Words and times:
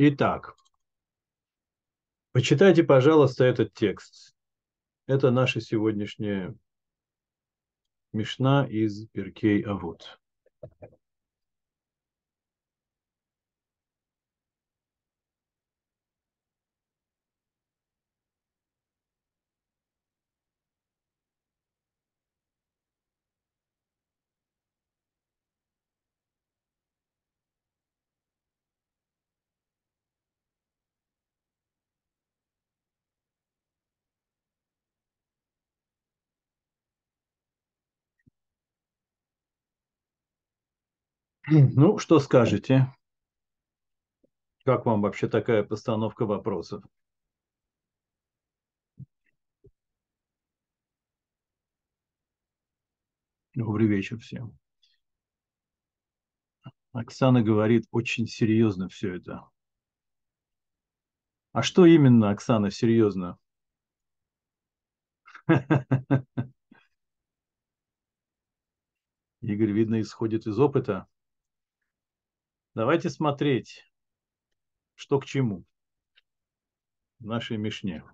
Итак, 0.00 0.54
почитайте, 2.30 2.84
пожалуйста, 2.84 3.44
этот 3.44 3.74
текст. 3.74 4.32
Это 5.08 5.32
наша 5.32 5.60
сегодняшняя 5.60 6.54
Мишна 8.12 8.64
из 8.64 9.08
Перкей 9.08 9.60
Авод. 9.62 10.20
Ну, 41.76 41.98
что 41.98 42.20
скажете? 42.20 42.92
Как 44.64 44.84
вам 44.84 45.00
вообще 45.00 45.28
такая 45.28 45.62
постановка 45.62 46.26
вопросов? 46.26 46.84
Добрый 53.54 53.86
вечер 53.86 54.18
всем. 54.18 54.58
Оксана 56.92 57.42
говорит, 57.42 57.86
очень 57.92 58.26
серьезно 58.26 58.90
все 58.90 59.14
это. 59.14 59.48
А 61.52 61.62
что 61.62 61.86
именно, 61.86 62.30
Оксана, 62.30 62.70
серьезно? 62.70 63.38
Игорь, 69.40 69.72
видно, 69.72 70.00
исходит 70.02 70.46
из 70.46 70.58
опыта. 70.58 71.06
Давайте 72.78 73.10
смотреть, 73.10 73.90
что 74.94 75.18
к 75.18 75.24
чему 75.24 75.64
в 77.18 77.26
нашей 77.26 77.56
Мишне. 77.56 78.04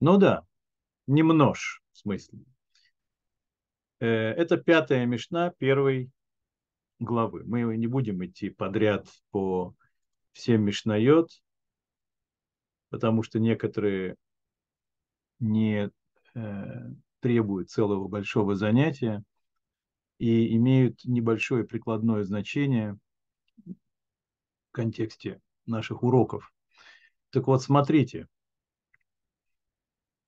Ну 0.00 0.18
да, 0.18 0.44
не 1.06 1.22
в 1.92 1.98
смысле. 1.98 2.40
Э, 4.00 4.06
это 4.08 4.56
пятая 4.56 5.06
Мишна 5.06 5.50
первой 5.50 6.10
главы. 6.98 7.44
Мы 7.44 7.76
не 7.76 7.86
будем 7.86 8.24
идти 8.24 8.50
подряд 8.50 9.06
по 9.30 9.76
всем 10.32 10.62
Мишнайот, 10.64 11.30
потому 12.88 13.22
что 13.22 13.38
некоторые 13.38 14.16
не 15.38 15.88
э, 16.34 16.40
требуют 17.20 17.70
целого 17.70 18.08
большого 18.08 18.56
занятия 18.56 19.22
и 20.22 20.54
имеют 20.54 21.04
небольшое 21.04 21.64
прикладное 21.64 22.22
значение 22.22 22.96
в 23.66 24.70
контексте 24.70 25.40
наших 25.66 26.04
уроков. 26.04 26.54
Так 27.30 27.48
вот, 27.48 27.60
смотрите, 27.60 28.28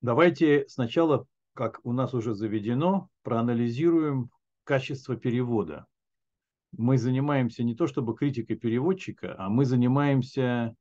давайте 0.00 0.66
сначала, 0.66 1.28
как 1.52 1.78
у 1.84 1.92
нас 1.92 2.12
уже 2.12 2.34
заведено, 2.34 3.08
проанализируем 3.22 4.30
качество 4.64 5.14
перевода. 5.14 5.86
Мы 6.72 6.98
занимаемся 6.98 7.62
не 7.62 7.76
то 7.76 7.86
чтобы 7.86 8.16
критикой 8.16 8.56
переводчика, 8.56 9.36
а 9.38 9.48
мы 9.48 9.64
занимаемся 9.64 10.74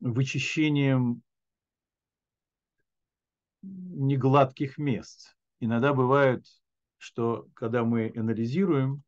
вычищением 0.00 1.22
негладких 3.62 4.76
мест. 4.76 5.38
Иногда 5.60 5.94
бывают 5.94 6.44
что 7.00 7.48
когда 7.54 7.82
мы 7.82 8.12
анализируем, 8.14 9.02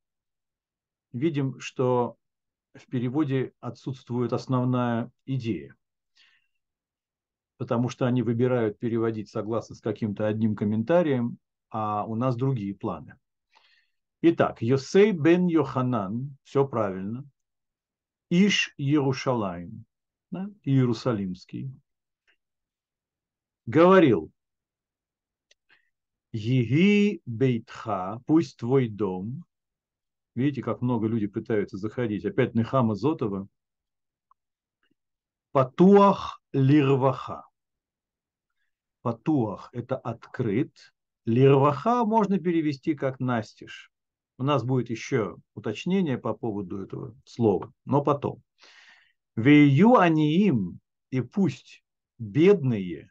видим, 1.12 1.60
что 1.60 2.16
в 2.74 2.86
переводе 2.86 3.52
отсутствует 3.60 4.32
основная 4.32 5.12
идея, 5.26 5.76
потому 7.58 7.90
что 7.90 8.06
они 8.06 8.22
выбирают 8.22 8.78
переводить 8.78 9.28
согласно 9.28 9.74
с 9.74 9.80
каким-то 9.82 10.26
одним 10.26 10.56
комментарием, 10.56 11.36
а 11.68 12.06
у 12.06 12.14
нас 12.14 12.34
другие 12.34 12.74
планы. 12.74 13.18
Итак, 14.22 14.62
Йосей 14.62 15.12
бен 15.12 15.46
Йоханан, 15.46 16.34
все 16.44 16.66
правильно, 16.66 17.28
Иш 18.30 18.72
Иерушалаем, 18.78 19.84
да, 20.30 20.48
Иерусалимский, 20.64 21.70
говорил, 23.66 24.32
Еги 26.32 27.20
бейтха, 27.26 28.20
пусть 28.26 28.56
твой 28.56 28.88
дом. 28.88 29.44
Видите, 30.34 30.62
как 30.62 30.80
много 30.80 31.06
людей 31.06 31.28
пытаются 31.28 31.76
заходить. 31.76 32.24
Опять 32.24 32.54
Нехама 32.54 32.94
Зотова. 32.94 33.48
Патуах 35.50 36.40
лирваха. 36.52 37.44
Патуах– 39.02 39.68
это 39.72 39.96
открыт. 39.96 40.74
Лирваха 41.26 42.04
можно 42.06 42.38
перевести 42.38 42.94
как 42.94 43.20
настиж. 43.20 43.90
У 44.38 44.42
нас 44.42 44.64
будет 44.64 44.88
еще 44.88 45.36
уточнение 45.54 46.16
по 46.16 46.32
поводу 46.32 46.82
этого 46.82 47.14
слова, 47.26 47.72
но 47.84 48.02
потом. 48.02 48.42
Вею 49.36 49.96
аниим, 49.96 50.80
и 51.10 51.20
пусть 51.20 51.84
бедные, 52.18 53.10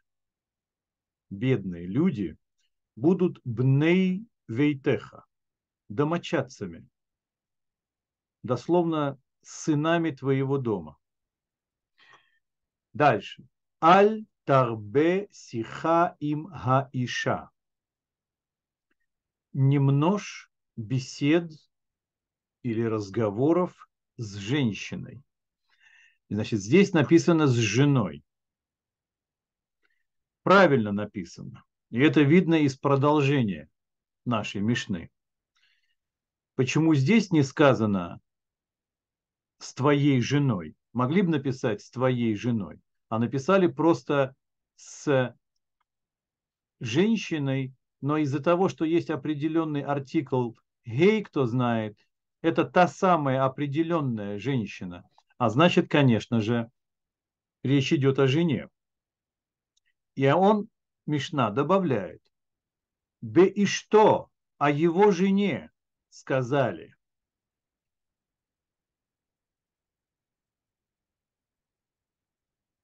бедные 1.30 1.86
люди 1.86 2.36
будут 2.96 3.40
бней 3.44 4.25
вейтеха, 4.47 5.25
домочадцами, 5.90 6.88
дословно 8.44 9.19
сынами 9.41 10.12
твоего 10.12 10.57
дома. 10.57 10.97
Дальше. 12.94 13.47
Аль 13.81 14.25
тарбе 14.46 15.28
сиха 15.31 16.16
им 16.19 16.47
хаиша. 16.47 17.50
Не 19.53 19.79
множь 19.79 20.52
бесед 20.75 21.52
или 22.63 22.84
разговоров 22.84 23.90
с 24.18 24.35
женщиной. 24.35 25.23
Значит, 26.29 26.62
здесь 26.62 26.94
написано 26.94 27.47
с 27.47 27.56
женой. 27.56 28.23
Правильно 30.44 30.91
написано. 30.91 31.63
И 31.91 32.00
это 32.00 32.22
видно 32.22 32.56
из 32.56 32.78
продолжения 32.78 33.69
нашей 34.25 34.62
Мишны. 34.62 35.12
Почему 36.56 36.96
здесь 36.96 37.31
не 37.31 37.44
сказано 37.44 38.22
с 39.59 39.74
твоей 39.74 40.22
женой? 40.22 40.75
Могли 40.94 41.22
бы 41.22 41.29
написать 41.29 41.81
с 41.81 41.91
твоей 41.91 42.35
женой, 42.35 42.81
а 43.09 43.19
написали 43.19 43.68
просто 43.68 44.35
с 44.78 45.35
женщиной, 46.79 47.74
но 48.00 48.18
из-за 48.18 48.41
того, 48.41 48.69
что 48.69 48.85
есть 48.85 49.09
определенный 49.09 49.81
артикл 49.81 50.52
«гей», 50.85 51.22
кто 51.23 51.46
знает, 51.46 51.97
это 52.41 52.63
та 52.63 52.88
самая 52.88 53.44
определенная 53.44 54.40
женщина. 54.40 55.08
А 55.38 55.50
значит, 55.50 55.90
конечно 55.90 56.40
же, 56.40 56.72
речь 57.63 57.91
идет 57.91 58.18
о 58.18 58.28
жене. 58.28 58.69
И 60.16 60.25
он 60.28 60.69
Мишна 61.06 61.50
добавляет, 61.52 62.22
«Бе 63.22 63.48
и 63.48 63.66
что 63.66 64.32
о 64.58 64.70
его 64.70 65.12
жене 65.12 65.72
сказали?» 66.09 66.96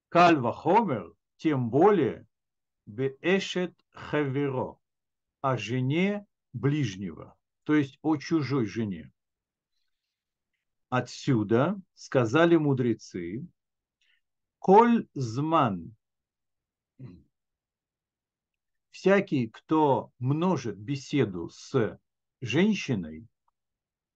Кальва 0.08 0.54
Хомер, 0.54 1.14
тем 1.36 1.70
более, 1.70 2.26
Беэшет 2.86 3.78
Хаверо, 3.90 4.78
о 5.42 5.58
жене 5.58 6.26
ближнего, 6.54 7.36
то 7.64 7.74
есть 7.74 7.98
о 8.00 8.16
чужой 8.16 8.66
жене. 8.66 9.12
Отсюда 10.88 11.78
сказали 11.94 12.56
мудрецы, 12.56 13.46
Коль 14.58 15.06
зман 15.12 15.94
всякий, 18.98 19.46
кто 19.46 20.10
множит 20.18 20.76
беседу 20.76 21.48
с 21.50 22.00
женщиной, 22.40 23.28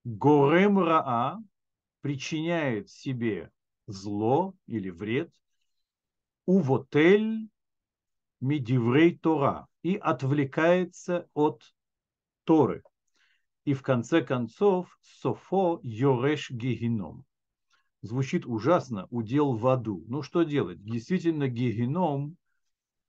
горем 0.02 0.80
раа 0.80 1.38
причиняет 2.00 2.90
себе 2.90 3.52
зло 3.86 4.56
или 4.66 4.90
вред, 4.90 5.32
увотель 6.46 7.48
медиврей 8.40 9.16
Тора 9.16 9.68
и 9.84 9.94
отвлекается 9.94 11.28
от 11.32 11.62
Торы. 12.42 12.82
и 13.64 13.74
в 13.74 13.82
конце 13.82 14.20
концов 14.20 14.98
Софо 15.02 15.78
Йореш 15.84 16.50
Гегином. 16.50 17.24
Звучит 18.00 18.44
ужасно, 18.46 19.06
удел 19.10 19.56
в 19.56 19.64
аду. 19.68 20.04
Ну 20.08 20.22
что 20.22 20.42
делать? 20.42 20.82
Действительно, 20.82 21.46
Гегином, 21.46 22.36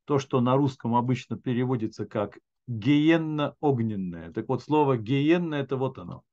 то, 0.05 0.19
что 0.19 0.41
на 0.41 0.55
русском 0.55 0.95
обычно 0.95 1.37
переводится 1.37 2.05
как 2.05 2.39
гиенно-огненное. 2.67 4.31
Так 4.31 4.47
вот, 4.47 4.63
слово 4.63 4.97
гиенно– 4.97 5.55
это 5.55 5.77
вот 5.77 5.97
оно, 5.97 6.23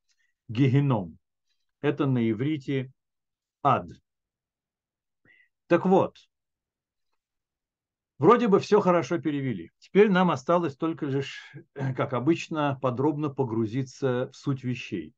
гегеном. 0.49 1.19
Это 1.81 2.07
на 2.07 2.31
иврите 2.31 2.93
ад. 3.63 3.89
Так 5.67 5.87
вот, 5.87 6.19
вроде 8.19 8.49
бы 8.49 8.61
все 8.61 8.81
хорошо 8.81 9.19
перевели. 9.19 9.71
Теперь 9.79 10.11
нам 10.11 10.31
осталось 10.31 10.77
только 10.77 11.07
лишь, 11.07 11.41
как 11.75 12.13
обычно, 12.13 12.79
подробно 12.83 13.31
погрузиться 13.31 14.31
в 14.33 14.37
суть 14.37 14.65
вещей. 14.65 15.15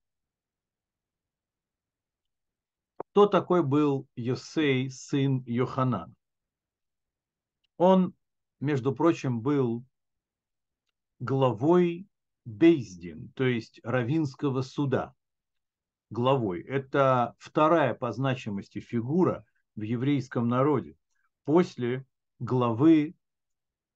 Кто 2.96 3.26
такой 3.26 3.62
был 3.62 4.06
Йосей, 4.16 4.90
сын 4.90 5.42
Йоханан? 5.46 6.14
Он, 7.76 8.14
между 8.62 8.94
прочим, 8.94 9.40
был 9.42 9.84
главой 11.18 12.08
Бейздин, 12.44 13.32
то 13.34 13.44
есть 13.44 13.80
Равинского 13.82 14.62
суда. 14.62 15.14
Главой. 16.10 16.62
Это 16.62 17.34
вторая 17.38 17.94
по 17.94 18.12
значимости 18.12 18.78
фигура 18.78 19.44
в 19.74 19.82
еврейском 19.82 20.48
народе 20.48 20.96
после 21.44 22.06
главы 22.38 23.16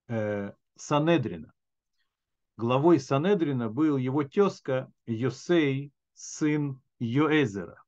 э, 0.08 0.52
Санедрина. 0.74 1.52
Главой 2.56 2.98
Санедрина 2.98 3.68
был 3.68 3.96
его 3.96 4.24
тезка 4.24 4.92
Йосей, 5.06 5.92
сын 6.14 6.80
Йоэзера. 6.98 7.84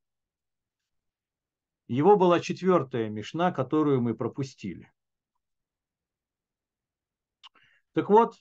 Его 1.89 2.17
была 2.17 2.39
четвертая 2.39 3.09
мешна, 3.09 3.51
которую 3.51 4.01
мы 4.01 4.15
пропустили. 4.15 4.93
Так 7.99 8.11
вот, 8.11 8.37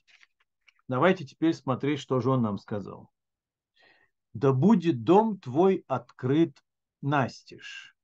давайте 0.88 1.26
теперь 1.26 1.52
смотреть, 1.52 2.00
что 2.00 2.20
же 2.20 2.30
он 2.30 2.44
нам 2.44 2.60
сказал. 2.60 3.10
Да 4.34 4.54
будет 4.54 5.04
дом 5.04 5.40
твой 5.40 5.84
открыт 5.88 6.64
настежь. 7.02 7.98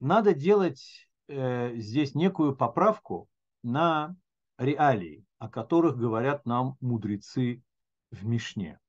Надо 0.00 0.32
делать 0.32 1.06
э, 1.28 1.76
здесь 1.76 2.14
некую 2.14 2.56
поправку 2.56 3.28
на 3.62 4.16
реалии, 4.56 5.26
о 5.36 5.50
которых 5.50 5.98
говорят 5.98 6.46
нам 6.46 6.78
мудрецы 6.80 7.62
в 8.10 8.24
Мишне. 8.24 8.80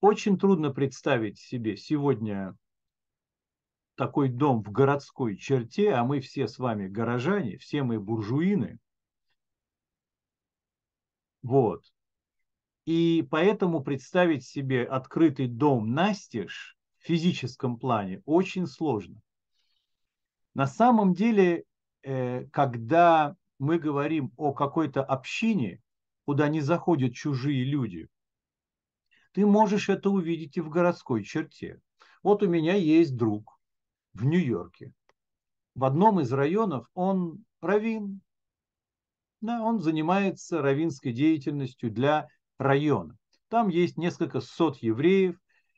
Очень 0.00 0.38
трудно 0.38 0.70
представить 0.70 1.38
себе 1.38 1.76
сегодня 1.76 2.56
такой 4.02 4.30
дом 4.30 4.64
в 4.64 4.72
городской 4.72 5.36
черте, 5.36 5.92
а 5.92 6.02
мы 6.02 6.18
все 6.18 6.48
с 6.48 6.58
вами 6.58 6.88
горожане, 6.88 7.56
все 7.58 7.84
мы 7.84 8.00
буржуины. 8.00 8.80
Вот. 11.40 11.84
И 12.84 13.24
поэтому 13.30 13.80
представить 13.80 14.44
себе 14.44 14.82
открытый 14.82 15.46
дом 15.46 15.92
настежь 15.94 16.76
в 16.98 17.04
физическом 17.04 17.78
плане 17.78 18.22
очень 18.24 18.66
сложно. 18.66 19.20
На 20.52 20.66
самом 20.66 21.14
деле, 21.14 21.62
э, 22.02 22.46
когда 22.46 23.36
мы 23.60 23.78
говорим 23.78 24.32
о 24.36 24.52
какой-то 24.52 25.04
общине, 25.04 25.80
куда 26.24 26.48
не 26.48 26.60
заходят 26.60 27.14
чужие 27.14 27.62
люди, 27.62 28.08
ты 29.30 29.46
можешь 29.46 29.88
это 29.88 30.10
увидеть 30.10 30.56
и 30.56 30.60
в 30.60 30.70
городской 30.70 31.22
черте. 31.22 31.80
Вот 32.24 32.42
у 32.42 32.48
меня 32.48 32.74
есть 32.74 33.16
друг 33.16 33.61
в 34.14 34.24
Нью-Йорке. 34.24 34.92
В 35.74 35.84
одном 35.84 36.20
из 36.20 36.32
районов 36.32 36.86
он 36.94 37.44
равин. 37.60 38.20
Да, 39.40 39.62
он 39.62 39.80
занимается 39.80 40.62
равинской 40.62 41.12
деятельностью 41.12 41.90
для 41.90 42.28
района. 42.58 43.16
Там 43.48 43.68
есть 43.68 43.96
несколько 43.96 44.40
сот 44.40 44.76
евреев, 44.78 45.36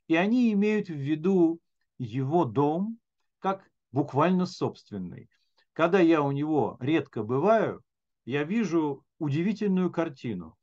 и 0.09 0.17
они 0.17 0.53
имеют 0.53 0.89
в 0.89 0.95
виду 0.95 1.61
его 1.99 2.45
дом 2.45 2.99
как 3.39 3.69
буквально 3.93 4.47
собственный. 4.47 5.29
Когда 5.73 6.01
я 6.01 6.23
у 6.23 6.33
него 6.33 6.77
редко 6.81 7.23
бываю, 7.23 7.83
я 8.25 8.45
вижу 8.45 9.05
удивительную 9.19 9.91
картину 9.91 10.57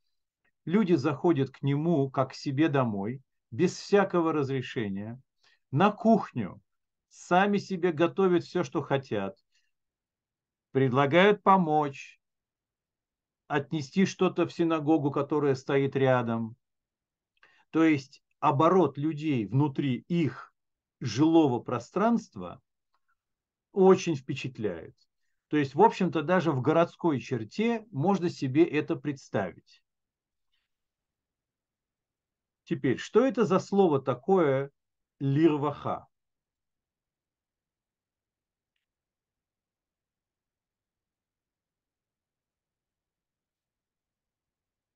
люди 0.65 0.93
заходят 0.93 1.49
к 1.51 1.61
нему 1.61 2.09
как 2.09 2.31
к 2.31 2.35
себе 2.35 2.69
домой, 2.69 3.21
без 3.51 3.75
всякого 3.75 4.31
разрешения, 4.31 5.19
на 5.71 5.91
кухню, 5.91 6.61
сами 7.11 7.57
себе 7.57 7.91
готовят 7.91 8.43
все, 8.43 8.63
что 8.63 8.81
хотят, 8.81 9.37
предлагают 10.71 11.43
помочь, 11.43 12.19
отнести 13.47 14.05
что-то 14.05 14.47
в 14.47 14.53
синагогу, 14.53 15.11
которая 15.11 15.55
стоит 15.55 15.95
рядом. 15.95 16.55
То 17.69 17.83
есть 17.83 18.23
оборот 18.39 18.97
людей 18.97 19.45
внутри 19.45 20.05
их 20.07 20.53
жилого 21.01 21.59
пространства 21.59 22.61
очень 23.73 24.15
впечатляет. 24.15 24.95
То 25.49 25.57
есть, 25.57 25.75
в 25.75 25.81
общем-то, 25.81 26.21
даже 26.21 26.53
в 26.53 26.61
городской 26.61 27.19
черте 27.19 27.85
можно 27.91 28.29
себе 28.29 28.63
это 28.63 28.95
представить. 28.95 29.83
Теперь, 32.63 32.97
что 32.97 33.25
это 33.25 33.43
за 33.43 33.59
слово 33.59 34.01
такое 34.01 34.71
лирваха? 35.19 36.07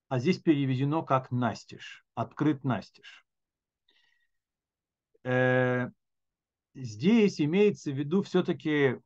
А 0.08 0.20
здесь 0.20 0.40
переведено 0.40 1.04
как 1.04 1.32
настежь, 1.32 2.06
открыт 2.14 2.64
настежь. 2.64 3.26
Э, 5.24 5.90
здесь 6.74 7.42
имеется 7.42 7.92
в 7.92 7.96
виду 7.96 8.22
все-таки 8.22 9.00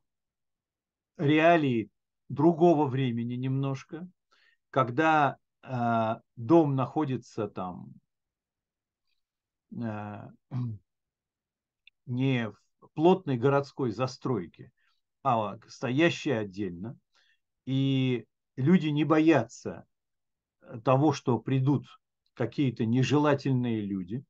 реалии 1.16 1.90
другого 2.28 2.86
времени 2.86 3.34
немножко, 3.34 4.08
когда 4.70 5.38
э, 5.62 6.16
дом 6.36 6.76
находится 6.76 7.48
там 7.48 7.94
Э, 9.78 10.28
не 12.06 12.50
в 12.80 12.88
плотной 12.94 13.36
городской 13.36 13.92
застройке, 13.92 14.72
а 15.22 15.58
стоящая 15.68 16.40
отдельно. 16.40 16.98
И 17.66 18.26
люди 18.56 18.88
не 18.88 19.04
боятся 19.04 19.86
того, 20.84 21.12
что 21.12 21.38
придут 21.38 21.86
какие-то 22.34 22.84
нежелательные 22.86 23.80
люди. 23.80 24.24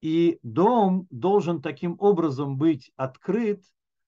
И 0.00 0.38
дом 0.42 1.06
должен 1.10 1.62
таким 1.62 1.96
образом 1.98 2.58
быть 2.58 2.92
открыт, 2.96 3.64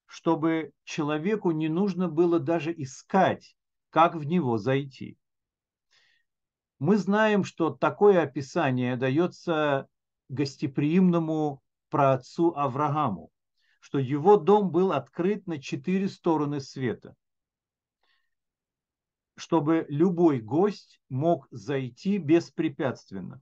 чтобы 0.07 0.73
человеку 0.85 1.51
не 1.51 1.69
нужно 1.69 2.09
было 2.09 2.39
даже 2.39 2.73
искать, 2.73 3.57
как 3.91 4.15
в 4.15 4.25
него 4.25 4.59
зайти. 4.59 5.19
Мы 6.79 6.97
знаем, 6.97 7.43
что 7.43 7.71
такое 7.71 8.23
описание 8.23 8.97
дается 8.97 9.89
гостеприимному 10.29 11.63
праотцу 11.91 12.55
Аврааму, 12.57 13.31
что 13.81 13.99
его 13.99 14.37
дом 14.37 14.71
был 14.71 14.93
открыт 14.93 15.47
на 15.47 15.61
четыре 15.61 16.09
стороны 16.09 16.61
света, 16.61 17.17
чтобы 19.39 19.87
любой 19.89 20.41
гость 20.41 21.01
мог 21.09 21.47
зайти 21.51 22.19
беспрепятственно, 22.19 23.41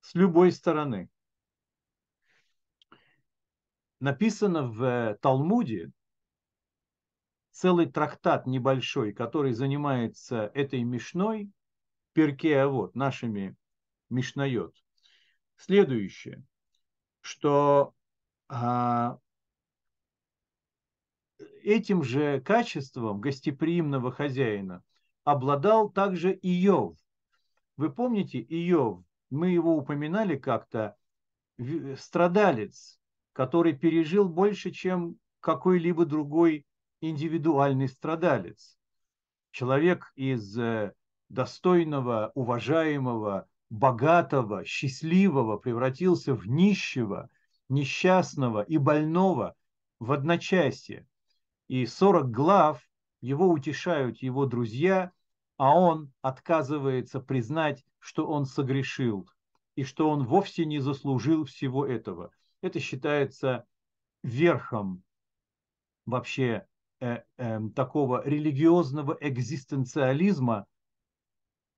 с 0.00 0.14
любой 0.14 0.52
стороны. 0.52 1.08
Написано 3.98 4.64
в 4.68 5.18
Талмуде, 5.20 5.90
целый 7.50 7.86
трактат 7.86 8.46
небольшой, 8.46 9.12
который 9.12 9.52
занимается 9.52 10.50
этой 10.54 10.82
мишной, 10.82 11.50
перке, 12.12 12.60
а 12.60 12.68
вот 12.68 12.94
нашими 12.94 13.56
мишнает, 14.08 14.74
следующее, 15.56 16.44
что 17.20 17.94
а, 18.48 19.18
этим 21.62 22.02
же 22.02 22.40
качеством 22.40 23.20
гостеприимного 23.20 24.10
хозяина 24.12 24.82
обладал 25.24 25.90
также 25.90 26.32
Иов. 26.42 26.96
Вы 27.76 27.90
помните 27.90 28.40
Иов? 28.40 29.04
Мы 29.30 29.50
его 29.50 29.76
упоминали 29.76 30.36
как-то, 30.36 30.96
страдалец, 31.98 32.98
который 33.32 33.74
пережил 33.74 34.28
больше, 34.28 34.70
чем 34.70 35.16
какой-либо 35.40 36.04
другой 36.04 36.66
индивидуальный 37.00 37.88
страдалец. 37.88 38.76
человек 39.50 40.12
из 40.16 40.58
достойного, 41.28 42.32
уважаемого, 42.34 43.48
богатого, 43.70 44.64
счастливого 44.64 45.56
превратился 45.58 46.34
в 46.34 46.46
нищего, 46.46 47.30
несчастного 47.68 48.62
и 48.62 48.78
больного 48.78 49.54
в 50.00 50.12
одночасье. 50.12 51.06
И 51.70 51.86
40 51.86 52.32
глав 52.32 52.82
его 53.20 53.48
утешают 53.48 54.18
его 54.18 54.44
друзья, 54.44 55.12
а 55.56 55.78
он 55.78 56.12
отказывается 56.20 57.20
признать, 57.20 57.86
что 58.00 58.26
он 58.26 58.44
согрешил 58.44 59.30
и 59.76 59.84
что 59.84 60.10
он 60.10 60.24
вовсе 60.24 60.64
не 60.64 60.80
заслужил 60.80 61.44
всего 61.44 61.86
этого. 61.86 62.32
Это 62.60 62.80
считается 62.80 63.66
верхом 64.24 65.04
вообще 66.06 66.66
э, 66.98 67.22
э, 67.36 67.60
такого 67.76 68.26
религиозного 68.26 69.16
экзистенциализма 69.20 70.66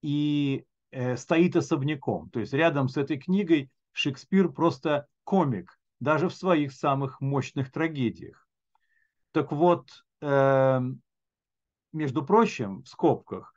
и 0.00 0.64
э, 0.90 1.18
стоит 1.18 1.54
особняком. 1.54 2.30
То 2.30 2.40
есть 2.40 2.54
рядом 2.54 2.88
с 2.88 2.96
этой 2.96 3.18
книгой 3.18 3.70
Шекспир 3.92 4.48
просто 4.48 5.06
комик, 5.24 5.78
даже 6.00 6.30
в 6.30 6.34
своих 6.34 6.72
самых 6.72 7.20
мощных 7.20 7.70
трагедиях. 7.70 8.41
Так 9.32 9.50
вот, 9.50 9.88
э, 10.20 10.80
между 11.92 12.24
прочим, 12.24 12.82
в 12.82 12.88
скобках, 12.88 13.54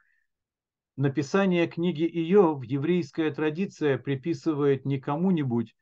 написание 0.95 1.67
книги 1.67 2.05
Иов 2.31 2.63
еврейская 2.63 3.31
традиция 3.31 3.97
приписывает 3.97 4.85
не 4.85 4.99
кому-нибудь, 4.99 5.75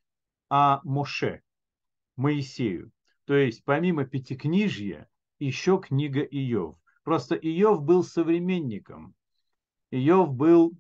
а 0.49 0.81
Моше, 0.83 1.41
Моисею. 2.15 2.91
То 3.25 3.35
есть 3.35 3.63
помимо 3.63 4.05
Пятикнижья 4.05 5.07
еще 5.39 5.79
книга 5.79 6.21
Иов. 6.21 6.77
Просто 7.03 7.35
Иов 7.35 7.83
был 7.83 8.03
современником. 8.03 9.13
Иов 9.91 10.33
был 10.33 10.73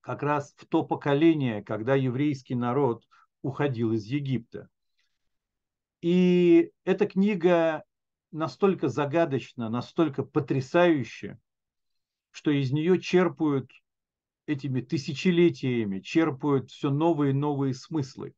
как 0.00 0.22
раз 0.22 0.52
в 0.56 0.66
то 0.66 0.84
поколение, 0.84 1.62
когда 1.62 1.94
еврейский 1.94 2.56
народ 2.56 3.04
уходил 3.42 3.92
из 3.92 4.04
Египта. 4.04 4.68
И 6.00 6.70
эта 6.84 7.06
книга 7.06 7.84
настолько 8.32 8.88
загадочна, 8.88 9.68
настолько 9.68 10.22
потрясающая, 10.22 11.38
что 12.30 12.50
из 12.50 12.72
нее 12.72 13.00
черпают 13.00 13.70
этими 14.46 14.80
тысячелетиями, 14.80 16.00
черпают 16.00 16.70
все 16.70 16.90
новые 16.90 17.30
и 17.30 17.34
новые 17.34 17.74
смыслы. 17.74 18.34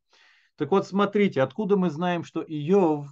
Так 0.57 0.71
вот, 0.71 0.87
смотрите, 0.87 1.42
откуда 1.42 1.76
мы 1.76 1.90
знаем, 1.90 2.25
что 2.25 2.42
Иов 2.42 3.09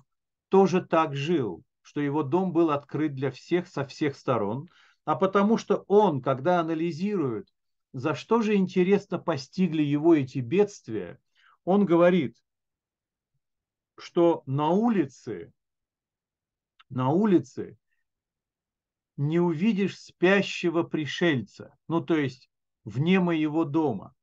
тоже 0.49 0.85
так 0.85 1.15
жил, 1.15 1.63
что 1.83 2.01
его 2.01 2.23
дом 2.23 2.53
был 2.53 2.71
открыт 2.71 3.15
для 3.15 3.31
всех 3.31 3.69
со 3.69 3.85
всех 3.87 4.17
сторон, 4.17 4.69
а 5.05 5.15
потому 5.15 5.57
что 5.57 5.85
он, 5.87 6.21
когда 6.21 6.61
анализирует, 6.61 7.49
за 7.93 8.15
что 8.15 8.43
же 8.43 8.57
интересно 8.57 9.19
постигли 9.19 9.83
его 9.83 10.15
эти 10.15 10.39
бедствия, 10.39 11.19
он 11.65 11.87
говорит, 11.87 12.37
что 13.97 14.43
на 14.47 14.69
улице, 14.71 15.53
на 16.89 17.11
улице 17.11 17.77
не 19.17 19.41
увидишь 19.41 19.99
спящего 19.99 20.83
пришельца, 20.83 21.75
ну 21.89 22.01
то 22.01 22.17
есть 22.17 22.51
вне 22.85 23.21
моего 23.21 23.65
дома. 23.65 24.15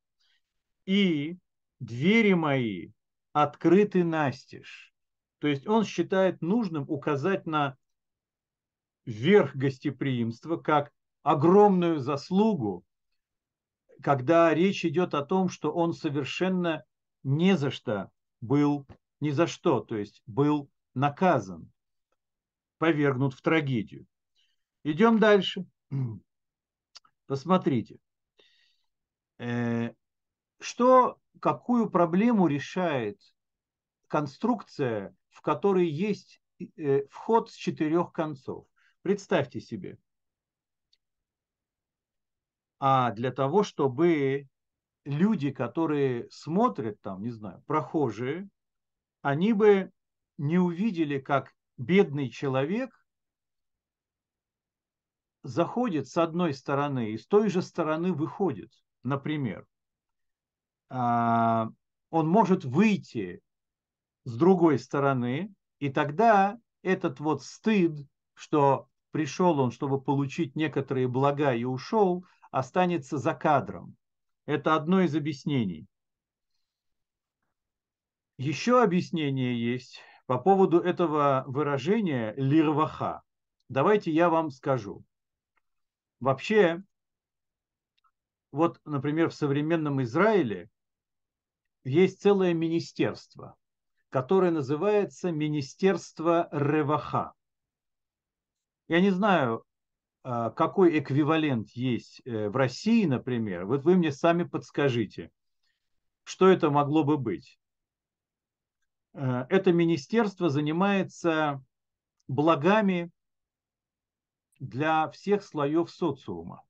И 0.86 1.38
двери 1.80 2.34
мои 2.34 2.92
открыты 3.34 4.04
настежь. 4.04 4.94
То 5.40 5.48
есть 5.48 5.68
он 5.68 5.84
считает 5.84 6.42
нужным 6.42 6.86
указать 6.88 7.46
на 7.46 7.76
верх 9.06 9.56
гостеприимства 9.56 10.58
как 10.58 10.92
огромную 11.24 12.00
заслугу, 12.00 12.86
когда 14.02 14.54
речь 14.54 14.86
идет 14.86 15.14
о 15.14 15.26
том, 15.26 15.50
что 15.50 15.72
он 15.72 15.94
совершенно 15.94 16.86
не 17.24 17.58
за 17.58 17.72
что 17.72 18.10
был, 18.40 18.86
ни 19.20 19.32
за 19.32 19.48
что, 19.48 19.82
то 19.82 19.98
есть 19.98 20.22
был 20.26 20.70
наказан, 20.94 21.73
повергнут 22.84 23.34
в 23.34 23.42
трагедию. 23.42 24.06
Идем 24.84 25.18
дальше. 25.18 25.66
Посмотрите, 27.28 27.98
э, 29.38 29.94
что, 30.60 31.18
какую 31.40 31.90
проблему 31.90 32.48
решает 32.48 33.22
конструкция, 34.10 35.16
в 35.30 35.40
которой 35.40 35.88
есть 35.88 36.42
э, 36.76 37.06
вход 37.10 37.50
с 37.50 37.54
четырех 37.54 38.12
концов. 38.12 38.68
Представьте 39.02 39.62
себе. 39.62 39.98
А 42.82 43.12
для 43.12 43.32
того, 43.32 43.64
чтобы 43.64 44.50
люди, 45.06 45.52
которые 45.52 46.30
смотрят 46.32 47.00
там, 47.00 47.22
не 47.24 47.32
знаю, 47.32 47.64
прохожие, 47.66 48.50
они 49.22 49.54
бы 49.54 49.90
не 50.38 50.58
увидели, 50.58 51.20
как 51.20 51.54
бедный 51.78 52.30
человек 52.30 52.92
заходит 55.44 56.08
с 56.08 56.18
одной 56.18 56.54
стороны 56.54 57.12
и 57.12 57.18
с 57.18 57.28
той 57.28 57.50
же 57.50 57.62
стороны 57.62 58.14
выходит, 58.14 58.72
например. 59.04 59.66
А, 60.90 61.70
он 62.10 62.28
может 62.28 62.64
выйти 62.64 63.42
с 64.24 64.38
другой 64.38 64.80
стороны, 64.80 65.54
и 65.80 65.90
тогда 65.90 66.58
этот 66.82 67.20
вот 67.20 67.44
стыд, 67.44 68.08
что 68.34 68.88
пришел 69.12 69.60
он, 69.60 69.72
чтобы 69.72 70.02
получить 70.02 70.56
некоторые 70.56 71.08
блага 71.08 71.54
и 71.54 71.66
ушел, 71.66 72.26
останется 72.52 73.18
за 73.18 73.34
кадром. 73.34 73.96
Это 74.46 74.76
одно 74.76 75.02
из 75.02 75.16
объяснений. 75.16 75.88
Еще 78.38 78.82
объяснение 78.82 79.60
есть 79.60 80.02
по 80.26 80.38
поводу 80.38 80.80
этого 80.80 81.44
выражения 81.48 82.34
лирваха. 82.38 83.22
Давайте 83.70 84.12
я 84.12 84.30
вам 84.30 84.52
скажу. 84.52 85.04
Вообще, 86.20 86.84
вот, 88.52 88.80
например, 88.86 89.30
в 89.30 89.34
современном 89.34 90.02
Израиле 90.04 90.70
есть 91.84 92.22
целое 92.22 92.54
министерство, 92.54 93.56
которое 94.10 94.52
называется 94.52 95.32
Министерство 95.32 96.48
Реваха. 96.52 97.34
Я 98.88 99.02
не 99.02 99.10
знаю, 99.10 99.66
а, 100.24 100.52
какой 100.52 100.98
эквивалент 101.00 101.70
есть 101.72 102.22
э, 102.24 102.48
в 102.48 102.56
России, 102.56 103.06
например. 103.06 103.66
Вот 103.66 103.84
вы 103.84 103.96
мне 103.96 104.12
сами 104.12 104.44
подскажите, 104.44 105.32
что 106.24 106.48
это 106.48 106.70
могло 106.70 107.04
бы 107.04 107.18
быть. 107.18 107.60
Э, 109.14 109.46
это 109.50 109.72
министерство 109.72 110.50
занимается 110.50 111.64
благами 112.28 113.12
для 114.60 115.10
всех 115.10 115.44
слоев 115.44 115.90
социума. 115.90 116.64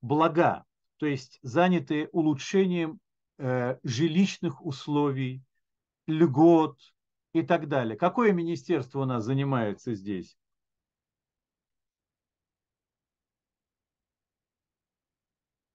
Блага, 0.00 0.64
то 0.96 1.06
есть 1.06 1.38
заняты 1.42 2.08
улучшением 2.12 3.00
э, 3.38 3.78
жилищных 3.82 4.64
условий, 4.64 5.42
льгот 6.06 6.78
и 7.32 7.42
так 7.42 7.68
далее. 7.68 7.96
Какое 7.96 8.32
министерство 8.32 9.00
у 9.00 9.04
нас 9.04 9.24
занимается 9.24 9.94
здесь? 9.94 10.36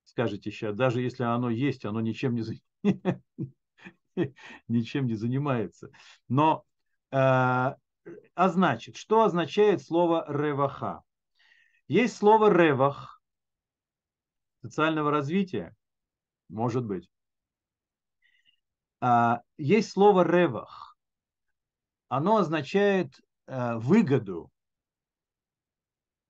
Скажите 0.05 0.51
сейчас, 0.51 0.75
даже 0.75 1.01
если 1.01 1.23
оно 1.23 1.49
есть, 1.49 1.85
оно 1.85 2.01
ничем 2.01 2.35
не, 2.35 2.43
ничем 4.67 5.05
не 5.05 5.15
занимается. 5.15 5.89
Но, 6.27 6.65
э, 7.11 7.17
а 7.17 7.77
значит, 8.35 8.95
что 8.95 9.23
означает 9.23 9.81
слово 9.81 10.25
реваха? 10.27 11.03
Есть 11.87 12.17
слово 12.17 12.51
ревах 12.51 13.21
социального 14.61 15.11
развития, 15.11 15.75
может 16.49 16.85
быть. 16.85 17.09
А, 19.01 19.41
есть 19.57 19.91
слово 19.91 20.23
ревах. 20.23 20.97
Оно 22.09 22.37
означает 22.37 23.19
э, 23.47 23.75
выгоду. 23.77 24.51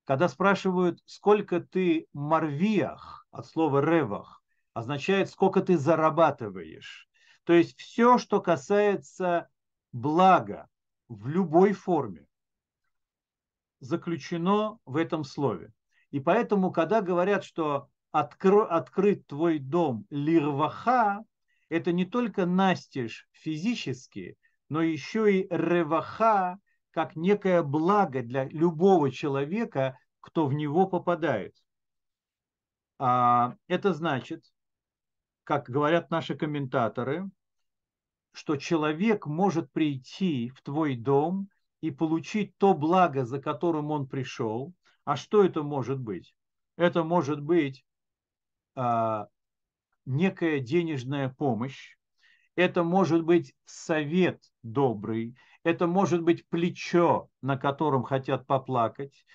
Когда 0.03 0.27
спрашивают, 0.27 0.99
сколько 1.05 1.59
ты 1.61 2.07
марвиях, 2.13 3.27
от 3.31 3.45
слова 3.45 3.79
ревах, 3.79 4.41
означает, 4.73 5.29
сколько 5.29 5.61
ты 5.61 5.77
зарабатываешь. 5.77 7.08
То 7.49 7.55
есть 7.55 7.79
все, 7.79 8.19
что 8.19 8.41
касается 8.41 9.49
блага 9.91 10.69
в 11.07 11.27
любой 11.27 11.73
форме 11.73 12.27
заключено 13.79 14.77
в 14.85 14.97
этом 14.97 15.23
слове. 15.23 15.73
И 16.11 16.19
поэтому, 16.19 16.71
когда 16.71 17.01
говорят, 17.01 17.43
что 17.43 17.89
откро, 18.11 18.67
открыт 18.67 19.25
твой 19.25 19.57
дом 19.57 20.05
лирваха, 20.11 21.25
это 21.69 21.91
не 21.91 22.05
только 22.05 22.45
настежь 22.45 23.27
физически, 23.31 24.37
но 24.69 24.83
еще 24.83 25.35
и 25.35 25.47
реваха, 25.49 26.59
как 26.91 27.15
некое 27.15 27.63
благо 27.63 28.21
для 28.21 28.43
любого 28.45 29.09
человека, 29.09 29.97
кто 30.19 30.45
в 30.45 30.53
него 30.53 30.85
попадает. 30.85 31.55
А 32.99 33.55
это 33.67 33.95
значит, 33.95 34.45
как 35.45 35.67
говорят 35.67 36.11
наши 36.11 36.35
комментаторы, 36.35 37.27
что 38.39 38.55
человек 38.55 39.25
может 39.25 39.69
прийти 39.73 40.49
в 40.55 40.61
твой 40.61 40.95
дом 40.95 41.49
и 41.81 41.91
получить 41.91 42.57
то 42.57 42.73
благо, 42.73 43.25
за 43.25 43.41
которым 43.41 43.91
он 43.91 44.07
пришел. 44.07 44.73
А 45.03 45.17
что 45.17 45.43
это 45.43 45.61
может 45.61 45.99
быть? 45.99 46.33
Это 46.77 47.03
может 47.03 47.41
быть 47.41 47.83
а, 48.75 49.27
некая 50.05 50.61
денежная 50.61 51.27
помощь, 51.27 51.97
это 52.55 52.83
может 52.83 53.25
быть 53.25 53.53
совет 53.65 54.41
добрый, 54.63 55.35
это 55.63 55.85
может 55.85 56.23
быть 56.23 56.47
плечо, 56.47 57.27
на 57.41 57.57
котором 57.57 58.03
хотят 58.03 58.47
поплакать, 58.47 59.25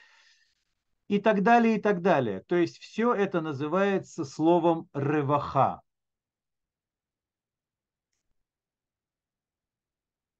и 1.09 1.19
так 1.19 1.43
далее, 1.43 1.77
и 1.77 1.79
так 1.79 2.01
далее. 2.01 2.43
То 2.47 2.57
есть 2.57 2.79
все 2.79 3.13
это 3.13 3.43
называется 3.43 4.25
словом 4.25 4.89
реваха. 4.95 5.83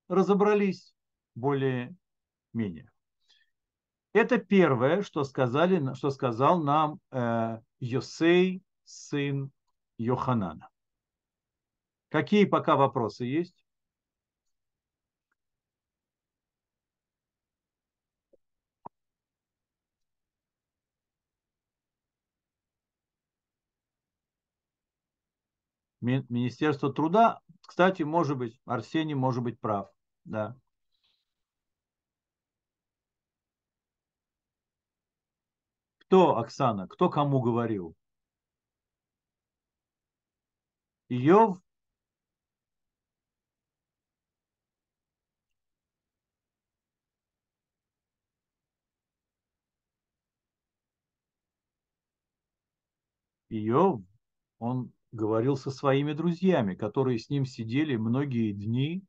Разобрались 0.09 0.95
более-менее. 1.35 2.91
Это 4.13 4.39
первое, 4.39 5.03
что, 5.03 5.25
сказали, 5.25 5.95
что 5.95 6.11
сказал 6.11 6.63
нам 6.63 7.01
э, 7.11 7.59
Йосей, 7.81 8.63
сын 8.85 9.51
Йоханана. 9.99 10.69
Какие 12.11 12.45
пока 12.45 12.77
вопросы 12.77 13.25
есть? 13.25 13.64
Министерство 26.05 26.93
труда, 26.93 27.41
кстати, 27.63 28.03
может 28.03 28.37
быть, 28.37 28.61
Арсений 28.67 29.15
может 29.15 29.43
быть 29.43 29.59
прав, 29.59 29.89
да. 30.25 30.55
Кто, 35.99 36.37
Оксана, 36.37 36.87
кто 36.89 37.09
кому 37.09 37.41
говорил? 37.41 37.97
Иов? 41.09 41.59
Иов, 53.49 54.03
он 54.59 54.94
говорил 55.15 55.57
со 55.57 55.71
своими 55.71 56.13
друзьями, 56.13 56.75
которые 56.75 57.19
с 57.19 57.31
ним 57.31 57.47
сидели 57.47 57.97
многие 57.97 58.53
дни 58.53 59.05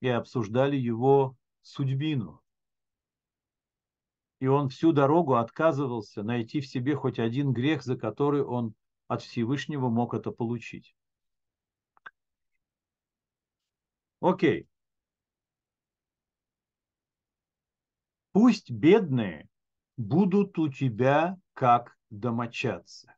и 0.00 0.08
обсуждали 0.08 0.76
его 0.76 1.36
судьбину. 1.62 2.40
И 4.38 4.46
он 4.46 4.68
всю 4.68 4.92
дорогу 4.92 5.34
отказывался 5.34 6.22
найти 6.22 6.60
в 6.60 6.66
себе 6.66 6.94
хоть 6.94 7.18
один 7.18 7.52
грех, 7.52 7.82
за 7.82 7.96
который 7.96 8.42
он 8.42 8.74
от 9.08 9.22
Всевышнего 9.22 9.88
мог 9.88 10.14
это 10.14 10.30
получить. 10.30 10.94
Окей. 14.20 14.68
Пусть 18.32 18.70
бедные 18.70 19.48
будут 19.96 20.58
у 20.58 20.68
тебя 20.72 21.36
как 21.54 21.98
домочадцы. 22.08 23.12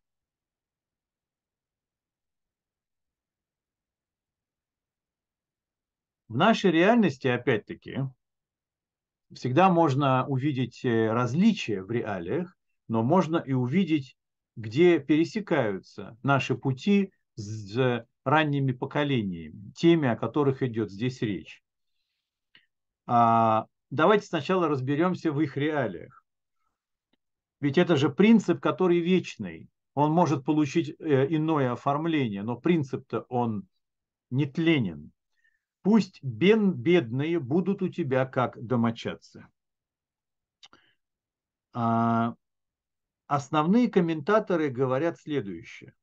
В 6.33 6.37
нашей 6.39 6.71
реальности, 6.71 7.27
опять-таки, 7.27 8.05
всегда 9.35 9.69
можно 9.69 10.27
увидеть 10.27 10.83
э, 10.83 11.13
различия 11.13 11.83
в 11.83 11.91
реалиях, 11.91 12.57
но 12.89 13.03
можно 13.03 13.37
и 13.37 13.53
увидеть, 13.53 14.17
где 14.57 14.99
пересекаются 14.99 16.17
наши 16.23 16.55
пути 16.55 17.13
с 17.35 18.07
ранними 18.25 18.73
поколениями, 18.73 19.73
теми, 19.77 20.09
о 20.09 20.17
которых 20.17 20.63
идет 20.63 20.91
здесь 20.91 21.21
речь. 21.21 21.63
А, 23.07 23.67
давайте 23.91 24.25
сначала 24.25 24.69
разберемся 24.69 25.33
в 25.33 25.41
их 25.43 25.59
реалиях. 25.59 26.25
Ведь 27.61 27.77
это 27.77 27.97
же 27.97 28.09
принцип, 28.09 28.59
который 28.59 29.01
вечный. 29.01 29.69
Он 29.93 30.11
может 30.13 30.47
получить 30.47 30.99
э, 30.99 31.27
иное 31.29 31.73
оформление, 31.73 32.43
но 32.43 32.57
принцип-то 32.57 33.27
он 33.29 33.69
нетленен. 34.31 35.13
Пусть 35.83 36.23
бен 36.23 36.73
бедные 36.73 37.41
будут 37.41 37.83
у 37.83 37.89
тебя 37.89 38.25
как 38.25 38.65
домочадцы. 38.65 39.47
А, 41.73 42.35
основные 43.27 43.91
комментаторы 43.91 44.69
говорят 44.69 45.19
следующее, 45.19 45.95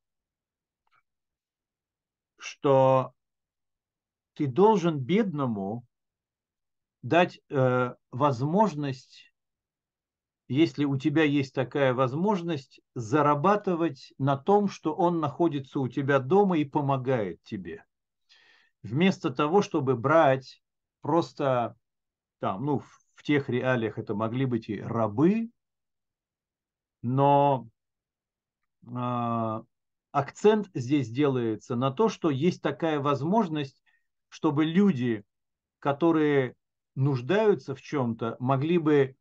что 2.38 3.14
ты 4.34 4.46
должен 4.46 4.98
бедному 4.98 5.86
дать 7.02 7.40
э, 7.48 7.94
возможность, 8.10 9.32
если 10.48 10.84
у 10.84 10.98
тебя 10.98 11.24
есть 11.24 11.54
такая 11.54 11.94
возможность, 11.94 12.80
зарабатывать 12.94 14.12
на 14.18 14.36
том, 14.36 14.68
что 14.68 14.92
он 14.92 15.20
находится 15.20 15.80
у 15.80 15.88
тебя 15.88 16.18
дома 16.18 16.58
и 16.58 16.64
помогает 16.64 17.42
тебе 17.44 17.84
вместо 18.82 19.30
того, 19.30 19.62
чтобы 19.62 19.96
брать 19.96 20.62
просто 21.00 21.76
там, 22.40 22.64
ну, 22.64 22.82
в 23.14 23.22
тех 23.22 23.48
реалиях 23.48 23.98
это 23.98 24.14
могли 24.14 24.46
быть 24.46 24.68
и 24.68 24.80
рабы, 24.80 25.50
но 27.02 27.68
э, 28.86 29.62
акцент 30.12 30.70
здесь 30.74 31.10
делается 31.10 31.76
на 31.76 31.90
то, 31.90 32.08
что 32.08 32.30
есть 32.30 32.62
такая 32.62 33.00
возможность, 33.00 33.82
чтобы 34.28 34.64
люди, 34.64 35.24
которые 35.78 36.54
нуждаются 36.94 37.74
в 37.74 37.82
чем-то, 37.82 38.36
могли 38.38 38.78
бы 38.78 39.16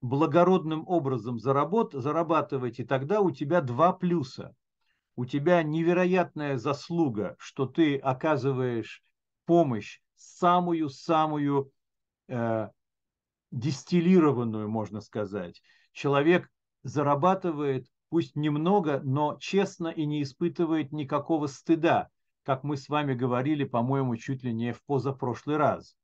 благородным 0.00 0.86
образом 0.86 1.38
заработ, 1.38 1.92
зарабатывать, 1.94 2.80
и 2.80 2.84
тогда 2.84 3.20
у 3.20 3.30
тебя 3.30 3.60
два 3.60 3.92
плюса 3.92 4.54
у 5.16 5.24
тебя 5.24 5.62
невероятная 5.62 6.56
заслуга, 6.56 7.36
что 7.38 7.66
ты 7.66 7.96
оказываешь 7.96 9.02
помощь, 9.44 10.00
самую-самую 10.16 11.70
э, 12.28 12.68
дистиллированную, 13.50 14.68
можно 14.68 15.00
сказать. 15.00 15.62
Человек 15.92 16.50
зарабатывает, 16.82 17.86
пусть 18.08 18.36
немного, 18.36 19.00
но 19.04 19.36
честно 19.38 19.88
и 19.88 20.06
не 20.06 20.22
испытывает 20.22 20.92
никакого 20.92 21.46
стыда, 21.46 22.08
как 22.44 22.64
мы 22.64 22.76
с 22.76 22.88
вами 22.88 23.14
говорили, 23.14 23.64
по-моему, 23.64 24.16
чуть 24.16 24.42
ли 24.42 24.52
не 24.52 24.72
в 24.72 24.82
позапрошлый 24.84 25.56
раз. 25.56 25.96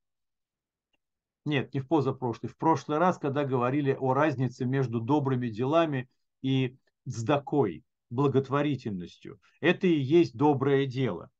Нет, 1.44 1.72
не 1.72 1.80
в 1.80 1.88
позапрошлый, 1.88 2.50
в 2.50 2.56
прошлый 2.56 2.98
раз, 2.98 3.18
когда 3.18 3.44
говорили 3.44 3.96
о 3.98 4.12
разнице 4.12 4.66
между 4.66 5.00
добрыми 5.00 5.48
делами 5.48 6.08
и 6.42 6.76
сдакой 7.06 7.84
благотворительностью. 8.10 9.40
Это 9.60 9.86
и 9.86 9.98
есть 9.98 10.36
доброе 10.36 10.86
дело. 10.86 11.30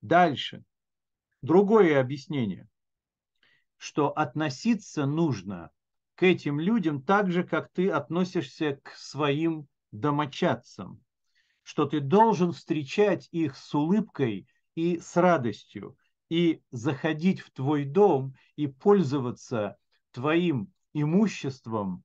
Дальше. 0.00 0.64
Другое 1.42 2.00
объяснение, 2.00 2.68
что 3.76 4.10
относиться 4.10 5.06
нужно 5.06 5.70
к 6.14 6.22
этим 6.22 6.60
людям 6.60 7.02
так 7.02 7.30
же, 7.30 7.44
как 7.44 7.70
ты 7.72 7.88
относишься 7.88 8.78
к 8.82 8.90
своим 8.90 9.66
домочадцам, 9.90 11.02
что 11.62 11.86
ты 11.86 12.00
должен 12.00 12.52
встречать 12.52 13.28
их 13.32 13.56
с 13.56 13.74
улыбкой 13.74 14.46
и 14.74 14.98
с 14.98 15.16
радостью, 15.16 15.96
и 16.28 16.62
заходить 16.70 17.40
в 17.40 17.50
твой 17.50 17.84
дом 17.84 18.34
и 18.56 18.66
пользоваться 18.66 19.76
твоим 20.12 20.72
имуществом, 20.92 22.04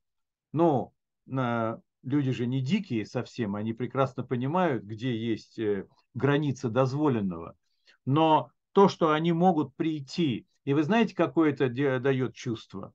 но 0.51 0.93
на 1.25 1.81
люди 2.05 2.31
же 2.31 2.45
не 2.45 2.61
дикие 2.61 3.05
совсем, 3.05 3.55
они 3.55 3.73
прекрасно 3.73 4.23
понимают, 4.23 4.83
где 4.83 5.15
есть 5.17 5.59
э, 5.59 5.87
граница 6.13 6.69
дозволенного. 6.69 7.57
Но 8.05 8.51
то, 8.71 8.87
что 8.87 9.11
они 9.11 9.33
могут 9.33 9.75
прийти, 9.75 10.47
и 10.63 10.73
вы 10.73 10.83
знаете, 10.83 11.15
какое 11.15 11.51
это 11.51 11.67
дает 11.99 12.35
чувство? 12.35 12.93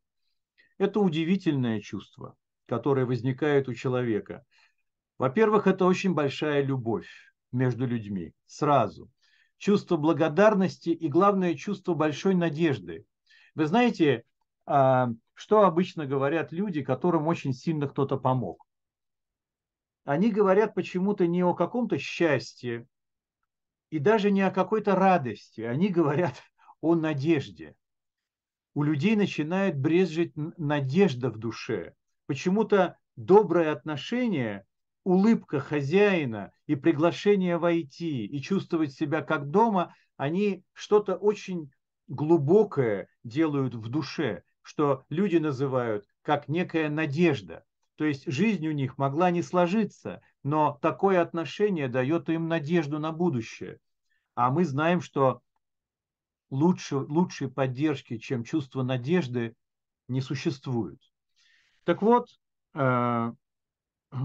Это 0.78 1.00
удивительное 1.00 1.80
чувство, 1.80 2.36
которое 2.66 3.04
возникает 3.04 3.68
у 3.68 3.74
человека. 3.74 4.44
Во-первых, 5.18 5.66
это 5.66 5.84
очень 5.84 6.14
большая 6.14 6.62
любовь 6.62 7.08
между 7.52 7.86
людьми, 7.86 8.32
сразу. 8.46 9.10
Чувство 9.58 9.96
благодарности 9.96 10.88
и, 10.88 11.08
главное, 11.08 11.54
чувство 11.54 11.94
большой 11.94 12.34
надежды. 12.34 13.04
Вы 13.54 13.66
знаете, 13.66 14.24
а, 14.64 15.10
что 15.34 15.64
обычно 15.64 16.06
говорят 16.06 16.52
люди, 16.52 16.82
которым 16.82 17.26
очень 17.26 17.52
сильно 17.52 17.88
кто-то 17.88 18.16
помог? 18.16 18.64
Они 20.04 20.30
говорят 20.30 20.74
почему-то 20.74 21.26
не 21.26 21.42
о 21.42 21.54
каком-то 21.54 21.98
счастье 21.98 22.86
и 23.90 23.98
даже 23.98 24.30
не 24.30 24.42
о 24.42 24.50
какой-то 24.50 24.94
радости. 24.94 25.60
Они 25.60 25.88
говорят 25.88 26.34
о 26.80 26.94
надежде. 26.94 27.74
У 28.74 28.82
людей 28.82 29.16
начинает 29.16 29.78
брезжить 29.78 30.32
надежда 30.36 31.30
в 31.30 31.38
душе. 31.38 31.94
Почему-то 32.26 32.96
доброе 33.16 33.72
отношение, 33.72 34.64
улыбка 35.04 35.60
хозяина 35.60 36.52
и 36.66 36.76
приглашение 36.76 37.58
войти 37.58 38.26
и 38.26 38.40
чувствовать 38.40 38.92
себя 38.92 39.22
как 39.22 39.50
дома, 39.50 39.94
они 40.16 40.64
что-то 40.72 41.16
очень 41.16 41.72
глубокое 42.06 43.08
делают 43.24 43.74
в 43.74 43.88
душе 43.88 44.44
что 44.62 45.04
люди 45.08 45.36
называют 45.36 46.06
как 46.22 46.48
некая 46.48 46.88
надежда. 46.88 47.64
То 48.00 48.06
есть 48.06 48.24
жизнь 48.32 48.66
у 48.66 48.72
них 48.72 48.96
могла 48.96 49.30
не 49.30 49.42
сложиться, 49.42 50.22
но 50.42 50.78
такое 50.80 51.20
отношение 51.20 51.86
дает 51.86 52.30
им 52.30 52.48
надежду 52.48 52.98
на 52.98 53.12
будущее. 53.12 53.78
А 54.34 54.50
мы 54.50 54.64
знаем, 54.64 55.02
что 55.02 55.42
лучше, 56.48 56.96
лучшей 56.96 57.50
поддержки, 57.50 58.16
чем 58.16 58.42
чувство 58.42 58.82
надежды, 58.82 59.54
не 60.08 60.22
существует. 60.22 60.98
Так 61.84 62.00
вот, 62.00 62.30
э, 62.72 63.32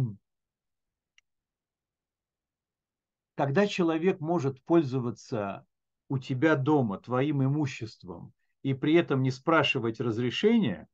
когда 3.36 3.68
человек 3.68 4.22
может 4.22 4.64
пользоваться 4.64 5.66
у 6.08 6.18
тебя 6.18 6.56
дома 6.56 6.98
твоим 7.00 7.44
имуществом 7.44 8.32
и 8.64 8.74
при 8.74 8.94
этом 8.94 9.22
не 9.22 9.32
спрашивать 9.32 10.00
разрешения, 10.00 10.88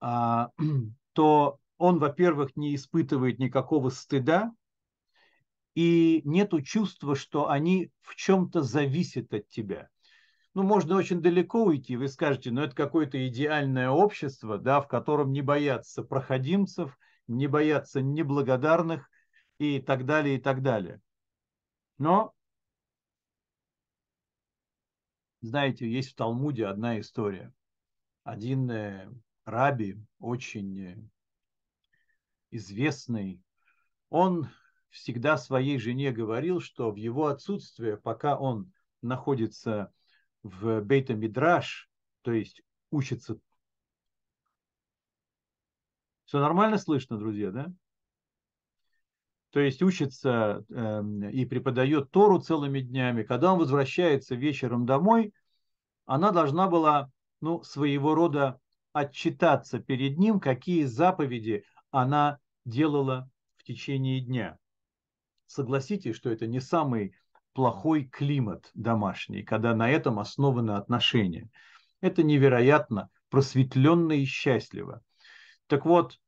то 1.12 1.58
он, 1.78 1.98
во-первых, 1.98 2.56
не 2.56 2.74
испытывает 2.74 3.38
никакого 3.38 3.90
стыда, 3.90 4.52
и 5.74 6.22
нету 6.24 6.62
чувства, 6.62 7.14
что 7.14 7.48
они 7.48 7.90
в 8.02 8.16
чем-то 8.16 8.62
зависят 8.62 9.32
от 9.32 9.48
тебя. 9.48 9.88
Ну, 10.52 10.64
можно 10.64 10.96
очень 10.96 11.22
далеко 11.22 11.64
уйти, 11.64 11.96
вы 11.96 12.08
скажете, 12.08 12.50
но 12.50 12.64
это 12.64 12.74
какое-то 12.74 13.26
идеальное 13.28 13.88
общество, 13.88 14.58
да, 14.58 14.80
в 14.80 14.88
котором 14.88 15.32
не 15.32 15.42
боятся 15.42 16.02
проходимцев, 16.02 16.98
не 17.28 17.46
боятся 17.46 18.02
неблагодарных 18.02 19.08
и 19.58 19.80
так 19.80 20.06
далее, 20.06 20.36
и 20.36 20.40
так 20.40 20.62
далее. 20.62 21.00
Но, 21.98 22.34
знаете, 25.40 25.88
есть 25.88 26.10
в 26.10 26.14
Талмуде 26.16 26.66
одна 26.66 26.98
история. 26.98 27.52
Один 28.24 28.68
э, 28.70 29.08
раби, 29.50 29.98
очень 30.18 30.80
э, 30.80 30.98
известный, 32.50 33.40
он 34.08 34.48
всегда 34.88 35.36
своей 35.36 35.78
жене 35.78 36.12
говорил, 36.12 36.60
что 36.60 36.90
в 36.90 36.96
его 36.96 37.26
отсутствие, 37.26 37.96
пока 37.96 38.36
он 38.38 38.72
находится 39.02 39.92
в 40.42 40.80
бейта 40.80 41.14
мидраш, 41.14 41.90
то 42.22 42.32
есть 42.32 42.62
учится. 42.90 43.38
Все 46.24 46.38
нормально 46.38 46.78
слышно, 46.78 47.18
друзья, 47.18 47.50
да? 47.50 47.72
то 49.50 49.60
есть 49.60 49.82
учится 49.82 50.64
э, 50.68 51.02
и 51.32 51.44
преподает 51.44 52.10
Тору 52.10 52.38
целыми 52.38 52.80
днями, 52.80 53.24
когда 53.24 53.52
он 53.52 53.58
возвращается 53.58 54.36
вечером 54.36 54.86
домой, 54.86 55.34
она 56.06 56.30
должна 56.30 56.68
была 56.68 57.10
ну, 57.40 57.62
своего 57.62 58.14
рода 58.14 58.60
отчитаться 58.92 59.78
перед 59.78 60.18
ним, 60.18 60.40
какие 60.40 60.84
заповеди 60.84 61.64
она 61.90 62.38
делала 62.64 63.28
в 63.56 63.64
течение 63.64 64.20
дня. 64.20 64.58
Согласитесь, 65.46 66.16
что 66.16 66.30
это 66.30 66.46
не 66.46 66.60
самый 66.60 67.14
плохой 67.52 68.04
климат 68.04 68.70
домашний, 68.74 69.42
когда 69.42 69.74
на 69.74 69.90
этом 69.90 70.18
основаны 70.18 70.72
отношения. 70.72 71.48
Это 72.00 72.22
невероятно 72.22 73.10
просветленно 73.28 74.12
и 74.12 74.24
счастливо. 74.24 75.02
Так 75.66 75.84
вот, 75.84 76.18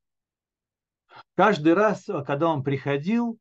Каждый 1.34 1.74
раз, 1.74 2.08
э, 2.08 2.24
когда 2.24 2.48
он 2.48 2.62
приходил, 2.62 3.38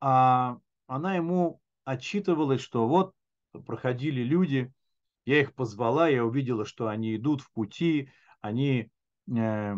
а, 0.00 0.58
она 0.86 1.16
ему 1.16 1.60
отчитывалась, 1.84 2.60
что 2.60 2.86
вот 2.86 3.14
проходили 3.66 4.22
люди, 4.22 4.72
я 5.24 5.40
их 5.40 5.54
позвала, 5.54 6.08
я 6.08 6.24
увидела, 6.24 6.64
что 6.64 6.88
они 6.88 7.16
идут 7.16 7.42
в 7.42 7.52
пути, 7.52 8.10
они 8.40 8.90
э, 9.34 9.74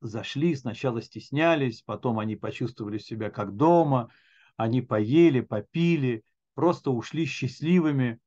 зашли, 0.00 0.54
сначала 0.54 1.02
стеснялись, 1.02 1.82
потом 1.82 2.18
они 2.18 2.36
почувствовали 2.36 2.98
себя 2.98 3.30
как 3.30 3.56
дома, 3.56 4.10
они 4.56 4.82
поели, 4.82 5.40
попили, 5.40 6.24
просто 6.54 6.90
ушли 6.90 7.24
счастливыми. 7.24 8.18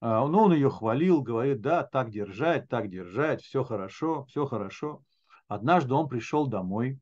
А, 0.00 0.26
ну, 0.26 0.38
он 0.38 0.54
ее 0.54 0.70
хвалил, 0.70 1.22
говорит, 1.22 1.60
да, 1.60 1.82
так 1.82 2.10
держать, 2.10 2.68
так 2.68 2.90
держать, 2.90 3.42
все 3.42 3.64
хорошо, 3.64 4.24
все 4.24 4.46
хорошо. 4.46 5.02
Однажды 5.48 5.94
он 5.94 6.08
пришел 6.08 6.46
домой, 6.46 6.98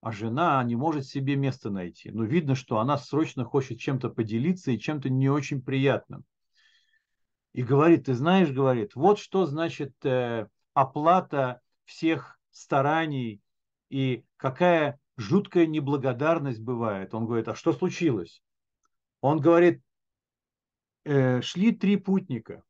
а 0.00 0.12
жена 0.12 0.62
не 0.64 0.76
может 0.76 1.06
себе 1.06 1.36
места 1.36 1.70
найти. 1.70 2.10
Но 2.10 2.24
видно, 2.24 2.54
что 2.54 2.78
она 2.78 2.98
срочно 2.98 3.44
хочет 3.44 3.78
чем-то 3.78 4.10
поделиться 4.10 4.70
и 4.70 4.78
чем-то 4.78 5.10
не 5.10 5.28
очень 5.28 5.62
приятным. 5.62 6.24
И 7.52 7.62
говорит, 7.62 8.06
ты 8.06 8.14
знаешь, 8.14 8.50
говорит, 8.50 8.94
вот 8.94 9.18
что 9.18 9.46
значит 9.46 9.94
э, 10.04 10.46
оплата 10.76 11.60
всех 11.84 12.38
стараний 12.50 13.40
и 13.88 14.24
какая 14.36 15.00
жуткая 15.16 15.66
неблагодарность 15.66 16.60
бывает. 16.60 17.14
Он 17.14 17.26
говорит, 17.26 17.48
а 17.48 17.54
что 17.54 17.72
случилось? 17.72 18.42
Он 19.20 19.40
говорит, 19.40 19.82
э, 21.04 21.40
шли 21.42 21.72
три 21.72 21.96
путника. 21.96 22.62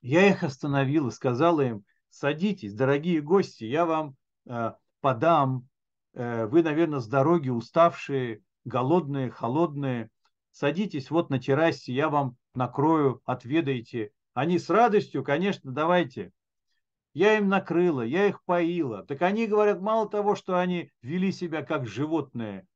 Я 0.00 0.28
их 0.28 0.42
остановил 0.42 1.08
и 1.08 1.12
сказала 1.12 1.60
им, 1.60 1.84
садитесь, 2.08 2.74
дорогие 2.74 3.20
гости, 3.20 3.64
я 3.64 3.84
вам 3.84 4.16
э, 4.46 4.72
подам 5.00 5.68
Э, 6.18 6.46
вы, 6.46 6.64
наверное, 6.64 6.98
с 6.98 7.06
дороги 7.06 7.48
уставшие, 7.48 8.42
голодные, 8.64 9.30
холодные. 9.30 10.10
Садитесь 10.50 11.10
вот 11.10 11.30
на 11.30 11.38
террасе, 11.38 11.92
я 11.92 12.08
вам 12.08 12.36
накрою, 12.54 13.22
отведайте. 13.24 14.10
Они 14.34 14.58
с 14.58 14.68
радостью, 14.68 15.22
конечно, 15.22 15.70
давайте. 15.70 16.32
Я 17.14 17.38
им 17.38 17.48
накрыла, 17.48 18.02
я 18.02 18.26
их 18.26 18.42
поила. 18.44 19.04
Так 19.04 19.22
они 19.22 19.46
говорят, 19.46 19.80
мало 19.80 20.08
того, 20.08 20.34
что 20.34 20.58
они 20.58 20.90
вели 21.02 21.32
себя 21.32 21.62
как 21.62 21.86
животные, 21.86 22.66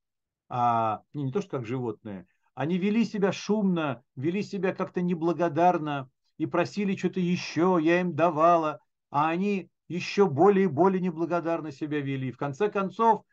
а 0.48 1.02
не, 1.12 1.24
не 1.24 1.32
то, 1.32 1.40
что 1.40 1.50
как 1.50 1.66
животные, 1.66 2.26
они 2.54 2.78
вели 2.78 3.04
себя 3.04 3.32
шумно, 3.32 4.02
вели 4.16 4.42
себя 4.42 4.74
как-то 4.74 5.00
неблагодарно 5.00 6.10
и 6.38 6.46
просили 6.46 6.96
что-то 6.96 7.20
еще, 7.20 7.78
я 7.80 8.00
им 8.00 8.14
давала, 8.14 8.80
а 9.10 9.28
они 9.28 9.70
еще 9.88 10.28
более 10.28 10.64
и 10.64 10.68
более 10.68 11.00
неблагодарно 11.00 11.70
себя 11.70 12.00
вели. 12.00 12.32
В 12.32 12.36
конце 12.36 12.70
концов, 12.70 13.24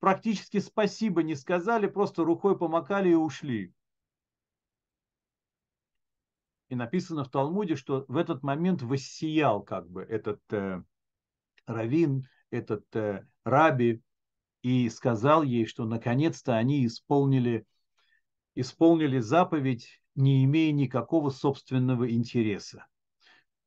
практически 0.00 0.58
спасибо 0.58 1.22
не 1.22 1.34
сказали, 1.34 1.86
просто 1.86 2.24
рукой 2.24 2.58
помакали 2.58 3.10
и 3.10 3.14
ушли. 3.14 3.72
И 6.68 6.74
написано 6.74 7.24
в 7.24 7.30
Талмуде, 7.30 7.76
что 7.76 8.04
в 8.08 8.16
этот 8.16 8.42
момент 8.42 8.82
воссиял 8.82 9.62
как 9.62 9.88
бы 9.88 10.02
этот 10.02 10.40
э, 10.50 10.82
равин, 11.66 12.26
этот 12.50 12.84
э, 12.96 13.26
раби, 13.44 14.02
и 14.62 14.88
сказал 14.88 15.42
ей, 15.42 15.66
что 15.66 15.84
наконец-то 15.84 16.56
они 16.56 16.86
исполнили, 16.86 17.66
исполнили 18.54 19.18
заповедь, 19.18 20.00
не 20.14 20.44
имея 20.44 20.72
никакого 20.72 21.30
собственного 21.30 22.10
интереса. 22.10 22.86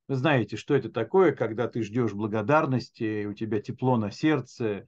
Вы 0.08 0.16
знаете, 0.16 0.56
что 0.56 0.74
это 0.74 0.90
такое, 0.90 1.34
когда 1.34 1.68
ты 1.68 1.84
ждешь 1.84 2.14
благодарности, 2.14 3.26
у 3.26 3.34
тебя 3.34 3.62
тепло 3.62 3.98
на 3.98 4.10
сердце, 4.10 4.88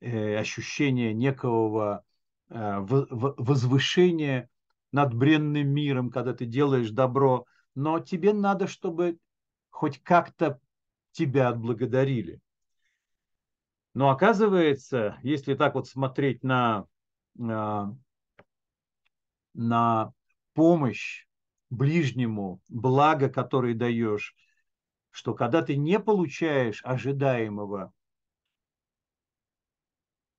э, 0.00 0.36
ощущение 0.36 1.12
некого 1.12 2.04
э, 2.48 2.78
возвышения 2.80 4.48
над 4.92 5.14
бренным 5.14 5.68
миром, 5.68 6.10
когда 6.10 6.34
ты 6.34 6.46
делаешь 6.46 6.90
добро, 6.90 7.46
но 7.74 8.00
тебе 8.00 8.32
надо, 8.32 8.66
чтобы 8.66 9.18
хоть 9.70 10.02
как-то 10.02 10.60
тебя 11.12 11.48
отблагодарили. 11.48 12.40
Но 13.94 14.10
оказывается, 14.10 15.18
если 15.22 15.54
так 15.54 15.74
вот 15.74 15.88
смотреть 15.88 16.42
на, 16.44 16.86
на, 17.34 17.96
на 19.54 20.12
помощь 20.54 21.26
ближнему, 21.70 22.60
благо, 22.68 23.28
которое 23.28 23.74
даешь, 23.74 24.34
что 25.10 25.34
когда 25.34 25.62
ты 25.62 25.76
не 25.76 25.98
получаешь 25.98 26.82
ожидаемого, 26.84 27.92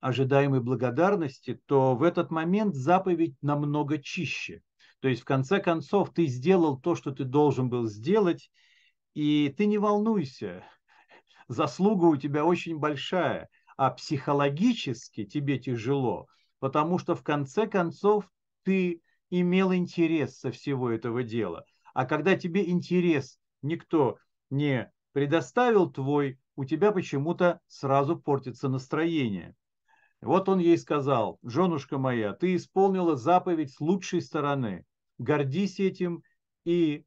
ожидаемой 0.02 0.60
благодарности, 0.60 1.62
то 1.68 1.96
в 1.96 2.04
этот 2.04 2.32
момент 2.32 2.76
заповедь 2.76 3.36
намного 3.42 4.00
чище. 4.00 4.62
То 5.00 5.08
есть, 5.08 5.22
в 5.22 5.26
конце 5.26 5.60
концов, 5.60 6.12
ты 6.14 6.26
сделал 6.26 6.80
то, 6.80 6.96
что 6.96 7.12
ты 7.12 7.24
должен 7.24 7.70
был 7.70 7.86
сделать, 7.86 8.52
и 9.14 9.54
ты 9.56 9.66
не 9.68 9.78
волнуйся, 9.78 10.64
заслуга 11.48 12.06
у 12.06 12.18
тебя 12.18 12.46
очень 12.46 12.78
большая, 12.78 13.50
а 13.78 13.92
психологически 13.92 15.26
тебе 15.26 15.60
тяжело, 15.60 16.28
потому 16.60 16.98
что 17.00 17.16
в 17.16 17.24
конце 17.24 17.68
концов 17.68 18.30
ты 18.64 19.02
имел 19.30 19.74
интерес 19.74 20.38
со 20.38 20.52
всего 20.52 20.90
этого 20.90 21.24
дела. 21.24 21.66
А 21.94 22.06
когда 22.06 22.36
тебе 22.36 22.70
интерес 22.70 23.40
никто 23.62 24.18
не 24.50 24.92
предоставил 25.14 25.90
твой, 25.90 26.40
у 26.56 26.66
тебя 26.66 26.92
почему-то 26.92 27.60
сразу 27.68 28.18
портится 28.18 28.70
настроение. 28.70 29.56
Вот 30.22 30.50
он 30.50 30.60
ей 30.60 30.78
сказал, 30.78 31.40
женушка 31.42 31.98
моя, 31.98 32.34
ты 32.34 32.56
исполнила 32.56 33.16
заповедь 33.16 33.74
с 33.74 33.80
лучшей 33.80 34.22
стороны. 34.22 34.86
Гордись 35.18 35.80
этим 35.80 36.24
и, 36.64 37.06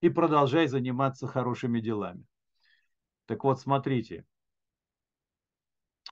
и 0.00 0.08
продолжай 0.08 0.66
заниматься 0.66 1.28
хорошими 1.28 1.80
делами. 1.80 2.24
Так 3.26 3.44
вот, 3.44 3.60
смотрите. 3.60 4.24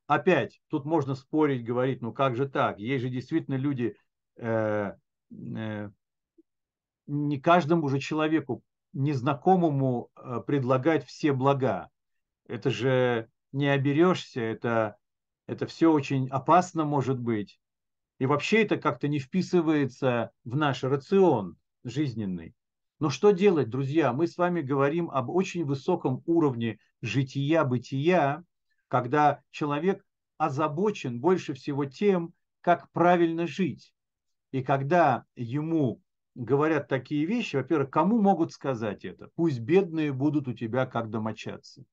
Опять, 0.07 0.61
тут 0.69 0.85
можно 0.85 1.15
спорить, 1.15 1.65
говорить, 1.65 2.01
ну 2.01 2.13
как 2.13 2.37
же 2.37 2.49
так? 2.49 2.79
Есть 2.79 3.03
же 3.03 3.11
действительно 3.11 3.57
люди, 3.57 3.97
э, 4.37 4.93
э, 5.31 5.91
не 7.07 7.41
каждому 7.41 7.89
же 7.89 7.99
человеку, 7.99 8.63
незнакомому 8.93 10.11
э, 10.15 10.41
предлагать 10.47 11.05
все 11.07 11.33
блага. 11.33 11.91
Это 12.47 12.71
же 12.71 13.29
не 13.55 13.69
оберешься, 13.69 14.41
это, 14.41 14.97
это 15.47 15.67
все 15.67 15.93
очень 15.93 16.29
опасно 16.29 16.85
может 16.85 17.21
быть. 17.21 17.61
И 18.19 18.27
вообще 18.27 18.63
это 18.63 18.77
как-то 18.77 19.07
не 19.07 19.21
вписывается 19.21 20.33
в 20.45 20.57
наш 20.57 20.83
рацион 20.83 21.57
жизненный. 21.85 22.55
Но 22.99 23.11
что 23.11 23.31
делать, 23.31 23.71
друзья? 23.71 24.13
Мы 24.13 24.27
с 24.27 24.37
вами 24.37 24.61
говорим 24.61 25.09
об 25.11 25.31
очень 25.31 25.65
высоком 25.65 26.23
уровне 26.27 26.79
жития-бытия, 27.01 28.43
когда 28.89 29.41
человек 29.51 30.05
озабочен 30.37 31.21
больше 31.21 31.55
всего 31.55 31.85
тем, 31.85 32.35
как 32.61 32.91
правильно 32.91 33.47
жить. 33.47 33.95
И 34.51 34.63
когда 34.63 35.25
ему 35.37 36.01
говорят 36.35 36.89
такие 36.89 37.25
вещи, 37.25 37.57
во-первых, 37.57 37.91
кому 37.91 38.21
могут 38.21 38.53
сказать 38.53 39.05
это? 39.05 39.29
Пусть 39.37 39.61
бедные 39.61 40.13
будут 40.13 40.49
у 40.49 40.55
тебя 40.55 40.87
как 40.87 41.11
домочадцы. 41.11 41.85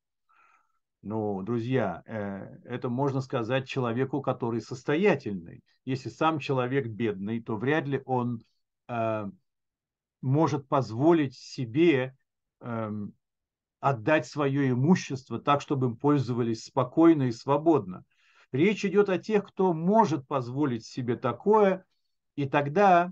Ну, 1.03 1.41
друзья, 1.41 2.03
э, 2.05 2.59
это 2.63 2.89
можно 2.89 3.21
сказать 3.21 3.67
человеку, 3.67 4.21
который 4.21 4.61
состоятельный. 4.61 5.63
Если 5.83 6.09
сам 6.09 6.37
человек 6.37 6.87
бедный, 6.87 7.41
то 7.41 7.57
вряд 7.57 7.87
ли 7.87 8.03
он 8.05 8.43
э, 8.87 9.25
может 10.21 10.67
позволить 10.67 11.35
себе 11.35 12.15
э, 12.59 12.91
отдать 13.79 14.27
свое 14.27 14.69
имущество 14.69 15.39
так, 15.39 15.61
чтобы 15.61 15.87
им 15.87 15.97
пользовались 15.97 16.65
спокойно 16.65 17.23
и 17.23 17.31
свободно. 17.31 18.03
Речь 18.51 18.85
идет 18.85 19.09
о 19.09 19.17
тех, 19.17 19.47
кто 19.47 19.73
может 19.73 20.27
позволить 20.27 20.85
себе 20.85 21.15
такое, 21.15 21.83
и 22.35 22.47
тогда 22.47 23.11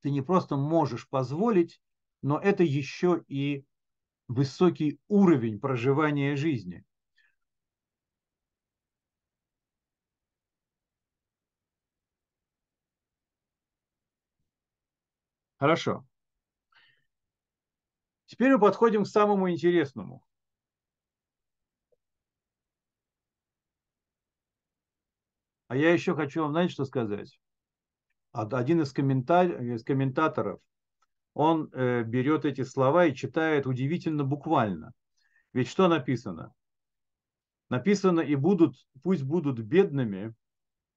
ты 0.00 0.10
не 0.10 0.22
просто 0.22 0.56
можешь 0.56 1.08
позволить, 1.08 1.80
но 2.22 2.38
это 2.38 2.62
еще 2.62 3.24
и 3.26 3.64
высокий 4.28 5.00
уровень 5.08 5.58
проживания 5.58 6.36
жизни. 6.36 6.84
Хорошо. 15.60 16.06
Теперь 18.24 18.52
мы 18.52 18.58
подходим 18.58 19.04
к 19.04 19.08
самому 19.08 19.50
интересному. 19.50 20.24
А 25.68 25.76
я 25.76 25.92
еще 25.92 26.14
хочу 26.14 26.40
вам, 26.40 26.52
знаете, 26.52 26.72
что 26.72 26.86
сказать? 26.86 27.38
Один 28.32 28.80
из, 28.80 28.92
коммента... 28.92 29.44
из 29.44 29.84
комментаторов, 29.84 30.60
он 31.34 31.68
э, 31.74 32.04
берет 32.04 32.46
эти 32.46 32.64
слова 32.64 33.04
и 33.04 33.14
читает 33.14 33.66
удивительно 33.66 34.24
буквально. 34.24 34.94
Ведь 35.52 35.68
что 35.68 35.88
написано? 35.88 36.54
Написано, 37.68 38.20
и 38.20 38.34
будут, 38.34 38.76
пусть 39.02 39.24
будут 39.24 39.60
бедными, 39.60 40.34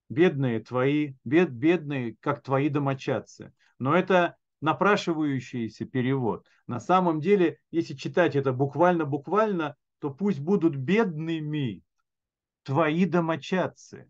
бедные 0.08 0.62
твои, 0.62 1.15
бед, 1.26 1.52
бедные, 1.52 2.15
как 2.21 2.41
твои 2.41 2.69
домочадцы. 2.69 3.54
Но 3.78 3.93
это 3.95 4.38
напрашивающийся 4.63 5.84
перевод. 5.84 6.47
На 6.67 6.80
самом 6.80 7.19
деле, 7.19 7.60
если 7.69 7.95
читать 7.95 8.38
это 8.38 8.54
буквально-буквально, 8.54 9.76
то 9.99 10.10
пусть 10.10 10.39
будут 10.39 10.78
бедными 10.78 11.84
твои 12.63 13.04
домочадцы. 13.04 14.10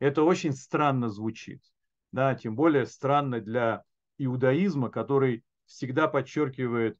Это 0.00 0.24
очень 0.24 0.54
странно 0.54 1.08
звучит. 1.08 1.62
Да, 2.10 2.34
тем 2.34 2.56
более 2.56 2.84
странно 2.84 3.40
для 3.40 3.84
иудаизма, 4.18 4.90
который 4.90 5.44
всегда 5.66 6.08
подчеркивает 6.08 6.98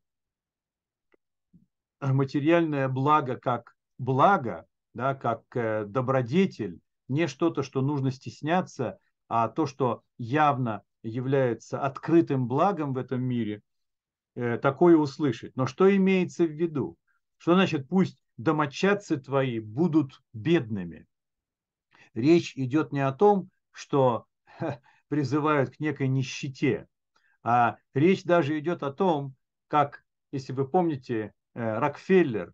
материальное 2.01 2.89
благо 2.89 3.35
как 3.35 3.75
благо, 3.99 4.65
да, 4.95 5.17
как 5.17 5.43
э, 5.57 5.87
добродетель, 5.87 6.79
не 7.09 7.27
что-то, 7.27 7.65
что 7.65 7.83
нужно 7.83 8.13
стесняться, 8.13 9.01
а 9.27 9.49
то, 9.49 9.67
что 9.67 10.05
явно 10.19 10.85
является 11.07 11.81
открытым 11.81 12.47
благом 12.47 12.93
в 12.93 12.99
этом 12.99 13.23
мире, 13.23 13.63
э, 14.35 14.59
такое 14.59 14.97
услышать. 14.97 15.57
Но 15.57 15.67
что 15.67 15.95
имеется 15.95 16.45
в 16.45 16.51
виду? 16.51 16.97
Что 17.39 17.55
значит 17.55 17.89
пусть 17.89 18.19
домочадцы 18.37 19.19
твои 19.19 19.61
будут 19.61 20.21
бедными? 20.33 21.07
Речь 22.15 22.57
идет 22.57 22.93
не 22.93 23.01
о 23.01 23.13
том, 23.13 23.51
что 23.73 24.27
призывают 25.09 25.71
к 25.71 25.81
некой 25.81 26.09
нищете, 26.09 26.89
а 27.43 27.77
речь 27.95 28.25
даже 28.25 28.59
идет 28.59 28.83
о 28.83 28.93
том, 28.93 29.35
как, 29.69 30.05
если 30.33 30.53
вы 30.53 30.69
помните, 30.69 31.33
э, 31.55 31.79
Рокфеллер, 31.79 32.53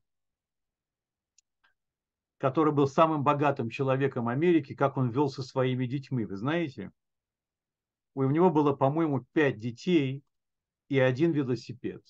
который 2.38 2.72
был 2.72 2.88
самым 2.88 3.22
богатым 3.22 3.70
человеком 3.70 4.28
Америки, 4.28 4.74
как 4.74 4.96
он 4.96 5.10
вел 5.10 5.28
со 5.28 5.42
своими 5.42 5.86
детьми, 5.86 6.24
вы 6.24 6.36
знаете? 6.36 6.90
У 8.14 8.30
него 8.30 8.50
было, 8.50 8.72
по-моему, 8.74 9.26
пять 9.32 9.58
детей 9.58 10.22
и 10.88 10.98
один 10.98 11.32
велосипед. 11.32 12.02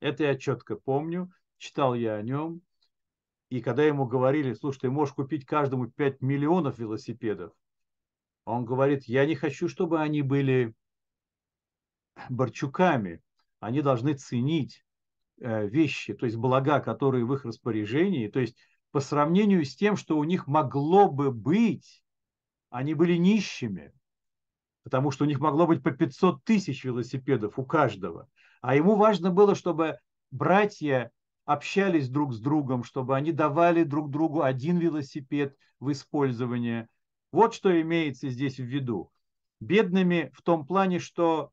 Это 0.00 0.24
я 0.24 0.36
четко 0.36 0.76
помню, 0.76 1.32
читал 1.58 1.94
я 1.94 2.14
о 2.16 2.22
нем. 2.22 2.62
И 3.48 3.60
когда 3.60 3.84
ему 3.84 4.06
говорили, 4.06 4.54
слушай, 4.54 4.80
ты 4.80 4.90
можешь 4.90 5.14
купить 5.14 5.44
каждому 5.44 5.90
5 5.90 6.20
миллионов 6.20 6.78
велосипедов, 6.78 7.52
он 8.44 8.64
говорит, 8.64 9.04
я 9.04 9.26
не 9.26 9.34
хочу, 9.34 9.68
чтобы 9.68 10.00
они 10.00 10.22
были 10.22 10.74
борчуками. 12.28 13.22
Они 13.60 13.82
должны 13.82 14.14
ценить 14.14 14.84
э, 15.40 15.66
вещи, 15.66 16.14
то 16.14 16.26
есть 16.26 16.36
блага, 16.36 16.80
которые 16.80 17.24
в 17.24 17.34
их 17.34 17.44
распоряжении. 17.44 18.28
То 18.28 18.40
есть 18.40 18.56
по 18.90 19.00
сравнению 19.00 19.64
с 19.64 19.74
тем, 19.74 19.96
что 19.96 20.16
у 20.16 20.24
них 20.24 20.46
могло 20.46 21.10
бы 21.10 21.32
быть, 21.32 22.04
они 22.76 22.92
были 22.92 23.16
нищими, 23.16 23.90
потому 24.82 25.10
что 25.10 25.24
у 25.24 25.26
них 25.26 25.40
могло 25.40 25.66
быть 25.66 25.82
по 25.82 25.92
500 25.92 26.44
тысяч 26.44 26.84
велосипедов 26.84 27.58
у 27.58 27.64
каждого. 27.64 28.28
А 28.60 28.74
ему 28.74 28.96
важно 28.96 29.30
было, 29.30 29.54
чтобы 29.54 29.98
братья 30.30 31.10
общались 31.46 32.10
друг 32.10 32.34
с 32.34 32.38
другом, 32.38 32.84
чтобы 32.84 33.16
они 33.16 33.32
давали 33.32 33.82
друг 33.82 34.10
другу 34.10 34.42
один 34.42 34.76
велосипед 34.76 35.56
в 35.80 35.90
использование. 35.90 36.86
Вот 37.32 37.54
что 37.54 37.80
имеется 37.80 38.28
здесь 38.28 38.58
в 38.58 38.64
виду. 38.64 39.10
Бедными 39.58 40.30
в 40.34 40.42
том 40.42 40.66
плане, 40.66 40.98
что 40.98 41.52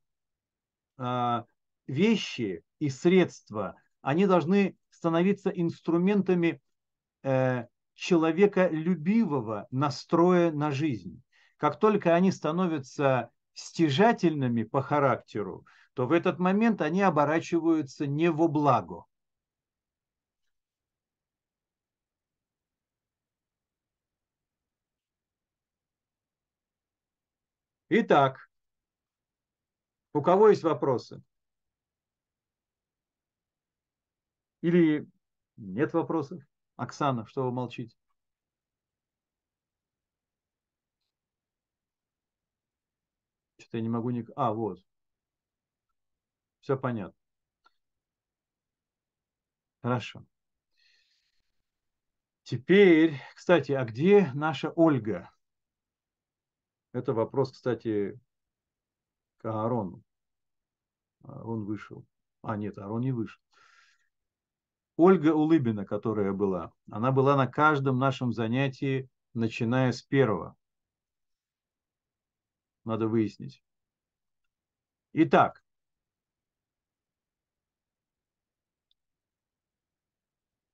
э, 0.97 1.43
вещи 1.87 2.63
и 2.79 2.89
средства, 2.89 3.77
они 4.01 4.25
должны 4.25 4.75
становиться 4.89 5.49
инструментами 5.51 6.59
э, 7.23 7.67
человеколюбивого 7.95 9.67
настроя 9.71 10.51
на 10.51 10.71
жизнь. 10.71 11.21
Как 11.57 11.79
только 11.79 12.15
они 12.15 12.31
становятся 12.31 13.31
стяжательными 13.53 14.63
по 14.63 14.81
характеру, 14.81 15.65
то 15.93 16.07
в 16.07 16.11
этот 16.11 16.39
момент 16.39 16.81
они 16.81 17.01
оборачиваются 17.01 18.07
не 18.07 18.31
во 18.31 18.47
благо. 18.47 19.05
Итак, 27.89 28.49
у 30.13 30.21
кого 30.21 30.49
есть 30.49 30.63
вопросы? 30.63 31.21
Или 34.61 35.07
нет 35.57 35.93
вопросов? 35.93 36.41
Оксана, 36.75 37.25
что 37.25 37.43
вы 37.43 37.51
молчите? 37.51 37.95
Что-то 43.57 43.77
я 43.77 43.83
не 43.83 43.89
могу 43.89 44.11
ник... 44.11 44.29
А, 44.35 44.53
вот. 44.53 44.79
Все 46.59 46.77
понятно. 46.77 47.17
Хорошо. 49.81 50.25
Теперь, 52.43 53.19
кстати, 53.35 53.71
а 53.71 53.83
где 53.83 54.31
наша 54.33 54.69
Ольга? 54.75 55.29
Это 56.91 57.13
вопрос, 57.13 57.51
кстати, 57.51 58.19
к 59.37 59.45
Аарону. 59.45 60.03
А, 61.23 61.43
он 61.43 61.65
вышел. 61.65 62.05
А, 62.43 62.55
нет, 62.55 62.77
Арон 62.77 63.01
не 63.01 63.11
вышел. 63.11 63.41
Ольга 64.95 65.33
Улыбина, 65.33 65.85
которая 65.85 66.33
была, 66.33 66.71
она 66.91 67.11
была 67.11 67.35
на 67.35 67.47
каждом 67.47 67.97
нашем 67.97 68.31
занятии, 68.31 69.09
начиная 69.33 69.91
с 69.91 70.03
первого. 70.03 70.55
Надо 72.83 73.07
выяснить. 73.07 73.63
Итак, 75.13 75.63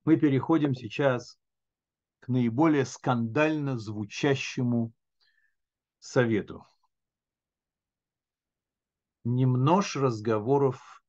мы 0.04 0.18
переходим 0.18 0.74
сейчас 0.74 1.38
к 2.20 2.28
наиболее 2.28 2.84
скандально 2.84 3.78
звучащему 3.78 4.92
совету. 5.98 6.66
Немнож 9.24 9.96
разговоров 9.96 11.02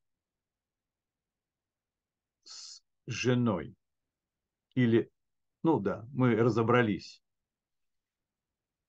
с 2.43 2.83
женой. 3.07 3.75
Или, 4.75 5.11
ну 5.63 5.79
да, 5.79 6.07
мы 6.13 6.35
разобрались. 6.35 7.21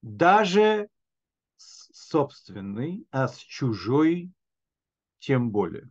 Даже 0.02 0.88
с 1.56 2.08
собственной, 2.08 3.06
а 3.10 3.28
с 3.28 3.38
чужой 3.38 4.32
тем 5.18 5.50
более. 5.50 5.90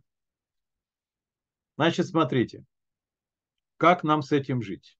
Значит, 1.76 2.06
смотрите, 2.06 2.64
как 3.76 4.04
нам 4.04 4.22
с 4.22 4.32
этим 4.32 4.62
жить? 4.62 4.96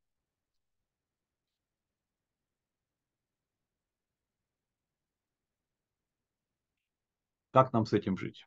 Как 7.52 7.72
нам 7.72 7.86
с 7.86 7.92
этим 7.92 8.16
жить? 8.18 8.46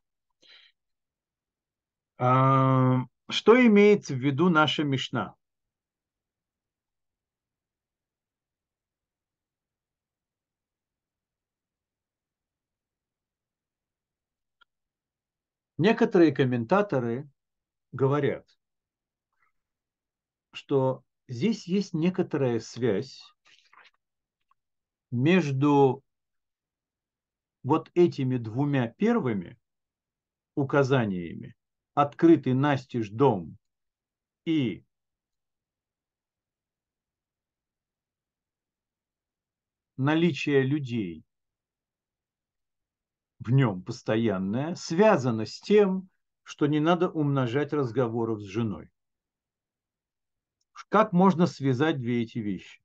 Что 3.29 3.55
имеется 3.65 4.13
в 4.13 4.17
виду 4.17 4.49
наша 4.49 4.83
Мишна? 4.83 5.35
Некоторые 15.77 16.31
комментаторы 16.31 17.29
говорят, 17.91 18.47
что 20.53 21.03
здесь 21.27 21.67
есть 21.67 21.93
некоторая 21.93 22.59
связь 22.61 23.21
между 25.11 26.01
вот 27.63 27.91
этими 27.93 28.37
двумя 28.37 28.87
первыми 28.87 29.59
указаниями 30.55 31.55
открытый 31.95 32.53
настежь 32.53 33.09
дом 33.09 33.57
и 34.45 34.85
наличие 39.97 40.61
людей 40.61 41.25
в 43.39 43.49
нем 43.51 43.81
постоянное 43.81 44.75
связано 44.75 45.45
с 45.45 45.59
тем, 45.61 46.09
что 46.43 46.67
не 46.67 46.79
надо 46.79 47.09
умножать 47.09 47.73
разговоров 47.73 48.41
с 48.41 48.45
женой. 48.45 48.91
Как 50.89 51.13
можно 51.13 51.47
связать 51.47 51.99
две 51.99 52.23
эти 52.23 52.39
вещи? 52.39 52.81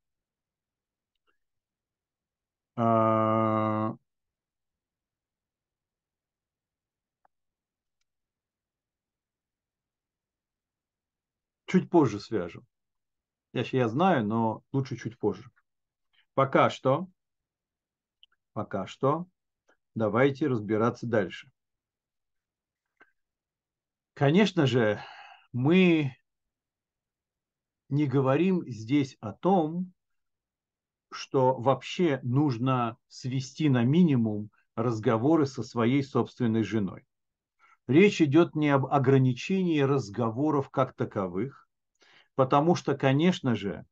Чуть 11.71 11.89
позже 11.89 12.19
свяжем. 12.19 12.67
Я, 13.53 13.65
я 13.71 13.89
знаю, 13.89 14.27
но 14.27 14.65
лучше 14.73 14.97
чуть 14.97 15.17
позже. 15.17 15.53
Пока 16.35 16.69
что, 16.69 17.09
пока 18.53 18.89
что, 18.89 19.29
давайте 19.95 20.49
разбираться 20.49 21.07
дальше. 21.07 21.53
Конечно 24.15 24.67
же, 24.67 25.01
мы 25.53 26.17
не 27.89 28.07
говорим 28.07 28.69
здесь 28.69 29.17
о 29.21 29.33
том, 29.33 29.93
что 31.13 31.55
вообще 31.55 32.19
нужно 32.25 32.99
свести 33.07 33.69
на 33.69 33.85
минимум 33.85 34.51
разговоры 34.75 35.47
со 35.47 35.63
своей 35.63 36.03
собственной 36.03 36.65
женой. 36.65 37.07
Речь 37.87 38.21
идет 38.21 38.55
не 38.55 38.69
об 38.69 38.87
ограничении 38.87 39.81
разговоров 39.81 40.71
как 40.71 40.95
таковых, 40.95 41.69
потому 42.35 42.75
что, 42.75 42.97
конечно 42.97 43.55
же, 43.55 43.85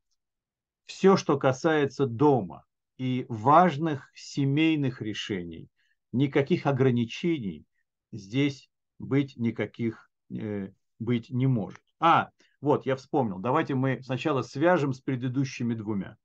все, 0.85 1.17
что 1.17 1.37
касается 1.37 2.05
дома 2.05 2.65
и 2.97 3.25
важных 3.29 4.11
семейных 4.15 5.01
решений, 5.01 5.69
никаких 6.11 6.65
ограничений 6.65 7.65
здесь 8.11 8.69
быть 8.97 9.37
никаких 9.37 10.09
э, 10.31 10.69
быть 10.99 11.29
не 11.29 11.47
может. 11.47 11.81
А, 11.99 12.29
вот, 12.61 12.85
я 12.85 12.95
вспомнил. 12.95 13.39
Давайте 13.39 13.75
мы 13.75 14.01
сначала 14.03 14.41
свяжем 14.41 14.93
с 14.93 14.99
предыдущими 14.99 15.73
двумя. 15.73 16.17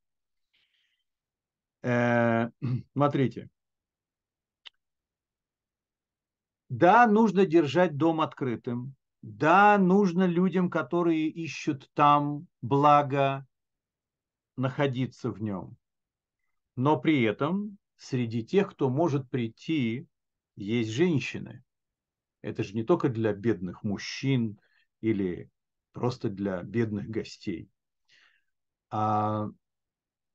Э, 1.83 2.51
смотрите. 2.93 3.49
Да, 6.69 7.07
нужно 7.07 7.47
держать 7.47 7.97
дом 7.97 8.21
открытым. 8.21 8.95
Да, 9.23 9.79
нужно 9.79 10.27
людям, 10.27 10.71
которые 10.71 11.29
ищут 11.29 11.91
там 11.95 12.47
благо, 12.61 13.47
находиться 14.57 15.31
в 15.31 15.43
нем. 15.43 15.77
Но 16.77 16.99
при 16.99 17.23
этом 17.23 17.79
среди 17.97 18.45
тех, 18.45 18.71
кто 18.71 18.91
может 18.91 19.31
прийти, 19.31 20.07
есть 20.57 20.91
женщины. 20.91 21.63
Это 22.43 22.63
же 22.63 22.75
не 22.75 22.83
только 22.85 23.09
для 23.09 23.33
бедных 23.33 23.83
мужчин 23.83 24.59
или 25.01 25.51
просто 25.93 26.29
для 26.29 26.63
бедных 26.63 27.09
гостей. 27.09 27.71
А 28.91 29.49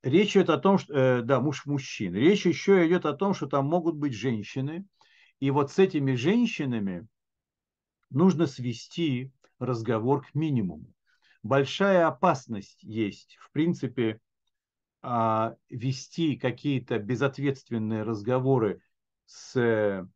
речь 0.01 0.35
идет 0.35 0.49
о 0.49 0.57
том, 0.57 0.77
что, 0.77 0.93
э, 0.93 1.21
да, 1.21 1.39
муж 1.39 1.65
мужчин. 1.65 2.15
Речь 2.15 2.45
еще 2.45 2.87
идет 2.87 3.05
о 3.05 3.13
том, 3.13 3.33
что 3.33 3.47
там 3.47 3.67
могут 3.67 3.95
быть 3.95 4.13
женщины, 4.13 4.85
и 5.39 5.51
вот 5.51 5.71
с 5.71 5.79
этими 5.79 6.15
женщинами 6.15 7.07
нужно 8.09 8.47
свести 8.47 9.31
разговор 9.59 10.25
к 10.25 10.35
минимуму. 10.35 10.93
Большая 11.43 12.07
опасность 12.07 12.83
есть, 12.83 13.37
в 13.39 13.51
принципе, 13.51 14.19
а, 15.01 15.55
вести 15.69 16.35
какие-то 16.35 16.99
безответственные 16.99 18.03
разговоры 18.03 18.81
с 19.25 20.07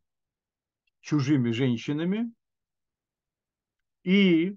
чужими 1.00 1.50
женщинами 1.50 2.32
и 4.02 4.56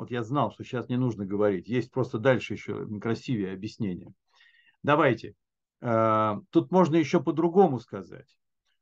Вот 0.00 0.10
я 0.10 0.22
знал, 0.22 0.50
что 0.50 0.64
сейчас 0.64 0.88
не 0.88 0.96
нужно 0.96 1.26
говорить. 1.26 1.68
Есть 1.68 1.90
просто 1.90 2.18
дальше 2.18 2.54
еще 2.54 2.88
красивее 3.00 3.52
объяснение. 3.52 4.14
Давайте. 4.82 5.34
Э, 5.82 6.36
тут 6.48 6.70
можно 6.70 6.96
еще 6.96 7.22
по-другому 7.22 7.80
сказать, 7.80 8.34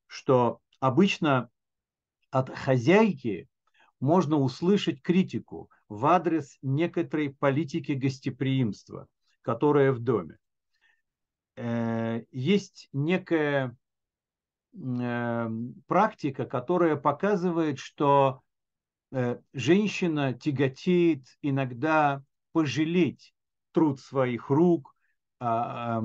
что 0.06 0.60
обычно 0.78 1.50
от 2.30 2.56
хозяйки 2.56 3.48
можно 3.98 4.36
услышать 4.36 5.02
критику 5.02 5.72
в 5.88 6.06
адрес 6.06 6.56
некоторой 6.62 7.34
политики 7.34 7.90
гостеприимства, 7.90 9.08
которая 9.42 9.90
в 9.90 9.98
доме. 9.98 10.38
Э, 11.56 12.22
есть 12.30 12.90
некая 12.92 13.76
э, 14.72 15.50
практика, 15.88 16.46
которая 16.46 16.94
показывает, 16.94 17.80
что 17.80 18.42
женщина 19.52 20.34
тяготеет 20.34 21.24
иногда 21.42 22.22
пожалеть 22.52 23.32
труд 23.72 24.00
своих 24.00 24.50
рук, 24.50 24.94
а, 25.40 26.02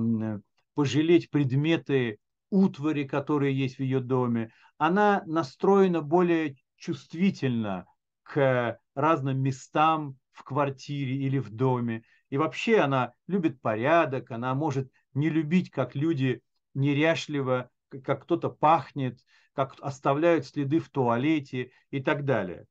пожалеть 0.76 1.30
предметы 1.30 2.20
утвари, 2.50 3.04
которые 3.04 3.58
есть 3.58 3.78
в 3.78 3.80
ее 3.80 4.00
доме. 4.00 4.52
Она 4.78 5.24
настроена 5.26 6.02
более 6.02 6.56
чувствительно 6.76 7.86
к 8.24 8.80
разным 8.96 9.40
местам 9.40 10.18
в 10.32 10.44
квартире 10.44 11.16
или 11.16 11.40
в 11.40 11.50
доме. 11.50 12.04
И 12.30 12.38
вообще 12.38 12.80
она 12.80 13.14
любит 13.28 13.62
порядок, 13.62 14.32
она 14.32 14.54
может 14.56 14.92
не 15.14 15.30
любить, 15.30 15.70
как 15.70 15.96
люди 15.96 16.42
неряшливо, 16.74 17.70
как 18.04 18.24
кто-то 18.24 18.50
пахнет, 18.50 19.20
как 19.54 19.76
оставляют 19.82 20.46
следы 20.46 20.80
в 20.80 20.90
туалете 20.90 21.72
и 21.92 22.02
так 22.02 22.26
далее. 22.26 22.66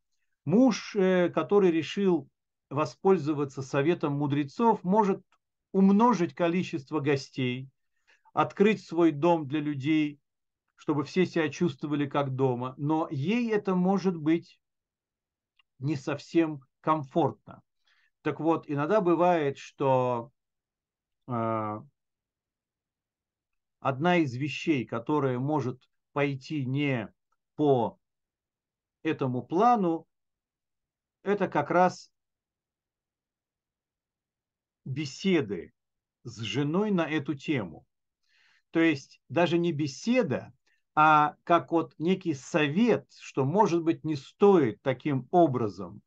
Муж, 0.45 0.97
э, 0.97 1.28
который 1.28 1.70
решил 1.70 2.28
воспользоваться 2.68 3.62
советом 3.62 4.14
мудрецов, 4.14 4.82
может 4.82 5.22
умножить 5.72 6.34
количество 6.34 7.01
гостей, 7.01 7.68
открыть 8.32 8.84
свой 8.84 9.12
дом 9.12 9.47
для 9.47 9.61
людей, 9.61 10.18
чтобы 10.74 11.05
все 11.05 11.26
себя 11.26 11.49
чувствовали 11.49 12.07
как 12.07 12.34
дома, 12.34 12.74
но 12.76 13.07
ей 13.11 13.53
это 13.53 13.74
может 13.74 14.16
быть 14.16 14.59
не 15.78 15.97
совсем 15.97 16.61
комфортно. 16.80 17.62
Так 18.22 18.40
вот, 18.40 18.68
иногда 18.68 19.01
бывает, 19.01 19.59
что 19.59 20.30
э, 21.28 21.80
одна 23.80 24.16
из 24.16 24.34
вещей, 24.34 24.84
которая 24.84 25.38
может 25.38 25.80
пойти 26.12 26.64
не 26.64 27.12
по 27.55 27.99
этому 29.03 29.43
плану, 29.43 30.07
это 31.22 31.48
как 31.48 31.70
раз 31.70 32.10
беседы 34.84 35.72
с 36.24 36.38
женой 36.40 36.90
на 36.90 37.08
эту 37.08 37.34
тему. 37.34 37.86
То 38.70 38.80
есть 38.80 39.20
даже 39.28 39.58
не 39.58 39.72
беседа, 39.72 40.52
а 40.94 41.36
как 41.44 41.72
вот 41.72 41.94
некий 41.98 42.34
совет, 42.34 43.06
что, 43.20 43.44
может 43.44 43.82
быть, 43.82 44.04
не 44.04 44.16
стоит 44.16 44.80
таким 44.82 45.28
образом 45.30 46.02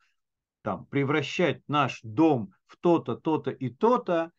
там, 0.61 0.85
превращать 0.87 1.61
наш 1.67 1.99
дом 2.03 2.53
в 2.65 2.77
то-то, 2.77 3.15
то-то 3.15 3.51
и 3.51 3.69
то-то, 3.69 4.31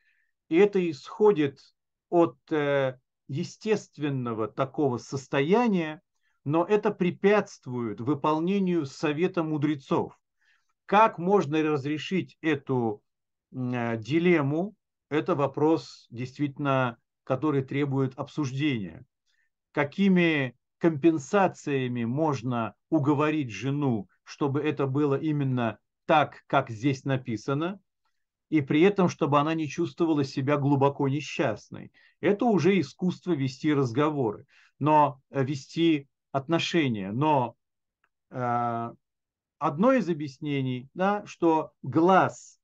и 0.48 0.56
это 0.56 0.90
исходит 0.90 1.60
от 2.08 2.36
э, 2.50 2.98
естественного 3.28 4.48
такого 4.48 4.98
состояния, 4.98 6.02
но 6.44 6.64
это 6.64 6.90
препятствует 6.90 8.00
выполнению 8.00 8.86
совета 8.86 9.42
мудрецов. 9.42 10.18
Как 10.86 11.18
можно 11.18 11.62
разрешить 11.62 12.38
эту 12.40 13.02
э, 13.52 13.96
дилемму? 13.98 14.74
Это 15.08 15.34
вопрос 15.34 16.06
действительно, 16.10 16.96
который 17.24 17.62
требует 17.62 18.14
обсуждения 18.16 19.04
какими 19.76 20.56
компенсациями 20.78 22.04
можно 22.04 22.74
уговорить 22.88 23.50
жену, 23.50 24.08
чтобы 24.24 24.62
это 24.62 24.86
было 24.86 25.16
именно 25.16 25.78
так, 26.06 26.44
как 26.46 26.70
здесь 26.70 27.04
написано, 27.04 27.78
и 28.48 28.62
при 28.62 28.80
этом, 28.80 29.10
чтобы 29.10 29.38
она 29.38 29.52
не 29.52 29.68
чувствовала 29.68 30.24
себя 30.24 30.56
глубоко 30.56 31.08
несчастной. 31.08 31.92
Это 32.22 32.46
уже 32.46 32.80
искусство 32.80 33.32
вести 33.32 33.74
разговоры, 33.74 34.46
но 34.78 35.20
э, 35.28 35.44
вести 35.44 36.08
отношения. 36.32 37.12
Но 37.12 37.54
э, 38.30 38.92
одно 39.58 39.92
из 39.92 40.08
объяснений, 40.08 40.88
да, 40.94 41.24
что 41.26 41.72
глаз 41.82 42.58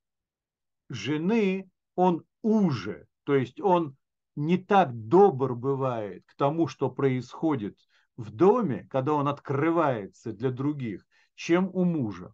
жены, 0.89 1.69
он 1.95 2.25
уже, 2.41 3.07
то 3.23 3.35
есть 3.35 3.59
он 3.61 3.95
не 4.35 4.57
так 4.57 4.93
добр 5.07 5.55
бывает 5.55 6.23
к 6.25 6.35
тому, 6.35 6.67
что 6.67 6.89
происходит 6.89 7.77
в 8.17 8.31
доме, 8.31 8.87
когда 8.89 9.13
он 9.13 9.27
открывается 9.27 10.33
для 10.33 10.51
других, 10.51 11.05
чем 11.35 11.69
у 11.73 11.83
мужа. 11.83 12.33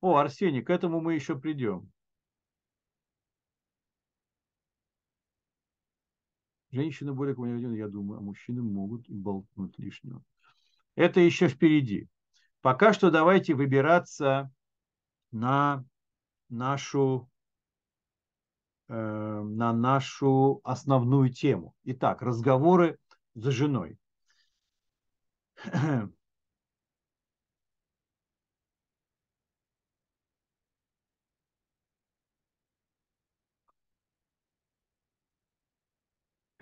О, 0.00 0.16
Арсений, 0.18 0.62
к 0.62 0.70
этому 0.70 1.00
мы 1.00 1.14
еще 1.14 1.34
придем. 1.34 1.90
Женщины 6.74 7.12
более 7.12 7.36
коммуникативны, 7.36 7.76
я 7.76 7.86
думаю, 7.86 8.18
а 8.18 8.20
мужчины 8.20 8.60
могут 8.60 9.08
и 9.08 9.14
болтнуть 9.14 9.78
лишнего. 9.78 10.24
Это 10.96 11.20
еще 11.20 11.46
впереди. 11.46 12.08
Пока 12.62 12.92
что 12.92 13.12
давайте 13.12 13.54
выбираться 13.54 14.50
на 15.30 15.84
нашу, 16.48 17.30
э, 18.88 18.92
на 18.92 19.72
нашу 19.72 20.60
основную 20.64 21.30
тему. 21.30 21.76
Итак, 21.84 22.22
разговоры 22.22 22.98
за 23.34 23.52
женой. 23.52 23.96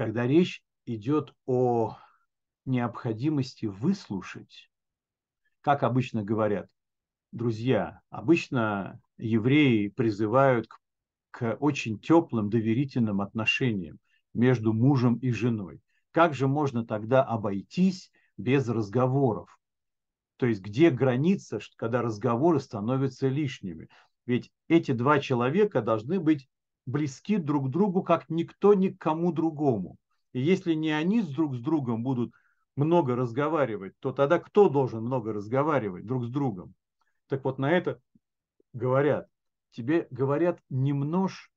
Когда 0.03 0.27
речь 0.27 0.65
идет 0.85 1.33
о 1.47 1.97
необходимости 2.65 3.67
выслушать, 3.67 4.69
как 5.61 5.85
обычно 5.85 6.25
говорят 6.25 6.69
друзья, 7.31 8.01
обычно 8.11 9.01
евреи 9.17 9.87
призывают 9.87 10.67
к, 10.67 10.81
к 11.31 11.57
очень 11.61 12.01
теплым, 12.01 12.51
доверительным 12.51 13.21
отношениям 13.21 14.01
между 14.35 14.73
мужем 14.73 15.19
и 15.19 15.31
женой. 15.31 15.81
Как 16.11 16.35
же 16.35 16.49
можно 16.49 16.85
тогда 16.85 17.23
обойтись 17.23 18.11
без 18.37 18.69
разговоров? 18.69 19.57
То 20.37 20.47
есть 20.47 20.63
где 20.63 20.91
граница, 20.91 21.61
когда 21.77 22.03
разговоры 22.03 22.59
становятся 22.59 23.29
лишними? 23.29 23.89
Ведь 24.27 24.51
эти 24.67 24.91
два 24.91 25.21
человека 25.21 25.81
должны 25.81 26.19
быть 26.19 26.49
близки 26.87 27.37
друг 27.37 27.71
другу, 27.71 28.03
как 28.03 28.29
никто 28.29 28.75
ни 28.75 28.89
к 28.89 28.99
кому 28.99 29.33
другому. 29.33 29.97
И 30.33 30.41
если 30.41 30.75
не 30.75 30.91
они 30.91 31.23
с 31.23 31.29
друг 31.29 31.55
с 31.55 31.61
другом 31.61 32.03
будут 32.03 32.33
много 32.77 33.17
разговаривать, 33.17 33.95
то 34.01 34.13
тогда 34.13 34.39
кто 34.39 34.69
должен 34.69 35.05
много 35.05 35.33
разговаривать 35.33 36.07
друг 36.07 36.25
с 36.25 36.31
другом? 36.31 36.75
Так 37.29 37.45
вот 37.45 37.59
на 37.59 37.71
это 37.71 38.01
говорят. 38.73 39.29
Тебе 39.71 40.07
говорят, 40.11 40.61
не 40.69 40.93
множь 40.93 41.51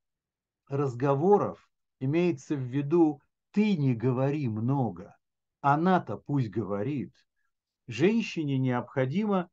разговоров, 0.69 1.69
имеется 1.99 2.55
в 2.55 2.61
виду, 2.61 3.21
ты 3.51 3.75
не 3.77 3.93
говори 3.93 4.47
много, 4.47 5.15
она-то 5.61 6.17
пусть 6.17 6.49
говорит. 6.49 7.13
Женщине 7.87 8.57
необходимо, 8.57 9.49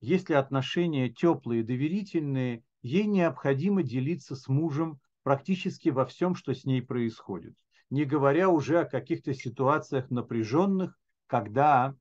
если 0.00 0.34
отношения 0.34 1.10
теплые 1.10 1.62
доверительные, 1.62 2.64
ей 2.86 3.06
необходимо 3.06 3.82
делиться 3.82 4.36
с 4.36 4.48
мужем 4.48 5.00
практически 5.22 5.88
во 5.88 6.06
всем, 6.06 6.34
что 6.34 6.54
с 6.54 6.64
ней 6.64 6.82
происходит 6.82 7.56
не 7.90 8.04
говоря 8.04 8.48
уже 8.48 8.80
о 8.80 8.84
каких-то 8.84 9.34
ситуациях 9.34 10.10
напряженных, 10.10 10.98
когда 11.26 11.94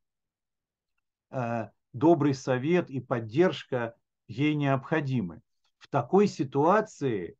э, 1.31 1.69
добрый 1.93 2.33
совет 2.33 2.89
и 2.89 2.99
поддержка 2.99 3.95
ей 4.27 4.55
необходимы. 4.55 5.41
В 5.77 5.88
такой 5.88 6.27
ситуации 6.27 7.38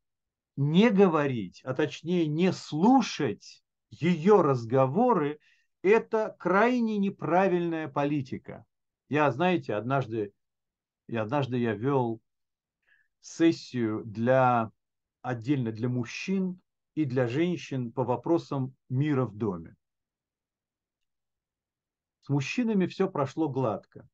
не 0.56 0.90
говорить, 0.90 1.62
а 1.64 1.74
точнее 1.74 2.28
не 2.28 2.54
слушать 2.54 3.64
ее 3.90 4.42
разговоры, 4.42 5.40
это 5.82 6.36
крайне 6.40 6.98
неправильная 6.98 7.88
политика. 7.88 8.66
Я, 9.10 9.32
знаете, 9.32 9.76
однажды, 9.76 10.34
я, 11.08 11.24
однажды 11.24 11.58
я 11.58 11.74
вел 11.74 12.22
сессию 13.26 14.04
для, 14.06 14.72
отдельно 15.22 15.72
для 15.72 15.90
мужчин, 15.90 16.62
и 16.96 17.04
для 17.04 17.28
женщин 17.28 17.92
по 17.92 18.04
вопросам 18.04 18.74
мира 18.88 19.26
в 19.26 19.36
доме. 19.36 19.76
С 22.22 22.30
мужчинами 22.30 22.88
все 22.88 23.10
прошло 23.10 23.50
гладко. 23.50 24.08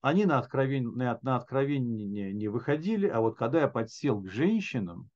Они 0.00 0.24
на 0.24 0.38
откровение, 0.38 1.18
на 1.20 1.36
откровение 1.36 2.32
не 2.32 2.48
выходили, 2.48 3.06
а 3.06 3.20
вот 3.20 3.36
когда 3.36 3.60
я 3.60 3.68
подсел 3.68 4.22
к 4.22 4.30
женщинам, 4.30 5.10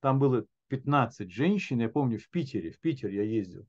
там 0.00 0.18
было 0.18 0.44
15 0.68 1.30
женщин, 1.30 1.80
я 1.80 1.88
помню, 1.88 2.18
в 2.18 2.28
Питере, 2.28 2.70
в 2.70 2.80
Питер 2.80 3.08
я 3.08 3.22
ездил, 3.22 3.66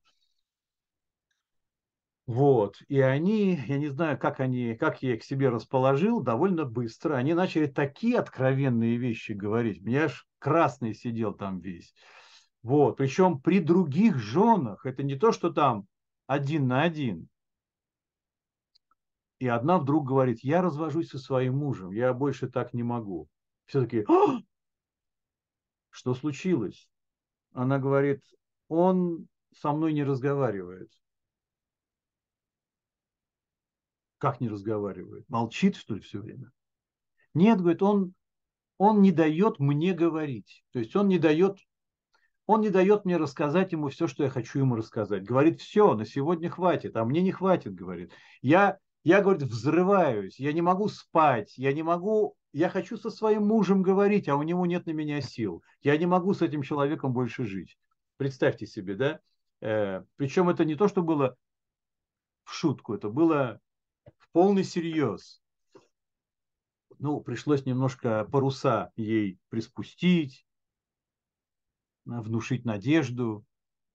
вот. 2.27 2.81
И 2.89 2.99
они, 2.99 3.57
я 3.67 3.77
не 3.77 3.87
знаю, 3.87 4.19
как 4.19 4.41
они, 4.41 4.75
как 4.75 5.01
я 5.01 5.15
их 5.15 5.23
себе 5.23 5.47
расположил, 5.47 6.21
довольно 6.21 6.65
быстро. 6.65 7.15
Они 7.15 7.33
начали 7.33 7.67
такие 7.67 8.19
откровенные 8.19 8.97
вещи 8.97 9.31
говорить. 9.31 9.81
Меня 9.81 10.05
аж 10.05 10.27
красный 10.37 10.93
сидел 10.93 11.33
там 11.33 11.61
весь. 11.61 11.95
Вот. 12.63 12.97
Причем 12.97 13.39
при 13.39 13.61
других 13.61 14.17
женах. 14.17 14.85
Это 14.85 15.03
не 15.03 15.15
то, 15.15 15.31
что 15.31 15.51
там 15.51 15.87
один 16.27 16.67
на 16.67 16.83
один. 16.83 17.29
И 19.39 19.47
одна 19.47 19.77
вдруг 19.77 20.05
говорит, 20.05 20.39
я 20.41 20.61
развожусь 20.61 21.09
со 21.09 21.19
своим 21.19 21.57
мужем, 21.57 21.91
я 21.91 22.11
больше 22.13 22.49
так 22.49 22.73
не 22.73 22.83
могу. 22.83 23.29
Все 23.65 23.81
таки 23.81 24.05
что 25.89 26.13
случилось? 26.13 26.89
Она 27.53 27.79
говорит, 27.79 28.21
он 28.67 29.27
со 29.53 29.71
мной 29.71 29.93
не 29.93 30.03
разговаривает. 30.03 30.91
Как 34.17 34.41
не 34.41 34.49
разговаривает? 34.49 35.25
Молчит, 35.29 35.75
что 35.75 35.95
ли, 35.95 36.01
все 36.01 36.19
время? 36.19 36.51
Нет, 37.33 37.59
говорит, 37.59 37.83
он, 37.83 38.13
он 38.77 39.01
не 39.01 39.11
дает 39.11 39.59
мне 39.59 39.93
говорить. 39.93 40.63
То 40.71 40.79
есть 40.79 40.95
он 40.95 41.07
не 41.07 41.19
дает, 41.19 41.59
он 42.47 42.61
не 42.61 42.69
дает 42.69 43.05
мне 43.05 43.17
рассказать 43.17 43.71
ему 43.73 43.89
все, 43.89 44.07
что 44.07 44.23
я 44.23 44.29
хочу 44.29 44.59
ему 44.59 44.75
рассказать. 44.75 45.23
Говорит, 45.23 45.61
все, 45.61 45.93
на 45.93 46.05
сегодня 46.05 46.49
хватит, 46.49 46.95
а 46.95 47.05
мне 47.05 47.21
не 47.21 47.31
хватит, 47.31 47.75
говорит. 47.75 48.11
Я, 48.41 48.79
я, 49.03 49.21
говорит, 49.21 49.43
взрываюсь, 49.43 50.39
я 50.39 50.51
не 50.51 50.61
могу 50.61 50.87
спать, 50.87 51.55
я 51.57 51.71
не 51.73 51.83
могу, 51.83 52.35
я 52.53 52.69
хочу 52.69 52.97
со 52.97 53.11
своим 53.11 53.45
мужем 53.45 53.83
говорить, 53.83 54.27
а 54.29 54.35
у 54.35 54.41
него 54.41 54.65
нет 54.65 54.87
на 54.87 54.91
меня 54.91 55.21
сил. 55.21 55.61
Я 55.81 55.95
не 55.97 56.07
могу 56.07 56.33
с 56.33 56.41
этим 56.41 56.63
человеком 56.63 57.13
больше 57.13 57.45
жить. 57.45 57.77
Представьте 58.17 58.65
себе, 58.65 58.95
да? 58.95 59.19
Э, 59.61 60.03
причем 60.15 60.49
это 60.49 60.65
не 60.65 60.73
то, 60.75 60.87
что 60.87 61.03
было 61.03 61.35
в 62.45 62.53
шутку, 62.53 62.95
это 62.95 63.09
было 63.09 63.59
полный 64.37 64.63
серьез. 64.63 65.41
Ну, 66.99 67.21
пришлось 67.21 67.65
немножко 67.65 68.23
паруса 68.31 68.91
ей 68.95 69.39
приспустить, 69.49 70.45
внушить 72.05 72.63
надежду, 72.63 73.43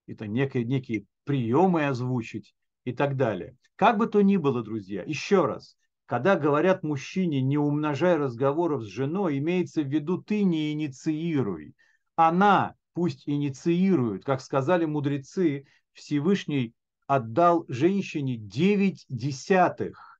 это 0.05 0.27
некие, 0.27 0.65
некие 0.65 1.05
приемы 1.23 1.87
озвучить 1.87 2.55
и 2.83 2.91
так 2.91 3.15
далее. 3.15 3.55
Как 3.77 3.97
бы 3.97 4.05
то 4.05 4.21
ни 4.21 4.35
было, 4.35 4.61
друзья, 4.61 5.03
еще 5.03 5.45
раз, 5.45 5.77
когда 6.07 6.35
говорят 6.35 6.83
мужчине 6.83 7.41
«не 7.41 7.57
умножай 7.57 8.17
разговоров 8.17 8.83
с 8.83 8.87
женой», 8.87 9.37
имеется 9.37 9.81
в 9.81 9.87
виду 9.87 10.21
«ты 10.21 10.43
не 10.43 10.73
инициируй». 10.73 11.73
Она 12.17 12.75
пусть 12.91 13.29
инициирует, 13.29 14.25
как 14.25 14.41
сказали 14.41 14.83
мудрецы, 14.83 15.67
Всевышний 15.93 16.73
отдал 17.07 17.63
женщине 17.69 18.35
девять 18.35 19.05
десятых, 19.07 20.12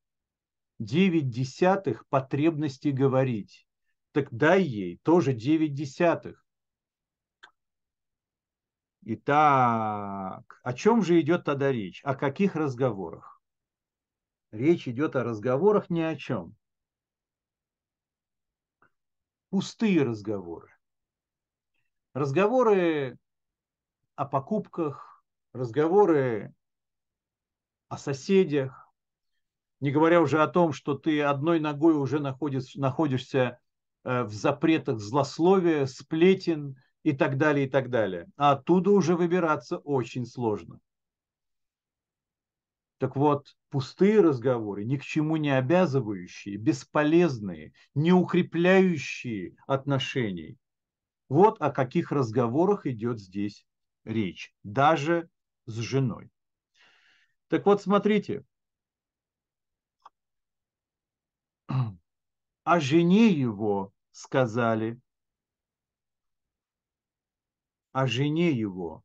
девять 0.84 1.30
десятых 1.30 2.08
потребности 2.08 2.90
говорить. 2.90 3.68
Так 4.12 4.28
дай 4.32 4.62
ей 4.62 5.00
тоже 5.04 5.34
девять 5.34 5.74
десятых. 5.74 6.46
Итак, 9.06 10.62
о 10.64 10.74
чем 10.74 11.02
же 11.04 11.20
идет 11.20 11.44
тогда 11.44 11.72
речь? 11.72 12.02
О 12.04 12.16
каких 12.16 12.56
разговорах? 12.56 13.42
Речь 14.52 14.88
идет 14.88 15.16
о 15.16 15.24
разговорах 15.24 15.90
ни 15.90 16.00
о 16.00 16.16
чем. 16.16 16.56
Пустые 19.50 20.04
разговоры. 20.04 20.70
Разговоры 22.14 23.18
о 24.16 24.26
покупках, 24.26 25.24
разговоры 25.54 26.54
о 27.90 27.98
соседях, 27.98 28.83
не 29.84 29.92
говоря 29.92 30.22
уже 30.22 30.42
о 30.42 30.48
том, 30.48 30.72
что 30.72 30.94
ты 30.94 31.22
одной 31.22 31.60
ногой 31.60 31.94
уже 31.94 32.22
находишь, 32.22 32.76
находишься 32.76 33.60
э, 34.06 34.24
в 34.24 34.32
запретах 34.32 35.02
злословия, 35.02 35.88
сплетен 35.88 36.78
и 37.04 37.12
так 37.12 37.38
далее, 37.38 37.68
и 37.68 37.70
так 37.70 37.90
далее. 37.90 38.30
А 38.38 38.54
оттуда 38.54 38.92
уже 38.92 39.18
выбираться 39.18 39.78
очень 39.78 40.26
сложно. 40.26 40.80
Так 42.98 43.18
вот, 43.18 43.58
пустые 43.70 44.22
разговоры, 44.22 44.86
ни 44.86 44.96
к 44.96 45.04
чему 45.04 45.36
не 45.36 45.50
обязывающие, 45.50 46.56
бесполезные, 46.56 47.74
не 47.94 48.14
укрепляющие 48.14 49.58
отношений, 49.68 50.56
вот 51.28 51.62
о 51.62 51.72
каких 51.72 52.14
разговорах 52.14 52.86
идет 52.86 53.20
здесь 53.20 53.66
речь, 54.06 54.54
даже 54.64 55.28
с 55.66 55.76
женой. 55.76 56.30
Так 57.50 57.66
вот, 57.66 57.82
смотрите, 57.82 58.46
о 62.64 62.80
жене 62.80 63.30
его 63.30 63.94
сказали, 64.12 65.00
о 67.92 68.08
жене 68.08 68.52
его 68.52 69.04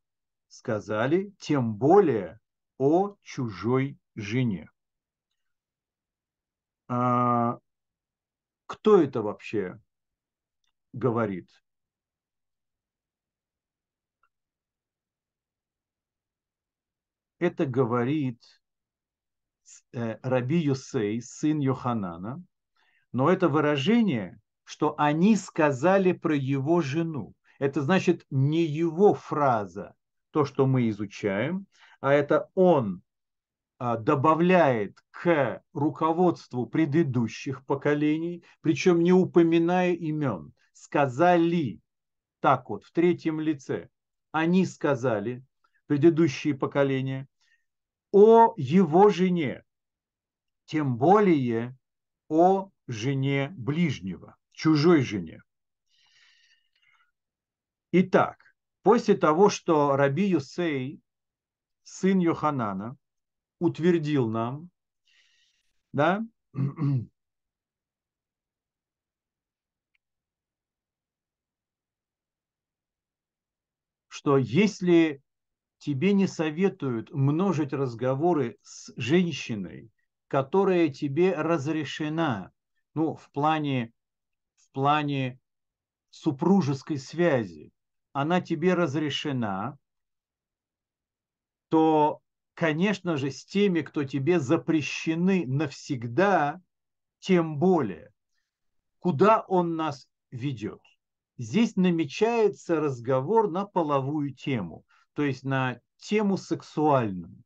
сказали, 0.48 1.34
тем 1.38 1.74
более 1.74 2.40
о 2.78 3.16
чужой 3.22 3.98
жене. 4.14 4.70
А, 6.88 7.58
кто 8.66 9.02
это 9.02 9.22
вообще 9.22 9.80
говорит? 10.92 11.50
это 17.38 17.66
говорит 17.66 18.42
э, 19.92 20.18
Раби 20.22 20.58
Юсей, 20.58 21.22
сын 21.22 21.60
Йоханана, 21.60 22.42
но 23.12 23.30
это 23.30 23.48
выражение, 23.48 24.40
что 24.64 24.94
они 24.98 25.36
сказали 25.36 26.12
про 26.12 26.36
его 26.36 26.80
жену. 26.80 27.34
Это 27.58 27.80
значит 27.82 28.26
не 28.30 28.64
его 28.64 29.14
фраза, 29.14 29.94
то, 30.30 30.44
что 30.44 30.66
мы 30.66 30.88
изучаем, 30.90 31.66
а 32.00 32.12
это 32.12 32.50
он 32.54 33.02
а, 33.78 33.96
добавляет 33.96 34.98
к 35.10 35.62
руководству 35.72 36.66
предыдущих 36.66 37.64
поколений, 37.64 38.44
причем 38.60 39.02
не 39.02 39.12
упоминая 39.12 39.92
имен. 39.92 40.52
Сказали 40.72 41.80
так 42.40 42.68
вот 42.70 42.84
в 42.84 42.92
третьем 42.92 43.40
лице. 43.40 43.88
Они 44.32 44.66
сказали, 44.66 45.44
предыдущие 45.86 46.54
поколения, 46.54 47.26
о 48.12 48.54
его 48.56 49.08
жене, 49.08 49.64
тем 50.66 50.96
более 50.96 51.77
о 52.28 52.70
жене 52.86 53.54
ближнего, 53.56 54.36
чужой 54.52 55.02
жене. 55.02 55.42
Итак, 57.92 58.54
после 58.82 59.16
того, 59.16 59.48
что 59.48 59.96
Раби 59.96 60.26
Юсей, 60.26 61.00
сын 61.82 62.18
Йоханана, 62.18 62.96
утвердил 63.58 64.28
нам, 64.28 64.70
да, 65.92 66.22
что 74.08 74.36
если 74.36 75.22
тебе 75.78 76.12
не 76.12 76.26
советуют 76.26 77.10
множить 77.10 77.72
разговоры 77.72 78.58
с 78.62 78.92
женщиной, 78.96 79.90
которая 80.28 80.88
тебе 80.88 81.34
разрешена, 81.34 82.52
ну, 82.94 83.14
в 83.14 83.30
плане, 83.30 83.92
в 84.56 84.70
плане 84.70 85.40
супружеской 86.10 86.98
связи, 86.98 87.72
она 88.12 88.40
тебе 88.40 88.74
разрешена, 88.74 89.78
то, 91.68 92.22
конечно 92.54 93.16
же, 93.16 93.30
с 93.30 93.44
теми, 93.44 93.82
кто 93.82 94.04
тебе 94.04 94.40
запрещены 94.40 95.46
навсегда, 95.46 96.60
тем 97.18 97.58
более, 97.58 98.12
куда 99.00 99.40
он 99.40 99.76
нас 99.76 100.08
ведет. 100.30 100.80
Здесь 101.36 101.76
намечается 101.76 102.80
разговор 102.80 103.50
на 103.50 103.64
половую 103.64 104.34
тему 104.34 104.84
то 105.18 105.24
есть 105.24 105.42
на 105.42 105.80
тему 105.96 106.36
сексуальную. 106.36 107.42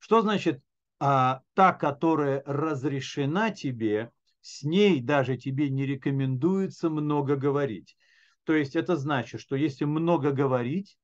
Что 0.00 0.22
значит 0.22 0.60
а, 0.98 1.42
та, 1.54 1.72
которая 1.72 2.42
разрешена 2.46 3.50
тебе, 3.50 4.10
с 4.40 4.62
ней 4.62 5.00
даже 5.00 5.36
тебе 5.36 5.70
не 5.70 5.86
рекомендуется 5.86 6.88
много 6.88 7.36
говорить. 7.36 7.96
То 8.44 8.54
есть 8.54 8.76
это 8.76 8.96
значит, 8.96 9.40
что 9.40 9.56
если 9.56 9.84
много 9.84 10.30
говорить, 10.30 10.98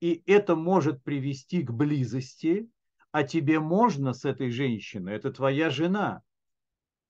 и 0.00 0.22
это 0.26 0.54
может 0.54 1.02
привести 1.02 1.62
к 1.62 1.72
близости, 1.72 2.70
а 3.10 3.24
тебе 3.24 3.58
можно 3.58 4.12
с 4.12 4.24
этой 4.24 4.50
женщиной, 4.50 5.14
это 5.14 5.32
твоя 5.32 5.70
жена. 5.70 6.22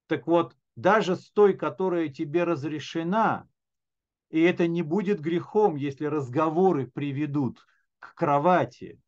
Так 0.07 0.27
вот, 0.27 0.57
даже 0.75 1.17
с 1.17 1.31
той, 1.31 1.55
которая 1.55 2.09
тебе 2.09 2.45
разрешена, 2.45 3.47
и 4.31 4.41
это 4.41 4.67
не 4.67 4.83
будет 4.83 5.21
грехом, 5.21 5.77
если 5.77 6.07
разговоры 6.07 6.87
приведут 6.87 7.67
к 7.99 8.15
кровати, 8.15 9.01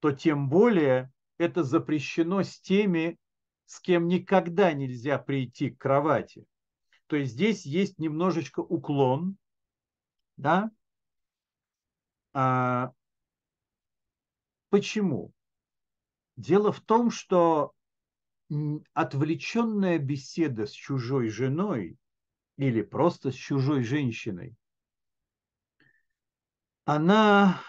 то 0.00 0.12
тем 0.12 0.48
более 0.48 1.12
это 1.38 1.62
запрещено 1.62 2.42
с 2.42 2.60
теми, 2.60 3.18
с 3.66 3.80
кем 3.80 4.08
никогда 4.08 4.72
нельзя 4.72 5.18
прийти 5.18 5.70
к 5.70 5.78
кровати. 5.78 6.46
То 7.06 7.16
есть 7.16 7.32
здесь 7.32 7.66
есть 7.66 7.98
немножечко 7.98 8.60
уклон, 8.60 9.36
да? 10.36 10.70
А, 12.32 12.92
почему? 14.70 15.32
Дело 16.36 16.72
в 16.72 16.80
том, 16.80 17.10
что 17.10 17.72
отвлеченная 18.92 19.98
беседа 19.98 20.66
с 20.66 20.70
чужой 20.70 21.28
женой 21.28 21.96
или 22.56 22.82
просто 22.82 23.30
с 23.30 23.34
чужой 23.34 23.82
женщиной, 23.82 24.54
она 26.84 27.60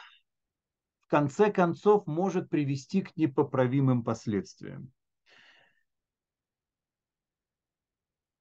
конце 1.08 1.52
концов 1.52 2.06
может 2.08 2.50
привести 2.50 3.02
к 3.02 3.16
непоправимым 3.18 4.04
последствиям. 4.04 4.92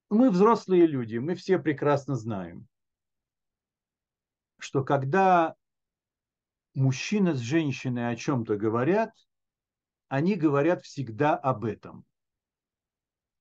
Мы 0.09 0.29
взрослые 0.29 0.85
люди, 0.87 1.17
мы 1.17 1.35
все 1.35 1.59
прекрасно 1.59 2.15
знаем, 2.15 2.67
что 4.57 4.83
когда 4.83 5.55
мужчина 6.73 7.33
с 7.33 7.39
женщиной 7.39 8.09
о 8.09 8.15
чем-то 8.15 8.55
говорят, 8.55 9.11
они 10.07 10.35
говорят 10.35 10.83
всегда 10.83 11.35
об 11.35 11.65
этом. 11.65 12.05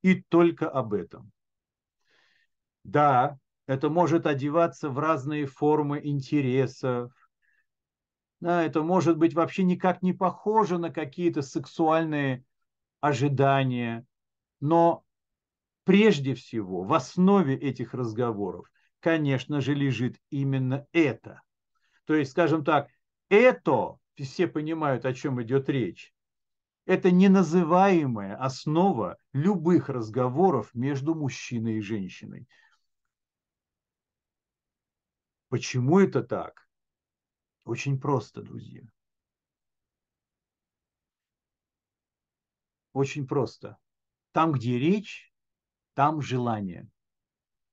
И 0.03 0.23
только 0.23 0.69
об 0.69 0.93
этом. 0.93 1.33
Да, 2.85 3.39
это 3.67 3.89
может 3.89 4.27
одеваться 4.27 4.91
в 4.91 4.99
разные 4.99 5.47
формы 5.47 6.01
интересов. 6.03 7.13
Да, 8.41 8.63
это 8.63 8.83
может 8.83 9.17
быть 9.17 9.35
вообще 9.35 9.63
никак 9.65 10.03
не 10.03 10.13
похоже 10.13 10.79
на 10.79 10.91
какие-то 10.91 11.43
сексуальные 11.43 12.45
ожидания. 13.01 14.07
Но 14.61 15.05
прежде 15.85 16.35
всего 16.35 16.83
в 16.85 16.93
основе 16.93 17.57
этих 17.57 17.95
разговоров, 17.95 18.71
конечно 19.01 19.61
же, 19.61 19.75
лежит 19.75 20.17
именно 20.31 20.87
это. 20.93 21.43
То 22.05 22.15
есть, 22.15 22.33
скажем 22.33 22.65
так, 22.65 22.89
это, 23.29 23.99
все 24.17 24.47
понимают, 24.47 25.05
о 25.07 25.15
чем 25.15 25.43
идет 25.43 25.69
речь, 25.69 26.13
это 26.87 27.11
неназываемая 27.11 28.37
основа 28.37 29.19
любых 29.33 29.89
разговоров 29.89 30.71
между 30.75 31.15
мужчиной 31.15 31.79
и 31.79 31.83
женщиной. 31.83 32.47
Почему 35.49 35.99
это 35.99 36.23
так? 36.23 36.66
Очень 37.67 37.99
просто, 37.99 38.43
друзья. 38.43 38.83
Очень 42.93 43.27
просто. 43.27 43.77
Там, 44.31 44.53
где 44.53 44.79
речь, 44.79 45.35
там 45.95 46.23
желание. 46.23 46.89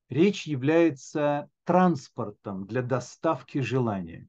Речь 0.10 0.48
является 0.48 1.48
транспортом 1.64 2.66
для 2.66 2.82
доставки 2.82 3.60
желания. 3.60 4.28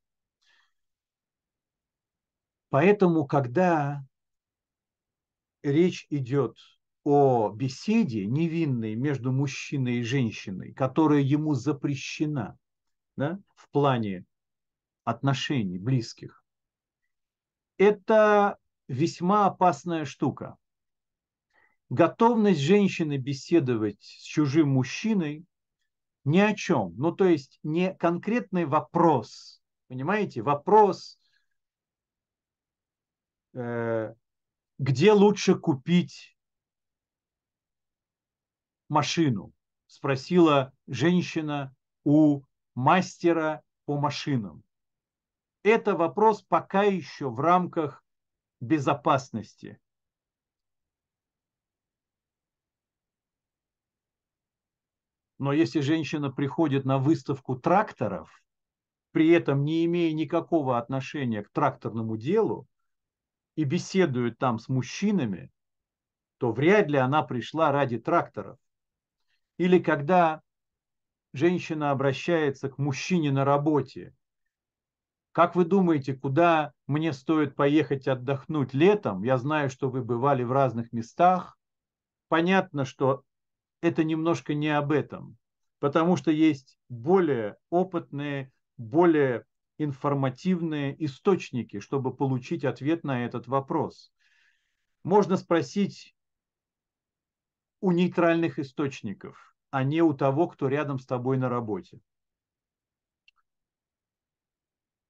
Поэтому, 2.68 3.26
когда 3.26 4.04
речь 5.62 6.06
идет 6.10 6.58
о 7.04 7.48
беседе 7.48 8.26
невинной 8.26 8.96
между 8.96 9.32
мужчиной 9.32 10.00
и 10.00 10.02
женщиной, 10.02 10.74
которая 10.74 11.20
ему 11.20 11.54
запрещена 11.54 12.58
да, 13.16 13.40
в 13.56 13.70
плане 13.70 14.26
отношений 15.04 15.78
близких, 15.78 16.44
это 17.76 18.58
весьма 18.88 19.46
опасная 19.46 20.04
штука. 20.04 20.56
Готовность 21.90 22.60
женщины 22.60 23.18
беседовать 23.18 24.02
с 24.02 24.22
чужим 24.22 24.70
мужчиной 24.70 25.44
ни 26.24 26.38
о 26.38 26.54
чем. 26.54 26.94
Ну, 26.96 27.12
то 27.12 27.26
есть 27.26 27.58
не 27.62 27.94
конкретный 27.94 28.64
вопрос, 28.64 29.62
понимаете, 29.88 30.42
вопрос, 30.42 31.18
э, 33.52 34.14
где 34.78 35.12
лучше 35.12 35.54
купить 35.54 36.36
машину, 38.88 39.52
спросила 39.86 40.72
женщина 40.86 41.74
у 42.04 42.42
мастера 42.74 43.62
по 43.84 43.98
машинам. 43.98 44.64
Это 45.64 45.96
вопрос 45.96 46.42
пока 46.42 46.82
еще 46.82 47.30
в 47.30 47.40
рамках 47.40 48.04
безопасности. 48.60 49.80
Но 55.38 55.54
если 55.54 55.80
женщина 55.80 56.30
приходит 56.30 56.84
на 56.84 56.98
выставку 56.98 57.56
тракторов, 57.56 58.30
при 59.12 59.30
этом 59.30 59.64
не 59.64 59.86
имея 59.86 60.12
никакого 60.12 60.76
отношения 60.76 61.42
к 61.42 61.50
тракторному 61.50 62.18
делу, 62.18 62.68
и 63.56 63.64
беседует 63.64 64.38
там 64.38 64.58
с 64.58 64.68
мужчинами, 64.68 65.50
то 66.38 66.52
вряд 66.52 66.88
ли 66.88 66.98
она 66.98 67.22
пришла 67.22 67.72
ради 67.72 67.98
тракторов. 67.98 68.58
Или 69.56 69.78
когда 69.78 70.42
женщина 71.32 71.90
обращается 71.90 72.68
к 72.68 72.76
мужчине 72.76 73.32
на 73.32 73.46
работе, 73.46 74.14
как 75.34 75.56
вы 75.56 75.64
думаете, 75.64 76.14
куда 76.14 76.72
мне 76.86 77.12
стоит 77.12 77.56
поехать 77.56 78.06
отдохнуть 78.06 78.72
летом? 78.72 79.24
Я 79.24 79.36
знаю, 79.36 79.68
что 79.68 79.90
вы 79.90 80.04
бывали 80.04 80.44
в 80.44 80.52
разных 80.52 80.92
местах. 80.92 81.58
Понятно, 82.28 82.84
что 82.84 83.24
это 83.80 84.04
немножко 84.04 84.54
не 84.54 84.68
об 84.68 84.92
этом, 84.92 85.36
потому 85.80 86.16
что 86.16 86.30
есть 86.30 86.78
более 86.88 87.56
опытные, 87.68 88.52
более 88.76 89.44
информативные 89.76 90.94
источники, 91.04 91.80
чтобы 91.80 92.14
получить 92.14 92.64
ответ 92.64 93.02
на 93.02 93.24
этот 93.24 93.48
вопрос. 93.48 94.12
Можно 95.02 95.36
спросить 95.36 96.14
у 97.80 97.90
нейтральных 97.90 98.60
источников, 98.60 99.56
а 99.72 99.82
не 99.82 100.00
у 100.00 100.14
того, 100.14 100.46
кто 100.46 100.68
рядом 100.68 101.00
с 101.00 101.06
тобой 101.06 101.38
на 101.38 101.48
работе. 101.48 101.98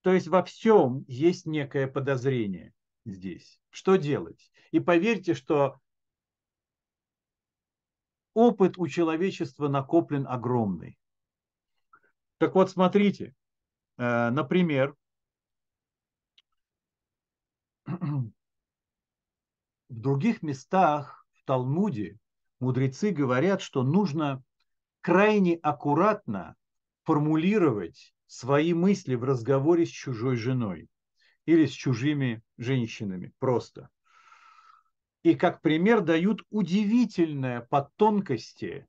То 0.05 0.12
есть 0.12 0.28
во 0.28 0.44
всем 0.44 1.05
есть 1.09 1.46
некое 1.46 1.88
подозрение 1.88 2.72
здесь. 3.05 3.61
Что 3.70 3.96
делать? 3.96 4.52
И 4.70 4.78
поверьте, 4.78 5.34
что 5.34 5.80
опыт 8.34 8.78
у 8.78 8.86
человечества 8.86 9.66
накоплен 9.66 10.26
огромный. 10.28 10.96
Так 12.38 12.55
вот, 12.55 12.70
смотрите, 12.70 13.34
Э, 13.96 14.30
например, 14.30 14.94
в 17.86 18.32
других 19.88 20.42
местах 20.42 21.26
в 21.34 21.44
Талмуде 21.44 22.18
мудрецы 22.59 23.11
говорят, 23.11 23.61
что 23.61 23.82
нужно 23.82 24.42
крайне 25.00 25.55
аккуратно 25.57 26.57
формулировать 27.05 28.13
свои 28.26 28.74
мысли 28.74 29.14
в 29.14 29.24
разговоре 29.24 29.86
с 29.86 29.90
чужой 29.90 30.36
женой 30.36 30.88
или 31.46 31.66
с 31.66 31.72
чужими 31.72 32.42
женщинами 32.56 33.32
просто. 33.38 33.88
И 35.22 35.34
как 35.34 35.62
пример 35.62 36.00
дают 36.02 36.42
удивительное 36.50 37.62
по 37.62 37.90
тонкости 37.96 38.86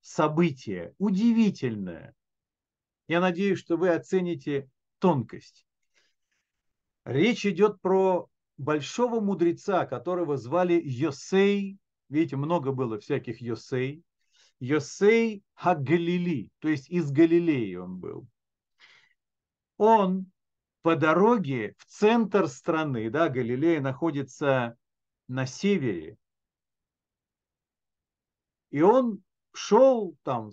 событие, 0.00 0.94
удивительное, 0.98 2.14
я 3.08 3.20
надеюсь, 3.20 3.58
что 3.58 3.76
вы 3.76 3.88
оцените 3.90 4.70
тонкость. 4.98 5.66
Речь 7.04 7.46
идет 7.46 7.80
про 7.80 8.28
большого 8.58 9.20
мудреца, 9.20 9.86
которого 9.86 10.36
звали 10.36 10.80
Йосей. 10.84 11.78
Видите, 12.10 12.36
много 12.36 12.72
было 12.72 12.98
всяких 12.98 13.40
Йосей. 13.40 14.02
Йосей 14.60 15.42
Хагалили, 15.54 16.50
то 16.58 16.68
есть 16.68 16.90
из 16.90 17.10
Галилеи 17.10 17.76
он 17.76 17.98
был. 17.98 18.28
Он 19.78 20.30
по 20.82 20.96
дороге 20.96 21.74
в 21.78 21.86
центр 21.86 22.48
страны, 22.48 23.10
да, 23.10 23.28
Галилея 23.28 23.80
находится 23.80 24.76
на 25.28 25.46
севере, 25.46 26.18
и 28.70 28.82
он 28.82 29.22
шел 29.52 30.16
там 30.22 30.50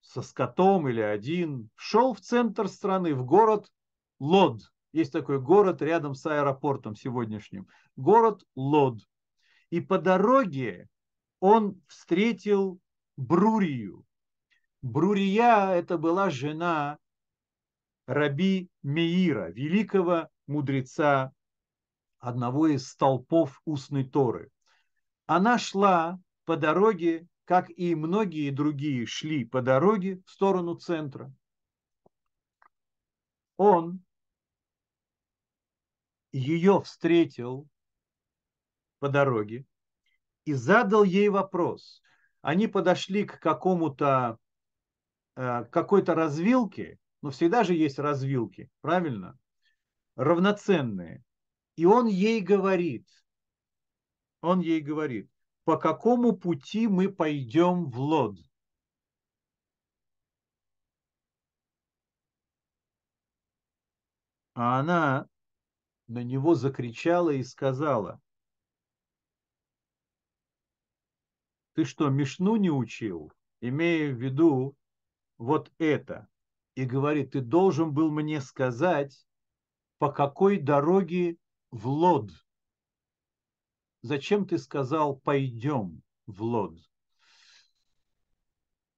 со 0.00 0.22
скотом 0.22 0.88
или 0.88 1.00
один, 1.00 1.70
шел 1.74 2.14
в 2.14 2.20
центр 2.20 2.68
страны, 2.68 3.14
в 3.14 3.24
город 3.24 3.70
Лод. 4.18 4.62
Есть 4.92 5.12
такой 5.12 5.40
город 5.40 5.82
рядом 5.82 6.14
с 6.14 6.24
аэропортом 6.24 6.96
сегодняшним. 6.96 7.68
Город 7.96 8.42
Лод. 8.56 9.00
И 9.70 9.80
по 9.80 9.98
дороге 9.98 10.88
он 11.40 11.80
встретил 11.88 12.80
Брурию. 13.16 14.04
Брурия– 14.80 15.70
это 15.74 15.98
была 15.98 16.30
жена 16.30 16.98
Раби 18.08 18.68
Меира, 18.82 19.50
великого 19.50 20.28
мудреца, 20.48 21.32
одного 22.18 22.66
из 22.66 22.88
столпов 22.88 23.60
устной 23.64 24.02
Торы. 24.02 24.50
Она 25.26 25.58
шла 25.58 26.18
по 26.44 26.56
дороге 26.56 27.28
как 27.48 27.70
и 27.70 27.94
многие 27.94 28.50
другие 28.50 29.06
шли 29.06 29.42
по 29.42 29.62
дороге 29.62 30.20
в 30.26 30.30
сторону 30.30 30.74
центра. 30.74 31.32
Он 33.56 34.04
ее 36.30 36.82
встретил 36.82 37.66
по 38.98 39.08
дороге 39.08 39.64
и 40.44 40.52
задал 40.52 41.04
ей 41.04 41.30
вопрос. 41.30 42.02
Они 42.42 42.68
подошли 42.68 43.24
к 43.24 43.40
какому-то 43.40 44.38
э, 45.36 45.64
какой-то 45.70 46.14
развилке, 46.14 46.98
но 47.22 47.30
всегда 47.30 47.64
же 47.64 47.74
есть 47.74 47.98
развилки, 47.98 48.70
правильно? 48.80 49.38
Равноценные. 50.16 51.24
И 51.76 51.84
он 51.84 52.06
ей 52.06 52.40
говорит, 52.40 53.08
он 54.40 54.60
ей 54.60 54.80
говорит, 54.80 55.30
по 55.64 55.76
какому 55.76 56.36
пути 56.36 56.88
мы 56.88 57.08
пойдем 57.08 57.90
в 57.90 57.98
Лод? 58.00 58.38
А 64.54 64.80
она 64.80 65.28
на 66.08 66.24
него 66.24 66.54
закричала 66.54 67.30
и 67.30 67.44
сказала, 67.44 68.20
ты 71.74 71.84
что, 71.84 72.08
Мишну 72.08 72.56
не 72.56 72.70
учил, 72.70 73.32
имея 73.60 74.12
в 74.12 74.20
виду 74.20 74.74
вот 75.36 75.70
это? 75.78 76.28
И 76.78 76.84
говорит, 76.84 77.32
ты 77.32 77.40
должен 77.40 77.92
был 77.92 78.08
мне 78.08 78.40
сказать, 78.40 79.26
по 79.98 80.12
какой 80.12 80.60
дороге 80.60 81.36
в 81.72 81.88
Лод. 81.88 82.30
Зачем 84.02 84.46
ты 84.46 84.58
сказал 84.58 85.16
пойдем 85.16 86.04
в 86.28 86.40
Лод? 86.44 86.78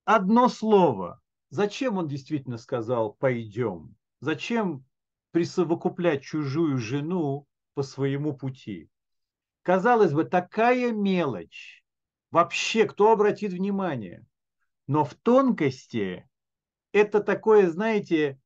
Одно 0.05 0.51
слово. 0.51 1.23
Зачем 1.49 1.97
он 1.97 2.07
действительно 2.07 2.59
сказал 2.59 3.15
пойдем? 3.15 3.97
Зачем 4.21 4.85
присовокуплять 5.31 6.23
чужую 6.23 6.77
жену 6.77 7.47
по 7.73 7.83
своему 7.83 8.37
пути? 8.37 8.91
Казалось 9.63 10.13
бы, 10.13 10.25
такая 10.25 10.93
мелочь. 10.93 11.83
Вообще, 12.31 12.85
кто 12.85 13.11
обратит 13.11 13.55
внимание? 13.55 14.27
Но 14.87 15.03
в 15.03 15.15
тонкости 15.15 16.29
это 16.93 17.21
такое, 17.21 17.71
знаете, 17.71 18.41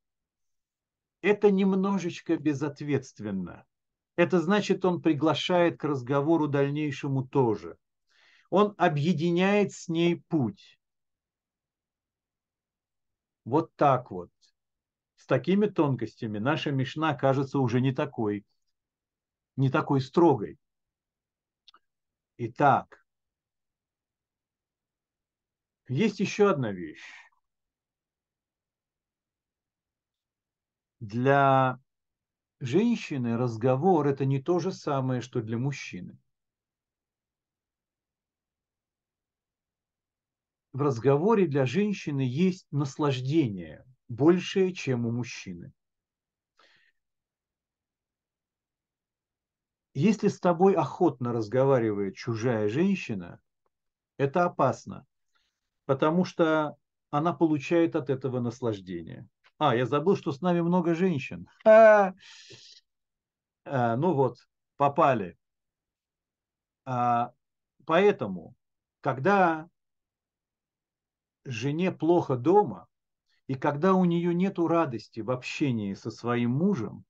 это 1.22 1.51
немножечко 1.51 2.36
безответственно. 2.36 3.64
Это 4.16 4.40
значит, 4.40 4.84
он 4.84 5.01
приглашает 5.03 5.78
к 5.78 5.84
разговору 5.84 6.47
дальнейшему 6.47 7.26
тоже. 7.26 7.78
Он 8.51 8.74
объединяет 8.78 9.72
с 9.72 9.88
ней 9.88 10.22
путь. 10.28 10.78
Вот 13.45 13.74
так 13.74 14.11
вот. 14.11 14.30
С 15.16 15.26
такими 15.26 15.66
тонкостями 15.66 16.38
наша 16.38 16.70
Мишна 16.70 17.14
кажется 17.14 17.59
уже 17.59 17.80
не 17.80 17.92
такой, 17.92 18.45
не 19.57 19.70
такой 19.70 20.01
строгой. 20.01 20.59
Итак, 22.36 23.05
есть 25.88 26.20
еще 26.20 26.51
одна 26.51 26.72
вещь. 26.72 27.24
Для 31.05 31.79
женщины 32.61 33.37
разговор– 33.37 34.07
это 34.09 34.25
не 34.25 34.41
то 34.41 34.59
же 34.59 34.73
самое, 34.73 35.21
что 35.21 35.43
для 35.43 35.59
мужчины. 35.59 36.19
В 40.73 40.81
разговоре 40.81 41.47
для 41.47 41.67
женщины 41.67 42.23
есть 42.23 42.67
наслаждение 42.71 43.85
большее, 44.09 44.73
чем 44.73 45.05
у 45.05 45.11
мужчины. 45.11 45.75
Если 49.93 50.29
с 50.29 50.41
тобой 50.41 50.75
охотно 50.75 51.35
разговаривает 51.35 52.17
чужая 52.17 52.71
женщина, 52.71 53.43
это 54.17 54.47
опасно, 54.47 55.07
потому 55.85 56.25
что 56.25 56.79
она 57.11 57.35
получает 57.35 57.95
от 57.95 58.09
этого 58.09 58.41
наслаждение. 58.41 59.29
А, 59.67 59.75
я 59.75 59.87
забыл, 59.87 60.15
что 60.15 60.31
с 60.31 60.43
нами 60.43 60.61
много 60.61 60.95
женщин. 60.95 61.49
А, 61.65 62.12
а, 63.65 63.97
ну 63.97 64.12
вот, 64.12 64.47
попали. 64.77 65.39
А, 66.85 67.33
поэтому, 67.87 68.55
когда 69.01 69.71
жене 71.47 71.93
плохо 71.93 72.37
дома, 72.37 72.89
и 73.47 73.55
когда 73.55 73.95
у 73.95 74.05
нее 74.05 74.35
нет 74.35 74.59
радости 74.59 75.21
в 75.21 75.31
общении 75.31 75.95
со 75.95 76.11
своим 76.11 76.51
мужем, 76.51 77.07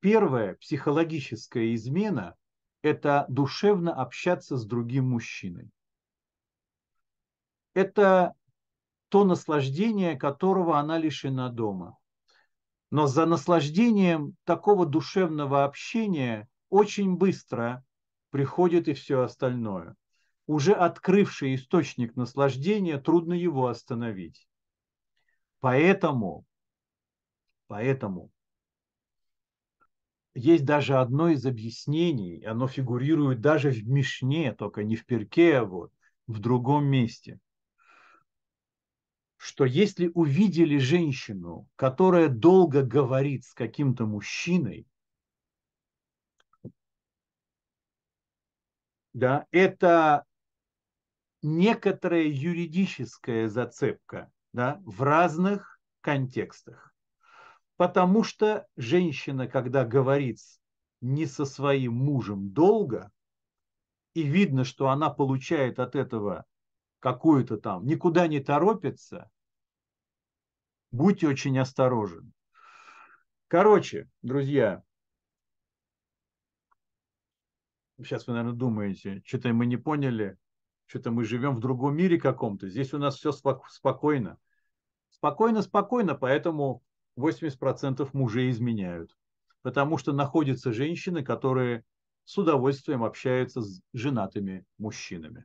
первая 0.00 0.56
психологическая 0.56 1.72
измена– 1.76 2.34
это 2.82 3.26
душевно 3.28 3.94
общаться 3.94 4.56
с 4.56 4.66
другим 4.66 5.10
мужчиной. 5.10 5.70
Это 7.74 8.34
то 9.10 9.24
наслаждение, 9.24 10.16
которого 10.16 10.78
она 10.78 10.96
лишена 10.96 11.48
дома. 11.48 11.98
Но 12.90 13.08
за 13.08 13.26
наслаждением 13.26 14.36
такого 14.44 14.86
душевного 14.86 15.64
общения 15.64 16.48
очень 16.68 17.16
быстро 17.16 17.84
приходит 18.30 18.86
и 18.86 18.94
все 18.94 19.22
остальное. 19.22 19.96
Уже 20.46 20.72
открывший 20.72 21.56
источник 21.56 22.14
наслаждения, 22.14 22.98
трудно 22.98 23.34
его 23.34 23.66
остановить. 23.66 24.48
Поэтому, 25.58 26.44
поэтому 27.66 28.30
есть 30.34 30.64
даже 30.64 30.98
одно 30.98 31.30
из 31.30 31.44
объяснений, 31.46 32.44
оно 32.44 32.68
фигурирует 32.68 33.40
даже 33.40 33.70
в 33.70 33.88
Мишне, 33.88 34.54
только 34.54 34.84
не 34.84 34.94
в 34.94 35.04
Перке, 35.04 35.58
а 35.58 35.64
вот 35.64 35.92
в 36.28 36.38
другом 36.38 36.86
месте– 36.86 37.40
что 39.40 39.64
если 39.64 40.10
увидели 40.12 40.76
женщину, 40.76 41.66
которая 41.76 42.28
долго 42.28 42.82
говорит 42.82 43.46
с 43.46 43.54
каким-то 43.54 44.04
мужчиной, 44.04 44.86
да, 49.14 49.46
это 49.50 50.26
некоторая 51.40 52.24
юридическая 52.24 53.48
зацепка 53.48 54.30
да, 54.52 54.78
в 54.84 55.00
разных 55.00 55.80
контекстах. 56.02 56.94
Потому 57.78 58.24
что 58.24 58.66
женщина, 58.76 59.48
когда 59.48 59.86
говорит 59.86 60.36
не 61.00 61.24
со 61.24 61.46
своим 61.46 61.94
мужем 61.94 62.50
долго, 62.50 63.10
и 64.12 64.22
видно, 64.22 64.64
что 64.64 64.90
она 64.90 65.08
получает 65.08 65.78
от 65.78 65.96
этого 65.96 66.44
какую-то 67.00 67.56
там, 67.56 67.84
никуда 67.86 68.28
не 68.28 68.40
торопится, 68.40 69.30
будьте 70.90 71.28
очень 71.28 71.58
осторожны. 71.58 72.30
Короче, 73.48 74.08
друзья, 74.22 74.82
сейчас 77.98 78.26
вы, 78.26 78.34
наверное, 78.34 78.56
думаете, 78.56 79.22
что-то 79.24 79.52
мы 79.52 79.66
не 79.66 79.76
поняли, 79.76 80.38
что-то 80.86 81.10
мы 81.10 81.24
живем 81.24 81.56
в 81.56 81.60
другом 81.60 81.96
мире 81.96 82.20
каком-то. 82.20 82.68
Здесь 82.68 82.94
у 82.94 82.98
нас 82.98 83.16
все 83.16 83.32
спокойно. 83.32 84.38
Спокойно, 85.10 85.62
спокойно, 85.62 86.14
поэтому 86.14 86.82
80% 87.18 88.08
мужей 88.12 88.50
изменяют. 88.50 89.16
Потому 89.62 89.98
что 89.98 90.12
находятся 90.12 90.72
женщины, 90.72 91.22
которые 91.22 91.84
с 92.24 92.38
удовольствием 92.38 93.02
общаются 93.02 93.60
с 93.60 93.82
женатыми 93.92 94.64
мужчинами. 94.78 95.44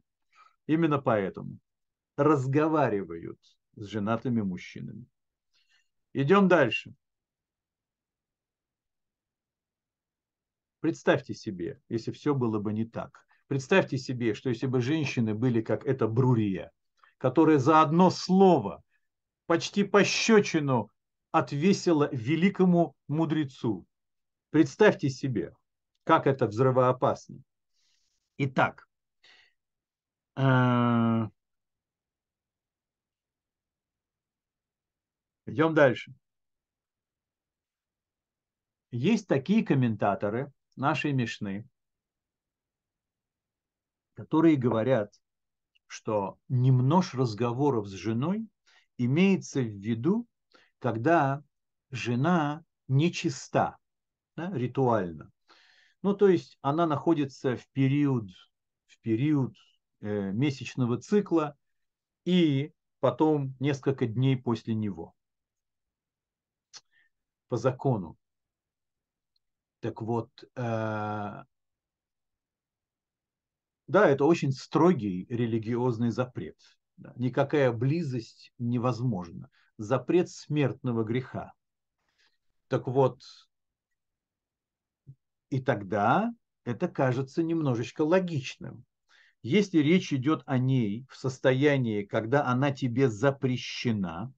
Именно 0.68 1.00
поэтому 1.00 1.60
разговаривают 2.18 3.40
с 3.76 3.86
женатыми 3.86 4.42
мужчинами. 4.42 5.06
Идем 6.14 6.48
дальше. 6.48 6.94
Представьте 10.80 11.34
себе, 11.34 11.82
если 11.90 12.12
все 12.12 12.34
было 12.34 12.60
бы 12.60 12.72
не 12.72 12.86
так. 12.86 13.26
Представьте 13.48 13.98
себе, 13.98 14.34
что 14.34 14.50
если 14.50 14.68
бы 14.68 14.82
женщины 14.82 15.34
были 15.34 15.62
как 15.62 15.86
эта 15.86 16.08
Брурия, 16.08 16.72
которая 17.18 17.60
за 17.60 17.82
одно 17.82 18.10
слово, 18.10 18.84
почти 19.46 19.84
пощечину, 19.84 20.92
отвесила 21.32 22.10
великому 22.12 22.96
мудрецу. 23.08 23.86
Представьте 24.52 25.10
себе, 25.10 25.54
как 26.04 26.28
это 26.28 26.48
взрывоопасно. 26.48 27.42
Итак, 28.38 28.85
Идем 30.36 31.32
дальше. 35.74 36.14
Есть 38.92 39.28
такие 39.28 39.66
комментаторы 39.66 40.52
нашей 40.76 41.14
Мишны, 41.14 41.68
которые 44.14 44.58
говорят, 44.58 45.14
что 45.88 46.38
немнож 46.50 47.14
разговоров 47.14 47.88
с 47.88 47.92
женой 47.92 48.48
имеется 48.98 49.62
в 49.62 49.80
виду, 49.80 50.28
когда 50.80 51.44
жена 51.92 52.66
нечиста, 52.88 53.78
да, 54.36 54.52
ритуально. 54.52 55.32
Ну, 56.02 56.14
то 56.14 56.28
есть 56.28 56.58
она 56.62 56.86
находится 56.86 57.56
в 57.56 57.68
период, 57.70 58.30
в 58.88 59.00
период 59.00 59.56
месячного 60.02 60.98
цикла 60.98 61.58
и 62.26 62.74
потом 63.00 63.56
несколько 63.60 64.08
дней 64.08 64.38
после 64.38 64.74
него 64.76 65.16
по 67.48 67.58
закону. 67.58 68.18
Так 69.80 70.02
вот, 70.02 70.30
э, 70.56 71.44
да, 73.88 74.10
это 74.10 74.26
очень 74.26 74.52
строгий 74.52 75.28
религиозный 75.30 76.10
запрет. 76.10 76.58
Никакая 77.16 77.72
близость 77.72 78.52
невозможна. 78.58 79.50
Запрет 79.78 80.30
смертного 80.30 81.04
греха. 81.04 81.54
Так 82.68 82.88
вот, 82.88 83.22
и 85.50 85.62
тогда 85.62 86.34
это 86.64 86.88
кажется 86.88 87.44
немножечко 87.44 88.02
логичным. 88.02 88.86
Если 89.48 89.78
речь 89.78 90.12
идет 90.12 90.42
о 90.48 90.58
ней 90.58 91.06
в 91.08 91.16
состоянии, 91.16 92.02
когда 92.02 92.48
она 92.48 92.72
тебе 92.72 93.12
запрещена, 93.12 94.34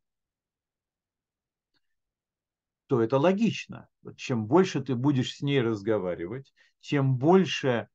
то 2.87 3.01
это 3.01 3.17
логично. 3.17 3.87
Чем 4.17 4.47
больше 4.47 4.83
ты 4.83 4.95
будешь 4.95 5.37
с 5.37 5.41
ней 5.41 5.61
разговаривать, 5.61 6.53
тем 6.81 7.15
больше 7.15 7.87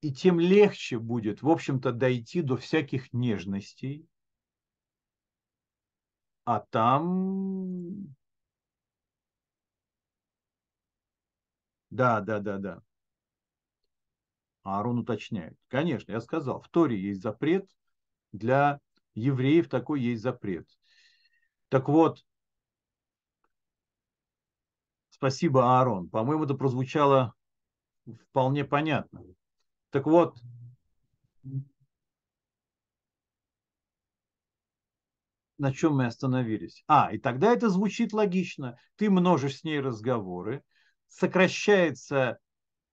и 0.00 0.12
тем 0.12 0.38
легче 0.38 1.00
будет, 1.00 1.42
в 1.42 1.48
общем-то, 1.48 1.90
дойти 1.90 2.40
до 2.40 2.56
всяких 2.56 3.12
нежностей. 3.12 4.06
А 6.44 6.60
там... 6.60 8.14
Да, 11.90 12.20
да, 12.20 12.38
да, 12.38 12.58
да. 12.58 12.82
Аарон 14.66 14.98
уточняет. 14.98 15.56
Конечно, 15.68 16.12
я 16.12 16.20
сказал, 16.20 16.60
в 16.60 16.68
Торе 16.68 17.00
есть 17.00 17.22
запрет, 17.22 17.66
для 18.32 18.80
евреев 19.14 19.68
такой 19.68 20.00
есть 20.00 20.22
запрет. 20.22 20.68
Так 21.68 21.88
вот, 21.88 22.24
спасибо, 25.10 25.78
Аарон. 25.78 26.08
По-моему, 26.08 26.44
это 26.44 26.54
прозвучало 26.54 27.34
вполне 28.28 28.64
понятно. 28.64 29.22
Так 29.90 30.06
вот, 30.06 30.36
на 35.58 35.72
чем 35.72 35.96
мы 35.96 36.06
остановились? 36.06 36.82
А, 36.86 37.12
и 37.12 37.18
тогда 37.18 37.52
это 37.52 37.70
звучит 37.70 38.12
логично. 38.12 38.78
Ты 38.96 39.10
множишь 39.10 39.58
с 39.58 39.64
ней 39.64 39.80
разговоры, 39.80 40.62
сокращается 41.08 42.38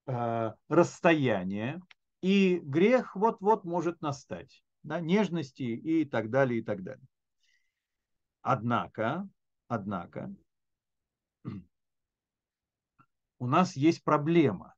расстояние, 0.05 1.81
и 2.21 2.59
грех 2.59 3.15
вот-вот 3.15 3.63
может 3.63 4.01
настать. 4.01 4.63
Да, 4.83 4.99
нежности 4.99 5.63
и 5.63 6.03
так 6.03 6.29
далее, 6.29 6.59
и 6.59 6.63
так 6.63 6.83
далее. 6.83 7.05
Однако, 8.41 9.29
однако, 9.67 10.33
у 13.39 13.47
нас 13.47 13.75
есть 13.77 14.03
проблема 14.03 14.75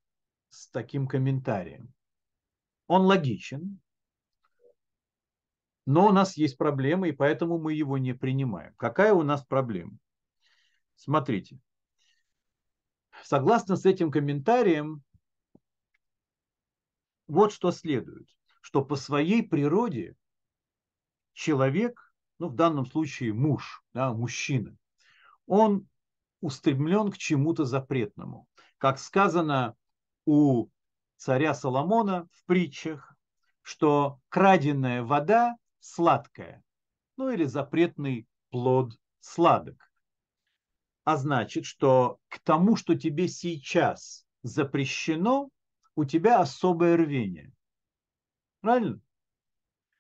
с 0.50 0.70
таким 0.70 1.08
комментарием. 1.08 1.92
Он 2.88 3.02
логичен, 3.02 3.80
но 5.86 6.08
у 6.08 6.12
нас 6.12 6.38
есть 6.38 6.58
проблема, 6.58 7.08
и 7.08 7.12
поэтому 7.12 7.58
мы 7.60 7.74
его 7.74 7.98
не 7.98 8.14
принимаем. 8.14 8.74
Какая 8.76 9.14
у 9.14 9.24
нас 9.24 9.44
проблема? 9.44 9.98
Смотрите. 10.96 11.60
Согласно 13.24 13.76
с 13.76 13.86
этим 13.86 14.12
комментарием, 14.12 15.04
вот 17.28 17.52
что 17.52 17.72
следует, 17.72 18.28
что 18.62 18.84
по 18.84 18.96
своей 18.96 19.44
природе 19.44 20.16
человек, 21.34 22.14
ну 22.40 22.50
в 22.50 22.56
данном 22.56 22.86
случае 22.86 23.34
муж, 23.34 23.84
да, 23.94 24.14
мужчина, 24.14 24.76
он 25.46 25.88
устремлен 26.42 27.12
к 27.12 27.18
чему-то 27.18 27.66
запретному. 27.66 28.48
Как 28.78 29.00
сказано 29.00 29.76
у 30.26 30.70
царя 31.18 31.54
Соломона 31.54 32.28
в 32.32 32.46
притчах, 32.46 33.16
что 33.62 34.20
краденная 34.30 35.04
вода 35.04 35.56
сладкая, 35.80 36.64
ну 37.18 37.30
или 37.30 37.46
запретный 37.46 38.28
плод 38.50 38.94
сладок. 39.20 39.92
А 41.04 41.18
значит, 41.18 41.66
что 41.66 42.20
к 42.30 42.40
тому, 42.40 42.76
что 42.76 42.96
тебе 42.96 43.28
сейчас 43.28 44.26
запрещено, 44.44 45.50
у 45.96 46.06
тебя 46.06 46.40
особое 46.40 46.98
рвение. 46.98 47.52
Правильно? 48.62 49.00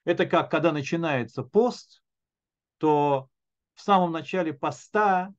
Это 0.04 0.26
как, 0.26 0.52
когда 0.52 0.72
начинается 0.72 1.44
пост, 1.44 2.04
то 2.78 3.30
в 3.74 3.82
самом 3.82 4.12
начале 4.12 4.54
поста 4.54 5.34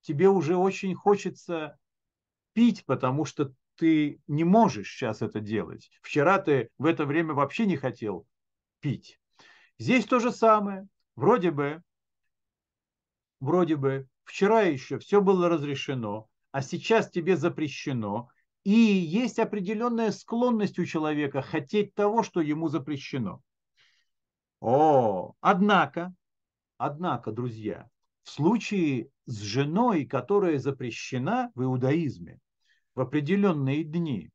тебе 0.00 0.28
уже 0.28 0.56
очень 0.56 0.94
хочется 0.94 1.78
пить, 2.52 2.84
потому 2.86 3.24
что 3.24 3.52
ты 3.76 4.20
не 4.26 4.44
можешь 4.44 4.90
сейчас 4.90 5.22
это 5.22 5.40
делать. 5.40 5.90
Вчера 6.02 6.38
ты 6.38 6.70
в 6.78 6.86
это 6.86 7.06
время 7.06 7.34
вообще 7.34 7.66
не 7.66 7.76
хотел 7.76 8.26
пить. 8.80 9.20
Здесь 9.78 10.04
то 10.06 10.18
же 10.18 10.32
самое. 10.32 10.88
Вроде 11.14 11.50
бы, 11.50 11.82
вроде 13.40 13.76
бы, 13.76 14.08
вчера 14.24 14.62
еще 14.62 14.98
все 14.98 15.20
было 15.20 15.48
разрешено, 15.48 16.28
а 16.50 16.62
сейчас 16.62 17.10
тебе 17.10 17.36
запрещено. 17.36 18.28
И 18.68 18.70
есть 18.70 19.38
определенная 19.38 20.12
склонность 20.12 20.78
у 20.78 20.84
человека 20.84 21.40
хотеть 21.40 21.94
того, 21.94 22.22
что 22.22 22.42
ему 22.42 22.68
запрещено. 22.68 23.40
О, 24.60 25.32
однако, 25.40 26.14
однако, 26.76 27.32
друзья, 27.32 27.88
в 28.24 28.28
случае 28.28 29.08
с 29.24 29.38
женой, 29.40 30.04
которая 30.04 30.58
запрещена 30.58 31.50
в 31.54 31.62
иудаизме, 31.62 32.40
в 32.94 33.00
определенные 33.00 33.84
дни, 33.84 34.30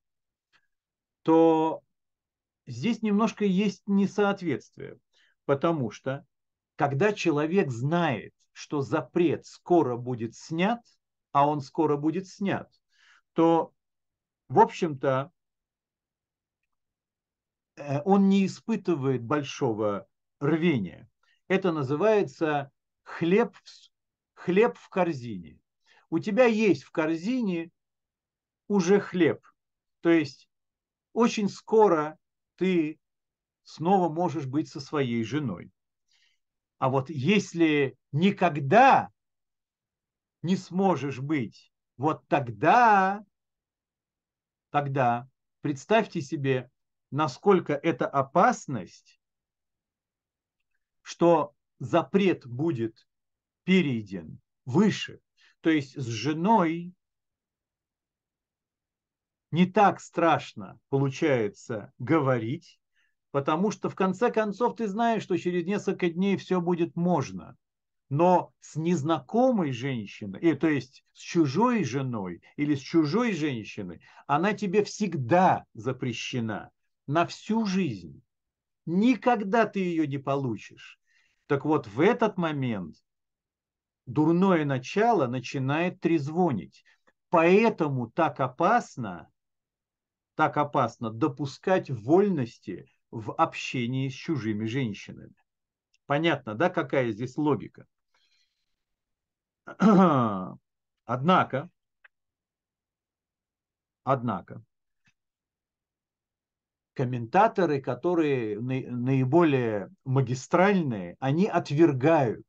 то 1.22 1.84
здесь 2.66 3.04
немножко 3.04 3.46
есть 3.46 3.84
несоответствие, 3.86 4.98
потому 5.46 5.92
что 5.92 6.26
когда 6.76 7.14
человек 7.14 7.70
знает, 7.70 8.34
что 8.52 8.82
запрет 8.82 9.46
скоро 9.46 9.96
будет 9.96 10.36
снят, 10.36 10.82
а 11.34 11.48
он 11.48 11.62
скоро 11.62 11.98
будет 11.98 12.28
снят, 12.28 12.68
то, 13.34 13.74
в 14.54 14.60
общем-то, 14.60 15.32
э, 17.76 18.02
он 18.06 18.30
не 18.30 18.46
испытывает 18.46 19.24
большого 19.24 20.08
рвения. 20.40 21.10
Это 21.48 21.72
называется 21.72 22.72
хлеб, 23.02 23.56
хлеб 24.36 24.78
в 24.78 24.90
корзине. 24.90 25.60
У 26.12 26.20
тебя 26.20 26.46
есть 26.46 26.84
в 26.84 26.92
корзине 26.92 27.72
уже 28.68 29.00
хлеб. 29.00 29.44
То 30.02 30.10
есть 30.10 30.48
очень 31.14 31.50
скоро 31.50 32.20
ты 32.58 33.00
снова 33.64 34.08
можешь 34.08 34.46
быть 34.46 34.70
со 34.70 34.80
своей 34.80 35.24
женой. 35.24 35.72
А 36.78 36.90
вот 36.90 37.10
если 37.10 37.98
никогда 38.12 39.10
не 40.44 40.58
сможешь 40.58 41.20
быть, 41.20 41.72
вот 41.98 42.28
тогда, 42.28 43.26
тогда 44.74 45.30
представьте 45.62 46.20
себе, 46.20 46.72
насколько 47.12 47.74
это 47.74 48.08
опасность, 48.08 49.22
что 51.04 51.54
запрет 51.78 52.48
будет 52.48 53.08
перейден 53.66 54.40
выше. 54.66 55.22
То 55.62 55.70
есть 55.70 55.96
с 55.96 56.08
женой 56.08 56.92
не 59.52 59.68
так 59.68 60.02
страшно 60.02 60.80
получается 60.90 61.94
говорить, 62.00 62.80
потому 63.30 63.70
что 63.70 63.90
в 63.90 63.96
конце 63.96 64.32
концов 64.32 64.76
ты 64.76 64.88
знаешь, 64.88 65.22
что 65.22 65.38
через 65.38 65.68
несколько 65.68 66.10
дней 66.10 66.36
все 66.36 66.60
будет 66.60 66.96
можно. 66.96 67.56
Но 68.16 68.54
с 68.60 68.76
незнакомой 68.76 69.72
женщиной, 69.72 70.40
и, 70.40 70.54
то 70.54 70.68
есть 70.68 71.04
с 71.14 71.20
чужой 71.20 71.84
женой 71.84 72.44
или 72.58 72.76
с 72.76 72.80
чужой 72.80 73.34
женщиной, 73.34 74.02
она 74.28 74.54
тебе 74.54 74.84
всегда 74.84 75.66
запрещена 75.74 76.70
на 77.08 77.26
всю 77.26 77.66
жизнь. 77.66 78.22
Никогда 78.86 79.66
ты 79.66 79.80
ее 79.80 80.06
не 80.06 80.20
получишь. 80.20 81.00
Так 81.48 81.66
вот, 81.66 81.88
в 81.88 82.00
этот 82.02 82.38
момент 82.38 82.98
дурное 84.06 84.64
начало 84.64 85.26
начинает 85.26 86.00
трезвонить. 86.00 86.84
Поэтому 87.32 88.12
так 88.12 88.40
опасно 88.40 89.28
так 90.36 90.58
опасно 90.58 91.10
допускать 91.10 91.90
вольности 91.90 92.86
в 93.10 93.34
общении 93.34 94.08
с 94.10 94.14
чужими 94.14 94.66
женщинами. 94.66 95.34
Понятно, 96.06 96.54
да, 96.54 96.70
какая 96.70 97.12
здесь 97.12 97.38
логика? 97.38 97.88
Однако, 101.06 101.70
однако, 104.04 104.64
комментаторы, 106.94 107.82
которые 107.82 108.60
наиболее 108.60 109.90
магистральные, 110.06 111.18
они 111.20 111.48
отвергают 111.48 112.46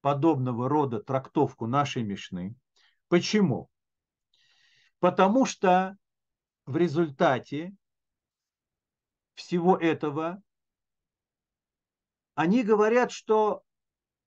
подобного 0.00 0.68
рода 0.68 1.00
трактовку 1.00 1.66
нашей 1.66 2.02
Мишны. 2.02 2.54
Почему? 3.08 3.70
Потому 4.98 5.46
что 5.46 5.96
в 6.66 6.76
результате 6.76 7.74
всего 9.34 9.76
этого 9.76 10.42
они 12.34 12.62
говорят, 12.62 13.12
что 13.12 13.63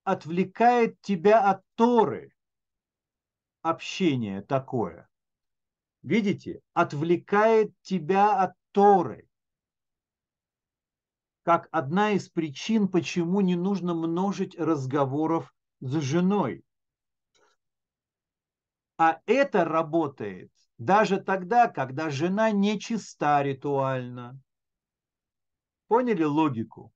отвлекает 0.07 1.01
тебя 1.01 1.41
от 1.41 1.63
Торы 1.75 2.33
общение 3.61 4.41
такое. 4.41 5.09
Видите? 6.01 6.61
Отвлекает 6.73 7.73
тебя 7.81 8.41
от 8.41 8.53
Торы. 8.71 9.27
Как 11.43 11.67
одна 11.71 12.11
из 12.11 12.29
причин, 12.29 12.87
почему 12.87 13.41
не 13.41 13.57
нужно 13.57 13.93
множить 13.93 14.57
разговоров 14.57 15.53
с 15.81 15.99
женой. 15.99 16.63
А 18.97 19.19
это 19.25 19.65
работает 19.65 20.53
даже 20.77 21.19
тогда, 21.19 21.67
когда 21.67 22.09
жена 22.09 22.51
не 22.51 22.79
чиста 22.79 23.43
ритуально. 23.43 24.39
Поняли 25.89 26.23
логику? 26.23 26.93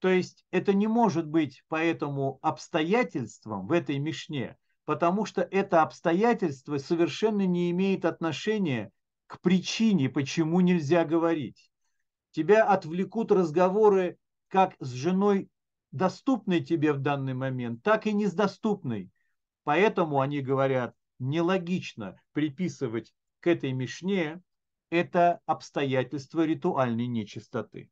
То 0.00 0.08
есть 0.08 0.44
это 0.50 0.72
не 0.72 0.86
может 0.86 1.26
быть 1.26 1.64
поэтому 1.68 2.38
обстоятельством 2.42 3.66
в 3.66 3.72
этой 3.72 3.98
Мишне, 3.98 4.56
потому 4.84 5.24
что 5.24 5.42
это 5.42 5.82
обстоятельство 5.82 6.78
совершенно 6.78 7.46
не 7.46 7.70
имеет 7.72 8.04
отношения 8.04 8.92
к 9.26 9.40
причине, 9.40 10.08
почему 10.08 10.60
нельзя 10.60 11.04
говорить. 11.04 11.70
Тебя 12.30 12.64
отвлекут 12.64 13.32
разговоры 13.32 14.18
как 14.48 14.76
с 14.78 14.92
женой, 14.92 15.50
доступной 15.90 16.60
тебе 16.60 16.92
в 16.92 17.00
данный 17.00 17.34
момент, 17.34 17.82
так 17.82 18.06
и 18.06 18.12
не 18.12 18.26
с 18.26 18.34
доступной. 18.34 19.10
Поэтому 19.64 20.20
они 20.20 20.40
говорят, 20.40 20.94
нелогично 21.18 22.20
приписывать 22.32 23.12
к 23.40 23.48
этой 23.48 23.72
Мишне 23.72 24.40
это 24.90 25.40
обстоятельство 25.44 26.46
ритуальной 26.46 27.06
нечистоты. 27.06 27.90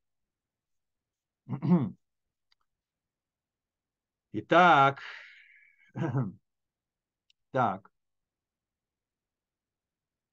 Итак, 4.32 5.00
так, 7.52 7.90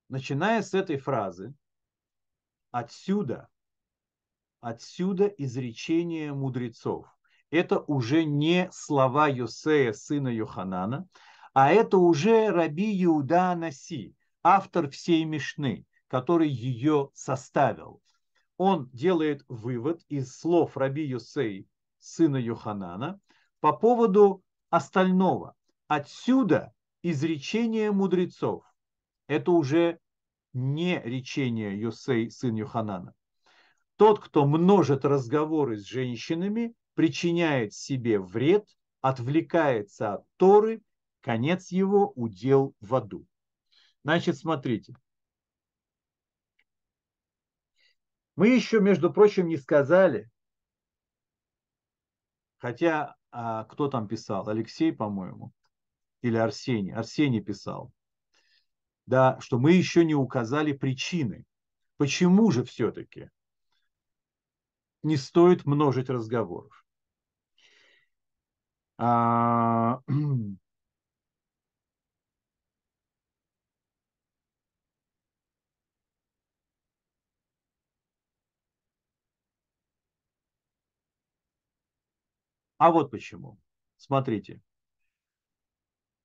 начиная 0.10 0.62
с 0.62 0.74
этой 0.74 0.98
фразы, 0.98 1.54
отсюда, 2.72 3.48
отсюда 4.60 5.28
изречение 5.28 6.34
мудрецов. 6.34 7.08
Это 7.52 7.80
уже 7.80 8.26
не 8.26 8.70
слова 8.72 9.28
Йосея, 9.28 9.94
сына 9.94 10.30
Йоханана, 10.30 11.08
а 11.54 11.72
это 11.72 11.98
уже 11.98 12.50
Раби 12.50 13.04
Иуда 13.04 13.54
Наси, 13.56 14.16
автор 14.42 14.90
всей 14.90 15.24
Мишны, 15.26 15.86
который 16.08 16.50
ее 16.50 17.12
составил 17.14 18.03
он 18.64 18.90
делает 18.94 19.44
вывод 19.50 20.02
из 20.08 20.38
слов 20.38 20.78
Раби 20.78 21.04
Юсей, 21.04 21.68
сына 21.98 22.38
Юханана, 22.38 23.20
по 23.60 23.74
поводу 23.74 24.42
остального. 24.70 25.54
Отсюда 25.88 26.72
изречение 27.02 27.92
мудрецов. 27.92 28.64
Это 29.28 29.52
уже 29.52 30.00
не 30.54 31.02
речение 31.04 31.78
Юсей, 31.78 32.32
сын 32.32 32.56
Юханана. 32.56 33.14
Тот, 33.98 34.22
кто 34.22 34.46
множит 34.46 35.04
разговоры 35.04 35.76
с 35.76 35.86
женщинами, 35.86 36.74
причиняет 36.94 37.74
себе 37.74 38.18
вред, 38.18 38.66
отвлекается 39.02 40.14
от 40.14 40.24
Торы, 40.38 40.82
конец 41.20 41.70
его 41.70 42.14
удел 42.16 42.74
в 42.80 42.96
аду. 42.96 43.26
Значит, 44.06 44.38
смотрите, 44.38 44.96
Мы 48.36 48.50
еще, 48.50 48.80
между 48.80 49.14
прочим, 49.14 49.48
не 49.48 49.58
сказали, 49.58 50.30
хотя 52.58 53.16
а, 53.32 53.66
кто 53.66 53.88
там 53.88 54.08
писал? 54.08 54.48
Алексей, 54.50 54.92
по-моему, 54.92 55.52
или 56.22 56.38
Арсений? 56.38 56.94
Арсений 56.94 57.42
писал, 57.42 57.92
да, 59.06 59.40
что 59.40 59.60
мы 59.60 59.74
еще 59.74 60.04
не 60.06 60.16
указали 60.16 60.74
причины. 60.74 61.46
Почему 61.98 62.52
же 62.52 62.64
все-таки 62.64 63.30
не 65.04 65.18
стоит 65.18 65.66
множить 65.66 66.10
разговоров? 66.10 66.86
А, 68.98 70.00
А 82.84 82.92
вот 82.92 83.12
почему. 83.12 83.58
Смотрите. 83.96 84.62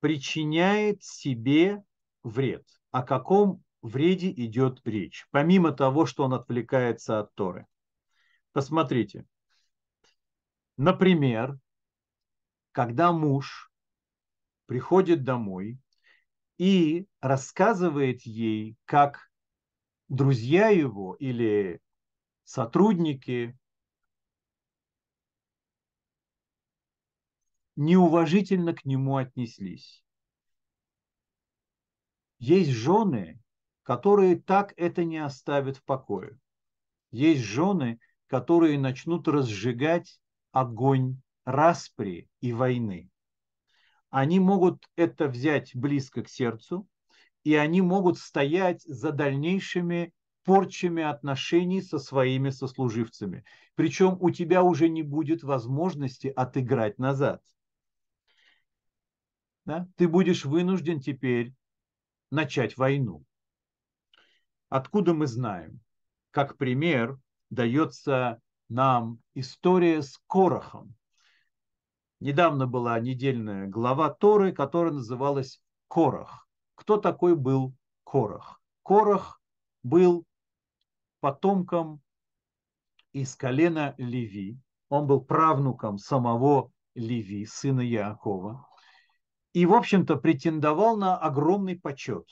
Причиняет 0.01 1.05
себе 1.05 1.85
вред. 2.25 2.67
О 2.91 3.05
каком 3.05 3.63
вреде 3.81 4.33
идет 4.33 4.81
речь? 4.85 5.29
Помимо 5.31 5.71
того, 5.71 6.05
что 6.05 6.25
он 6.25 6.35
отвлекается 6.35 7.21
от 7.21 7.33
Торы. 7.37 7.69
Посмотрите. 8.51 9.25
Например, 10.77 11.57
когда 12.73 13.13
муж 13.13 13.71
приходит 14.67 15.23
домой 15.23 15.79
и 16.57 17.07
рассказывает 17.21 18.23
ей, 18.23 18.77
как 18.85 19.31
друзья 20.09 20.71
его 20.71 21.15
или 21.21 21.81
сотрудники 22.43 23.57
неуважительно 27.79 28.75
к 28.75 28.85
нему 28.85 29.19
отнеслись. 29.19 30.03
Есть 32.41 32.71
жены, 32.71 33.41
которые 33.85 34.35
так 34.35 34.75
это 34.77 35.05
не 35.05 35.19
оставят 35.19 35.77
в 35.77 35.85
покое. 35.85 36.41
Есть 37.13 37.43
жены, 37.43 38.01
которые 38.27 38.81
начнут 38.81 39.29
разжигать 39.29 40.21
огонь 40.51 41.21
распри 41.45 42.29
и 42.41 42.53
войны. 42.53 43.11
Они 44.11 44.41
могут 44.41 44.85
это 44.97 45.29
взять 45.29 45.71
близко 45.77 46.25
к 46.25 46.29
сердцу, 46.29 46.89
и 47.45 47.55
они 47.55 47.81
могут 47.81 48.19
стоять 48.19 48.83
за 48.83 49.13
дальнейшими 49.13 50.13
порчами 50.43 51.05
отношений 51.05 51.81
со 51.81 52.01
своими 52.01 52.51
сослуживцами. 52.51 53.45
Причем 53.77 54.17
у 54.21 54.31
тебя 54.31 54.65
уже 54.65 54.89
не 54.89 55.05
будет 55.05 55.45
возможности 55.45 56.27
отыграть 56.27 56.99
назад– 56.99 57.41
да, 59.69 59.87
ты 59.97 60.09
будешь 60.09 60.47
вынужден 60.47 60.99
теперь 60.99 61.55
начать 62.31 62.79
войну. 62.79 63.23
Откуда 64.71 65.13
мы 65.13 65.27
знаем? 65.27 65.81
Как 66.31 66.57
пример 66.57 67.19
дается 67.51 68.41
нам 68.71 69.21
история 69.35 70.01
с 70.01 70.19
Корохом. 70.27 70.95
Недавно 72.19 72.67
была 72.67 72.99
недельная 72.99 73.67
глава 73.67 74.09
Торы, 74.09 74.53
которая 74.53 74.95
называлась 74.95 75.61
Корох. 75.87 76.49
Кто 76.75 76.97
такой 76.97 77.37
был 77.37 77.75
Корох? 78.05 78.63
Корох 78.83 79.39
был 79.83 80.25
потомком 81.21 82.01
из 83.13 83.37
колена 83.37 83.95
Леви. 83.99 84.59
Он 84.89 85.07
был 85.07 85.21
правнуком 85.21 85.99
самого 85.99 86.73
Леви, 86.95 87.45
сына 87.45 87.83
Яакова 87.83 88.68
и, 89.53 89.67
в 89.67 89.75
общем-то, 89.75 90.17
претендовал 90.17 90.97
на 90.97 91.17
огромный 91.17 91.79
почет. 91.79 92.29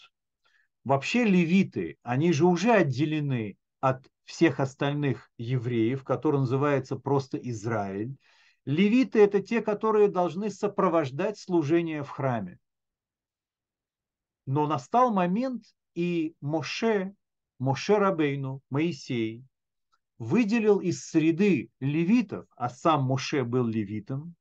Вообще 0.85 1.25
левиты, 1.25 1.99
они 2.03 2.33
же 2.33 2.47
уже 2.47 2.73
отделены 2.73 3.57
от 3.81 4.07
всех 4.25 4.61
остальных 4.61 5.31
евреев, 5.39 6.05
который 6.05 6.41
называется 6.41 6.97
просто 6.97 7.39
Израиль. 7.39 8.17
Левиты– 8.65 9.19
это 9.21 9.41
те, 9.41 9.63
которые 9.63 10.09
должны 10.09 10.51
сопровождать 10.51 11.39
служение 11.39 12.03
в 12.03 12.11
храме. 12.11 12.59
Но 14.45 14.67
настал 14.67 15.13
момент, 15.13 15.65
и 15.95 16.35
Моше, 16.41 17.15
Моше 17.59 17.97
Рабейну, 17.97 18.61
Моисей, 18.71 19.45
выделил 20.19 20.81
из 20.81 21.05
среды 21.05 21.71
левитов, 21.81 22.47
а 22.57 22.69
сам 22.69 23.05
Моше 23.05 23.45
был 23.45 23.67
левитом, 23.67 24.35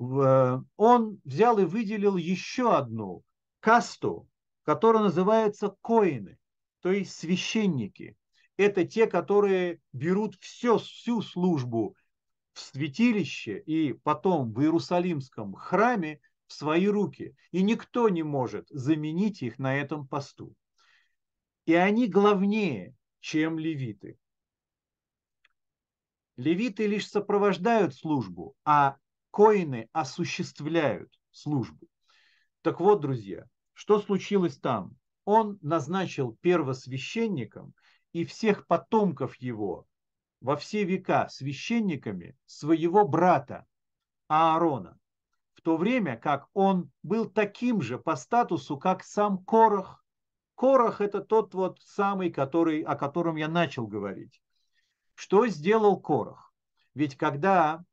он 0.00 1.20
взял 1.24 1.58
и 1.58 1.64
выделил 1.64 2.16
еще 2.16 2.74
одну 2.74 3.22
касту, 3.60 4.26
которая 4.64 5.02
называется 5.02 5.76
коины, 5.82 6.38
то 6.80 6.90
есть 6.90 7.14
священники. 7.14 8.16
Это 8.56 8.86
те, 8.86 9.06
которые 9.06 9.80
берут 9.92 10.36
все, 10.40 10.78
всю 10.78 11.20
службу 11.20 11.96
в 12.54 12.60
святилище 12.60 13.58
и 13.58 13.92
потом 13.92 14.52
в 14.52 14.60
Иерусалимском 14.62 15.54
храме 15.54 16.20
в 16.46 16.54
свои 16.54 16.86
руки, 16.86 17.34
и 17.52 17.62
никто 17.62 18.08
не 18.08 18.22
может 18.22 18.68
заменить 18.70 19.42
их 19.42 19.58
на 19.58 19.76
этом 19.76 20.08
посту. 20.08 20.54
И 21.66 21.74
они 21.74 22.08
главнее, 22.08 22.94
чем 23.20 23.58
левиты. 23.58 24.18
Левиты 26.36 26.86
лишь 26.86 27.08
сопровождают 27.08 27.94
службу, 27.94 28.54
а 28.64 28.96
коины 29.30 29.88
осуществляют 29.92 31.12
службу. 31.30 31.86
Так 32.62 32.80
вот, 32.80 33.00
друзья, 33.00 33.46
что 33.72 34.00
случилось 34.00 34.58
там? 34.58 34.96
Он 35.24 35.58
назначил 35.62 36.36
первосвященником 36.40 37.74
и 38.12 38.24
всех 38.24 38.66
потомков 38.66 39.36
его 39.36 39.86
во 40.40 40.56
все 40.56 40.84
века 40.84 41.28
священниками 41.28 42.36
своего 42.46 43.06
брата 43.06 43.66
Аарона, 44.28 44.98
в 45.54 45.62
то 45.62 45.76
время 45.76 46.16
как 46.16 46.48
он 46.54 46.90
был 47.02 47.28
таким 47.28 47.82
же 47.82 47.98
по 47.98 48.16
статусу, 48.16 48.78
как 48.78 49.04
сам 49.04 49.44
Корах. 49.44 50.04
Корах– 50.54 51.00
это 51.02 51.20
тот 51.20 51.54
вот 51.54 51.78
самый, 51.80 52.30
который, 52.30 52.82
о 52.82 52.96
котором 52.96 53.36
я 53.36 53.48
начал 53.48 53.86
говорить. 53.86 54.40
Что 55.14 55.46
сделал 55.46 56.00
Корах? 56.00 56.52
Ведь 56.94 57.16
когда 57.16 57.84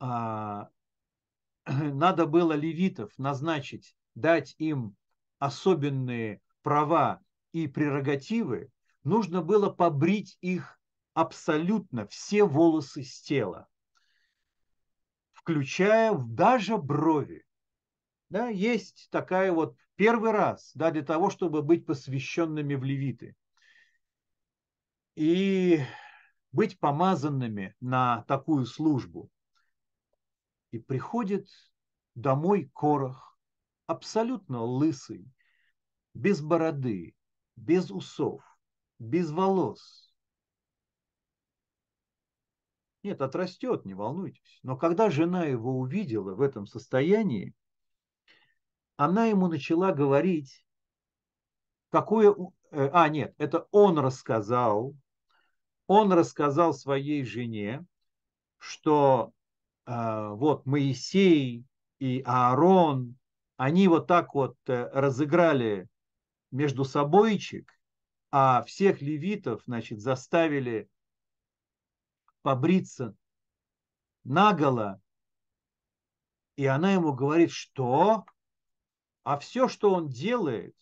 надо 1.66 2.26
было 2.26 2.52
левитов 2.54 3.12
назначить, 3.18 3.94
дать 4.14 4.54
им 4.58 4.96
особенные 5.38 6.40
права 6.62 7.20
и 7.52 7.66
прерогативы, 7.66 8.70
нужно 9.04 9.42
было 9.42 9.70
побрить 9.70 10.36
их 10.40 10.78
абсолютно 11.14 12.06
все 12.06 12.44
волосы 12.44 13.02
с 13.02 13.20
тела, 13.20 13.66
включая 15.32 16.14
даже 16.14 16.76
брови. 16.76 17.44
Да, 18.28 18.48
есть 18.48 19.08
такая 19.10 19.52
вот 19.52 19.76
первый 19.96 20.30
раз, 20.30 20.70
да, 20.74 20.90
для 20.90 21.02
того, 21.02 21.30
чтобы 21.30 21.62
быть 21.62 21.84
посвященными 21.84 22.74
в 22.74 22.84
левиты. 22.84 23.34
И 25.16 25.80
быть 26.52 26.78
помазанными 26.78 27.74
на 27.80 28.22
такую 28.28 28.66
службу. 28.66 29.28
И 30.70 30.78
приходит 30.78 31.48
домой 32.14 32.70
Корах, 32.74 33.38
абсолютно 33.86 34.62
лысый, 34.62 35.26
без 36.14 36.40
бороды, 36.40 37.14
без 37.56 37.90
усов, 37.90 38.42
без 38.98 39.30
волос. 39.30 40.12
Нет, 43.02 43.22
отрастет, 43.22 43.84
не 43.84 43.94
волнуйтесь. 43.94 44.60
Но 44.62 44.76
когда 44.76 45.10
жена 45.10 45.44
его 45.44 45.78
увидела 45.78 46.34
в 46.34 46.42
этом 46.42 46.66
состоянии, 46.66 47.54
она 48.96 49.26
ему 49.26 49.48
начала 49.48 49.92
говорить, 49.92 50.64
какое... 51.88 52.34
Э, 52.70 52.90
а, 52.92 53.08
нет, 53.08 53.34
это 53.38 53.66
он 53.70 53.98
рассказал, 53.98 54.94
он 55.86 56.12
рассказал 56.12 56.74
своей 56.74 57.24
жене, 57.24 57.84
что 58.58 59.32
вот 59.90 60.66
Моисей 60.66 61.64
и 61.98 62.22
Аарон, 62.24 63.16
они 63.56 63.88
вот 63.88 64.06
так 64.06 64.34
вот 64.34 64.56
э, 64.68 64.88
разыграли 64.92 65.88
между 66.50 66.84
собойчик, 66.84 67.70
а 68.30 68.62
всех 68.62 69.02
левитов, 69.02 69.62
значит, 69.66 70.00
заставили 70.00 70.88
побриться 72.42 73.14
наголо. 74.24 75.00
И 76.56 76.66
она 76.66 76.92
ему 76.92 77.12
говорит, 77.12 77.50
что? 77.50 78.24
А 79.24 79.38
все, 79.38 79.68
что 79.68 79.92
он 79.92 80.08
делает, 80.08 80.74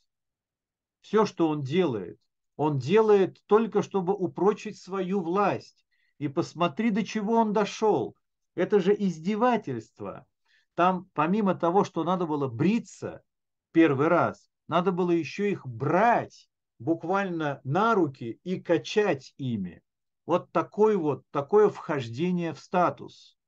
все, 1.00 1.26
что 1.26 1.48
он 1.48 1.62
делает, 1.62 2.20
он 2.56 2.78
делает 2.78 3.42
только, 3.46 3.82
чтобы 3.82 4.14
упрочить 4.14 4.78
свою 4.78 5.20
власть. 5.20 5.84
И 6.18 6.28
посмотри, 6.28 6.90
до 6.90 7.04
чего 7.04 7.34
он 7.34 7.52
дошел. 7.52 8.14
Это 8.58 8.80
же 8.80 8.92
издевательство. 8.92 10.26
Там, 10.74 11.08
помимо 11.14 11.54
того, 11.54 11.84
что 11.84 12.02
надо 12.02 12.26
было 12.26 12.48
бриться 12.48 13.22
первый 13.70 14.08
раз, 14.08 14.50
надо 14.66 14.90
было 14.90 15.12
еще 15.12 15.48
их 15.52 15.64
брать 15.64 16.50
буквально 16.80 17.60
на 17.62 17.94
руки 17.94 18.40
и 18.42 18.60
качать 18.60 19.32
ими. 19.36 19.80
Вот 20.26 20.50
такое 20.50 20.98
вот, 20.98 21.22
такое 21.30 21.68
вхождение 21.68 22.52
в 22.52 22.58
статус. 22.58 23.38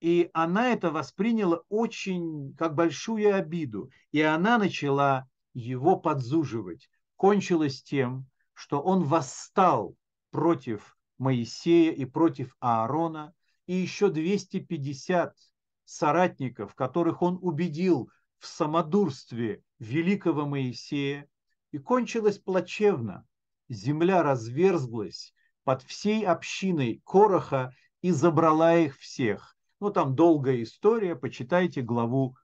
И 0.00 0.28
она 0.32 0.72
это 0.72 0.90
восприняла 0.90 1.62
очень 1.68 2.56
как 2.56 2.74
большую 2.74 3.32
обиду. 3.32 3.92
И 4.10 4.20
она 4.22 4.58
начала 4.58 5.28
его 5.54 5.94
подзуживать 5.94 6.90
кончилось 7.14 7.84
тем, 7.84 8.26
что 8.54 8.80
он 8.80 9.04
восстал 9.04 9.94
против 10.32 10.98
Моисея 11.18 11.92
и 11.92 12.04
против 12.06 12.56
Аарона, 12.58 13.34
и 13.70 13.74
еще 13.74 14.10
250 14.10 15.36
соратников, 15.84 16.74
которых 16.74 17.22
он 17.22 17.38
убедил 17.40 18.10
в 18.38 18.48
самодурстве 18.48 19.62
великого 19.78 20.44
Моисея, 20.44 21.28
и 21.70 21.78
кончилось 21.78 22.38
плачевно. 22.38 23.24
Земля 23.68 24.24
разверзлась 24.24 25.32
под 25.62 25.84
всей 25.84 26.26
общиной 26.26 27.00
Короха 27.04 27.72
и 28.02 28.10
забрала 28.10 28.76
их 28.76 28.98
всех. 28.98 29.56
Ну, 29.78 29.90
там 29.90 30.16
долгая 30.16 30.64
история, 30.64 31.14
почитайте 31.14 31.80
главу 31.80 32.34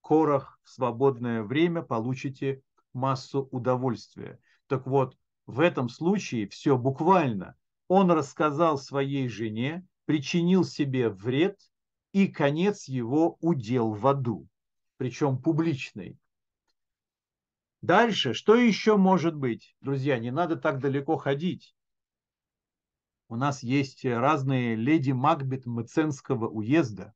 Корах 0.00 0.60
в 0.62 0.70
свободное 0.70 1.42
время, 1.42 1.82
получите 1.82 2.62
массу 2.92 3.48
удовольствия. 3.50 4.38
Так 4.68 4.86
вот, 4.86 5.16
в 5.44 5.58
этом 5.58 5.88
случае 5.88 6.46
все 6.46 6.78
буквально. 6.78 7.56
Он 7.88 8.12
рассказал 8.12 8.78
своей 8.78 9.26
жене, 9.26 9.84
причинил 10.08 10.64
себе 10.64 11.10
вред, 11.10 11.60
и 12.12 12.28
конец 12.28 12.88
его 12.88 13.36
удел 13.42 13.92
в 13.92 14.06
аду, 14.06 14.48
причем 14.96 15.36
публичный. 15.36 16.18
Дальше, 17.82 18.32
что 18.32 18.54
еще 18.54 18.96
может 18.96 19.36
быть? 19.36 19.76
Друзья, 19.82 20.18
не 20.18 20.30
надо 20.30 20.56
так 20.56 20.80
далеко 20.80 21.18
ходить. 21.18 21.76
У 23.28 23.36
нас 23.36 23.62
есть 23.62 24.02
разные 24.06 24.76
леди 24.76 25.10
Макбет 25.10 25.66
Мценского 25.66 26.48
уезда. 26.48 27.12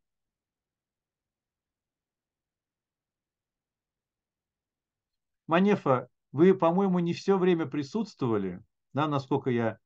Манефа, 5.47 6.11
вы, 6.31 6.53
по-моему, 6.53 6.99
не 6.99 7.15
все 7.15 7.39
время 7.39 7.65
присутствовали, 7.65 8.63
да, 8.93 9.09
насколько 9.09 9.49
я 9.49 9.79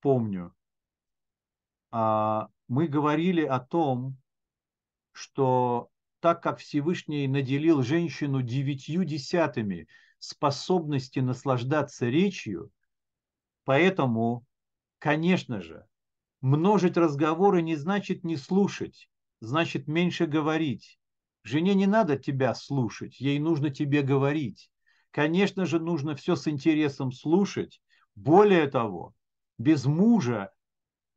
помню. 0.00 0.52
А, 1.90 2.48
мы 2.68 2.86
говорили 2.86 3.44
о 3.44 3.60
том, 3.60 4.16
что 5.12 5.90
так 6.20 6.42
как 6.42 6.58
Всевышний 6.58 7.26
наделил 7.28 7.82
женщину 7.82 8.42
девятью 8.42 9.04
десятыми 9.04 9.88
способности 10.18 11.20
наслаждаться 11.20 12.08
речью, 12.08 12.70
поэтому, 13.64 14.44
конечно 14.98 15.62
же, 15.62 15.86
множить 16.40 16.96
разговоры 16.96 17.62
не 17.62 17.76
значит 17.76 18.24
не 18.24 18.36
слушать, 18.36 19.08
значит 19.40 19.86
меньше 19.86 20.26
говорить. 20.26 20.98
Жене 21.44 21.74
не 21.74 21.86
надо 21.86 22.18
тебя 22.18 22.54
слушать, 22.54 23.20
ей 23.20 23.38
нужно 23.38 23.70
тебе 23.70 24.02
говорить. 24.02 24.70
Конечно 25.10 25.66
же, 25.66 25.80
нужно 25.80 26.14
все 26.14 26.36
с 26.36 26.46
интересом 26.48 27.12
слушать. 27.12 27.80
Более 28.14 28.68
того, 28.68 29.14
без 29.56 29.86
мужа 29.86 30.52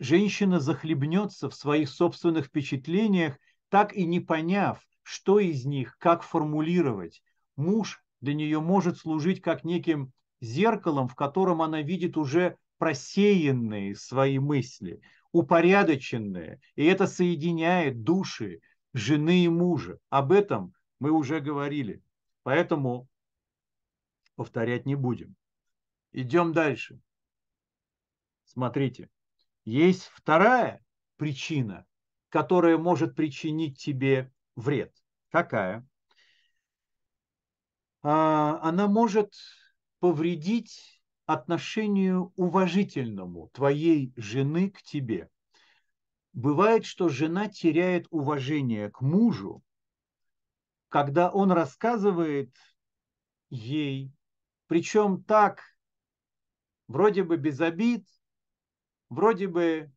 женщина 0.02 0.60
захлебнется 0.60 1.48
в 1.48 1.53
своих 1.53 1.88
собственных 1.88 2.48
впечатлениях, 2.48 3.38
так 3.69 3.94
и 3.94 4.03
не 4.03 4.19
поняв, 4.19 4.84
что 5.03 5.40
из 5.40 5.64
них, 5.64 5.95
как 5.99 6.23
формулировать. 6.23 7.22
Муж 7.56 8.03
для 8.19 8.34
нее 8.34 8.60
может 8.60 8.98
служить 8.98 9.41
как 9.41 9.64
неким 9.64 10.11
зеркалом, 10.41 11.07
в 11.07 11.14
котором 11.14 11.61
она 11.61 11.84
видит 11.84 12.18
уже 12.18 12.57
просеянные 12.80 13.95
свои 13.95 14.40
мысли, 14.40 15.02
упорядоченные. 15.32 16.60
И 16.76 16.84
это 16.84 17.06
соединяет 17.06 18.02
души 18.03 18.61
жены 18.94 19.44
и 19.44 19.49
мужа. 19.49 19.99
Об 20.10 20.32
этом 20.32 20.73
мы 20.99 21.11
уже 21.11 21.41
говорили. 21.41 22.02
Поэтому 22.41 23.07
повторять 24.36 24.88
не 24.88 24.95
будем. 24.95 25.36
Идем 26.11 26.53
дальше. 26.53 26.99
Смотрите, 28.45 29.07
есть 29.66 30.10
вторая 30.14 30.84
причина, 31.18 31.86
которая 32.30 32.78
может 32.78 33.16
причинить 33.16 33.80
тебе 33.80 34.32
вред. 34.56 34.94
Какая? 35.30 35.88
А, 38.04 38.60
она 38.62 38.88
может 38.88 39.34
повредить 40.00 41.02
отношению 41.26 42.34
уважительному 42.36 43.50
твоей 43.54 44.14
жены 44.16 44.72
к 44.72 44.82
тебе. 44.82 45.30
Бывает, 46.34 46.86
что 46.86 47.10
жена 47.10 47.48
теряет 47.48 48.08
уважение 48.10 48.90
к 48.90 49.02
мужу 49.02 49.64
когда 50.92 51.32
он 51.32 51.54
рассказывает 51.54 52.54
ей, 53.50 54.12
причем 54.68 55.24
так, 55.24 55.64
вроде 56.90 57.24
бы 57.24 57.38
без 57.38 57.62
обид, 57.62 58.06
вроде 59.12 59.48
бы, 59.48 59.92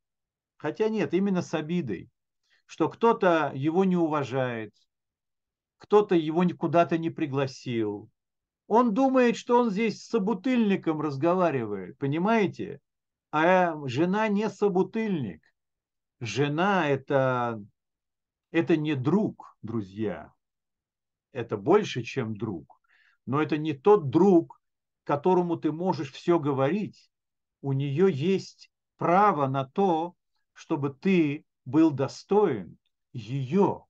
хотя 0.59 0.91
нет, 0.91 1.15
именно 1.15 1.41
с 1.41 1.55
обидой, 1.55 2.11
что 2.67 2.91
кто-то 2.91 3.53
его 3.55 3.85
не 3.85 3.97
уважает, 3.97 4.75
кто-то 5.79 6.15
его 6.15 6.45
куда-то 6.59 6.99
не 6.99 7.09
пригласил. 7.09 8.11
Он 8.67 8.93
думает, 8.93 9.37
что 9.37 9.61
он 9.61 9.71
здесь 9.71 10.03
с 10.03 10.09
собутыльником 10.09 11.01
разговаривает, 11.01 11.97
понимаете? 11.99 12.81
А 13.31 13.77
жена 13.87 14.29
не 14.29 14.49
собутыльник. 14.49 15.43
Жена 16.21 16.89
это, 16.89 17.63
это 18.51 18.77
не 18.77 18.95
друг, 18.95 19.57
друзья. 19.63 20.33
Это 21.33 21.57
больше, 21.57 22.03
чем 22.03 22.37
друг. 22.37 22.81
Но 23.27 23.43
это 23.43 23.59
не 23.59 23.75
тот 23.75 24.09
друг, 24.09 24.61
которому 25.05 25.57
ты 25.57 25.73
можешь 25.73 26.13
все 26.13 26.39
говорить. 26.39 27.11
У 27.61 27.73
нее 27.73 28.11
есть 28.11 28.71
право 28.97 29.47
на 29.49 29.65
то, 29.65 30.15
чтобы 30.53 30.91
ты 30.91 31.45
был 31.65 31.91
достоин 31.91 32.79
ее. 33.13 33.85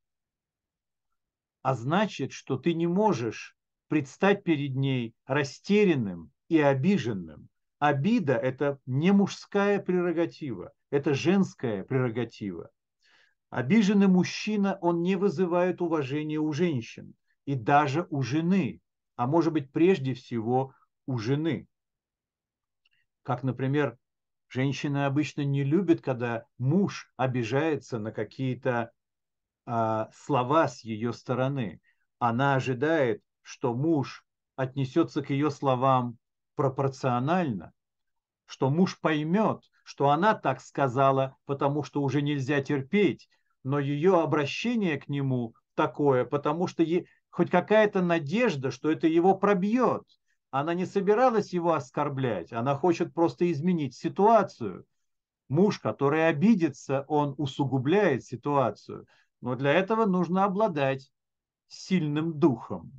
А 1.62 1.74
значит, 1.74 2.32
что 2.32 2.56
ты 2.58 2.74
не 2.74 2.86
можешь 2.86 3.56
предстать 3.88 4.44
перед 4.44 4.74
ней 4.74 5.14
растерянным 5.26 6.30
и 6.48 6.58
обиженным. 6.58 7.48
Обида– 7.78 8.34
это 8.42 8.78
не 8.86 9.12
мужская 9.12 9.78
прерогатива, 9.78 10.72
это 10.90 11.14
женская 11.14 11.84
прерогатива. 11.84 12.70
Обиженный 13.50 14.08
мужчина, 14.08 14.78
он 14.80 15.02
не 15.02 15.16
вызывает 15.16 15.80
уважения 15.80 16.38
у 16.38 16.52
женщин 16.52 17.14
и 17.44 17.54
даже 17.54 18.06
у 18.10 18.22
жены, 18.22 18.80
а 19.16 19.26
может 19.26 19.52
быть 19.52 19.70
прежде 19.70 20.14
всего 20.14 20.74
у 21.06 21.18
жены. 21.18 21.68
Как, 23.22 23.42
например, 23.42 23.98
женщины 24.48 25.04
обычно 25.06 25.42
не 25.42 25.64
любят, 25.64 26.00
когда 26.00 26.44
муж 26.58 27.12
обижается 27.16 27.98
на 27.98 28.12
какие-то 28.12 28.92
а, 29.66 30.10
слова 30.14 30.68
с 30.68 30.80
ее 30.82 31.12
стороны. 31.12 31.80
Она 32.18 32.54
ожидает, 32.54 33.22
что 33.42 33.74
муж 33.74 34.24
отнесется 34.56 35.22
к 35.22 35.30
ее 35.30 35.50
словам 35.50 36.18
пропорционально, 36.54 37.72
что 38.46 38.70
муж 38.70 38.98
поймет, 39.00 39.62
что 39.84 40.10
она 40.10 40.34
так 40.34 40.60
сказала, 40.60 41.36
потому 41.44 41.82
что 41.82 42.02
уже 42.02 42.22
нельзя 42.22 42.60
терпеть, 42.62 43.28
но 43.62 43.78
ее 43.78 44.20
обращение 44.20 44.98
к 44.98 45.08
нему 45.08 45.54
такое, 45.74 46.24
потому 46.24 46.66
что 46.66 46.82
ей 46.82 47.08
хоть 47.30 47.50
какая-то 47.50 48.00
надежда, 48.00 48.70
что 48.70 48.90
это 48.90 49.06
его 49.06 49.34
пробьет. 49.34 50.04
Она 50.56 50.72
не 50.72 50.86
собиралась 50.86 51.52
его 51.52 51.72
оскорблять, 51.72 52.52
она 52.52 52.76
хочет 52.76 53.12
просто 53.12 53.50
изменить 53.50 53.96
ситуацию. 53.96 54.86
Муж, 55.48 55.80
который 55.80 56.28
обидится, 56.28 57.04
он 57.08 57.34
усугубляет 57.38 58.24
ситуацию. 58.24 59.08
Но 59.40 59.56
для 59.56 59.72
этого 59.72 60.04
нужно 60.04 60.44
обладать 60.44 61.10
сильным 61.66 62.38
духом. 62.38 62.92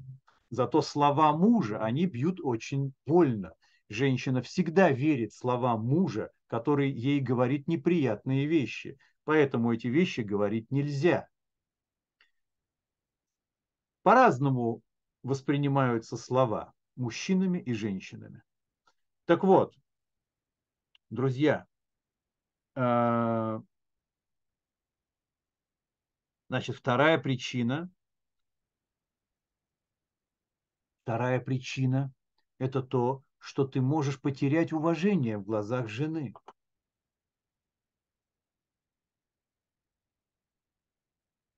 Зато 0.50 0.82
слова 0.82 1.32
мужа, 1.32 1.82
они 1.82 2.08
бьют 2.08 2.42
очень 2.44 2.92
больно. 3.06 3.54
Женщина 3.88 4.42
всегда 4.42 4.90
верит 4.92 5.32
словам 5.32 5.86
мужа, 5.86 6.32
который 6.48 6.92
ей 6.92 7.22
говорит 7.22 7.70
неприятные 7.70 8.48
вещи. 8.48 8.98
Поэтому 9.24 9.72
эти 9.72 9.88
вещи 9.88 10.20
говорить 10.20 10.72
нельзя. 10.72 11.30
По-разному 14.04 14.82
воспринимаются 15.24 16.18
слова 16.18 16.75
мужчинами 16.96 17.60
и 17.60 17.74
женщинами. 17.74 18.44
Так 19.26 19.44
вот, 19.44 19.76
друзья, 21.10 21.68
э, 22.76 23.60
значит, 26.50 26.76
вторая 26.76 27.18
причина, 27.18 27.92
вторая 31.04 31.40
причина– 31.40 32.14
это 32.60 32.82
то, 32.82 33.24
что 33.40 33.68
ты 33.68 33.82
можешь 33.82 34.20
потерять 34.20 34.74
уважение 34.74 35.38
в 35.38 35.44
глазах 35.44 35.88
жены. 35.88 36.34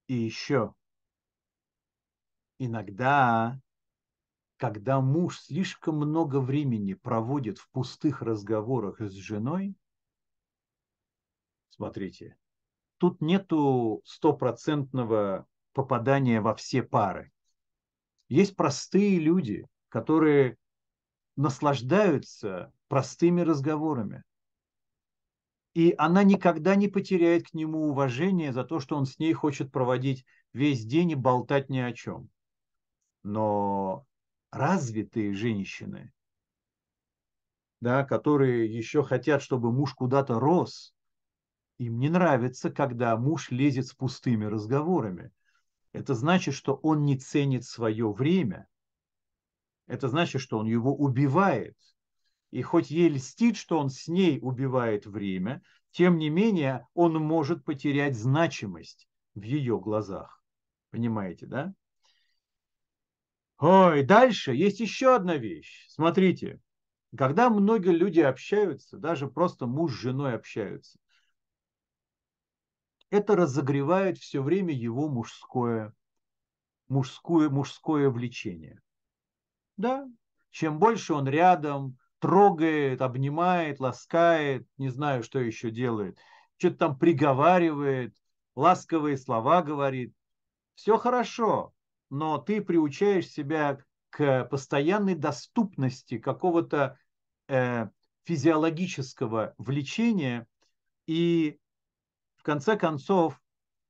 И 0.07 0.13
еще, 0.13 0.73
иногда 2.59 3.59
когда 4.57 4.99
муж 4.99 5.39
слишком 5.39 5.97
много 5.97 6.41
времени 6.41 6.95
проводит 6.95 7.59
в 7.59 7.69
пустых 7.69 8.21
разговорах 8.21 8.99
с 8.99 9.13
женой, 9.13 9.75
смотрите, 11.69 12.35
тут 12.97 13.21
нету 13.21 14.01
стопроцентного 14.03 15.45
попадания 15.73 16.41
во 16.41 16.55
все 16.55 16.81
пары. 16.81 17.31
Есть 18.29 18.55
простые 18.55 19.19
люди, 19.19 19.67
которые 19.89 20.57
наслаждаются 21.35 22.73
простыми 22.87 23.41
разговорами. 23.41 24.23
И 25.75 25.93
она 25.99 26.23
никогда 26.23 26.75
не 26.75 26.87
потеряет 26.87 27.47
к 27.47 27.53
нему 27.53 27.89
уважение 27.89 28.51
за 28.51 28.63
то, 28.63 28.79
что 28.79 28.97
он 28.97 29.05
с 29.05 29.19
ней 29.19 29.33
хочет 29.33 29.71
проводить 29.71 30.25
весь 30.51 30.83
день 30.83 31.11
и 31.11 31.15
болтать 31.15 31.69
ни 31.69 31.77
о 31.77 31.93
чем. 31.93 32.29
Но 33.21 34.07
развитые 34.51 35.33
женщины, 35.33 36.13
да, 37.79 38.03
которые 38.03 38.65
еще 38.65 39.03
хотят, 39.03 39.41
чтобы 39.41 39.71
муж 39.71 39.93
куда-то 39.93 40.39
рос, 40.39 40.95
им 41.77 41.99
не 41.99 42.09
нравится, 42.09 42.71
когда 42.71 43.15
муж 43.17 43.51
лезет 43.51 43.87
с 43.87 43.93
пустыми 43.93 44.45
разговорами. 44.45 45.31
Это 45.91 46.15
значит, 46.15 46.53
что 46.53 46.75
он 46.75 47.03
не 47.03 47.17
ценит 47.17 47.65
свое 47.65 48.11
время. 48.11 48.67
Это 49.85 50.09
значит, 50.09 50.41
что 50.41 50.57
он 50.59 50.65
его 50.65 50.95
убивает. 50.95 51.77
И 52.51 52.61
хоть 52.61 52.89
ей 52.89 53.09
льстит, 53.09 53.57
что 53.57 53.79
он 53.79 53.89
с 53.89 54.07
ней 54.07 54.39
убивает 54.41 55.05
время, 55.05 55.61
тем 55.91 56.17
не 56.17 56.29
менее 56.29 56.87
он 56.93 57.13
может 57.15 57.63
потерять 57.63 58.15
значимость 58.15 59.07
в 59.35 59.41
ее 59.41 59.79
глазах. 59.79 60.41
Понимаете, 60.89 61.45
да? 61.45 61.73
Ой, 63.59 64.03
дальше 64.03 64.53
есть 64.53 64.79
еще 64.79 65.15
одна 65.15 65.37
вещь. 65.37 65.87
Смотрите, 65.89 66.59
когда 67.15 67.49
многие 67.49 67.91
люди 67.95 68.19
общаются, 68.19 68.97
даже 68.97 69.27
просто 69.27 69.65
муж 69.65 69.93
с 69.93 70.01
женой 70.01 70.35
общаются, 70.35 70.99
это 73.09 73.35
разогревает 73.35 74.17
все 74.17 74.43
время 74.43 74.73
его 74.73 75.07
мужское, 75.07 75.93
мужское, 76.87 77.49
мужское 77.49 78.09
влечение. 78.09 78.79
Да, 79.77 80.07
чем 80.51 80.77
больше 80.79 81.13
он 81.13 81.27
рядом, 81.27 81.97
трогает, 82.19 83.01
обнимает, 83.01 83.79
ласкает, 83.79 84.67
не 84.77 84.89
знаю, 84.89 85.23
что 85.23 85.39
еще 85.39 85.71
делает, 85.71 86.17
что-то 86.57 86.77
там 86.77 86.99
приговаривает, 86.99 88.15
ласковые 88.55 89.17
слова 89.17 89.61
говорит, 89.61 90.13
все 90.75 90.97
хорошо 90.97 91.73
но 92.09 92.37
ты 92.37 92.61
приучаешь 92.61 93.27
себя 93.27 93.79
к 94.09 94.45
постоянной 94.45 95.15
доступности 95.15 96.17
какого-то 96.17 96.97
э, 97.47 97.87
физиологического 98.23 99.53
влечения 99.57 100.47
и 101.05 101.59
в 102.35 102.43
конце 102.43 102.77
концов 102.77 103.41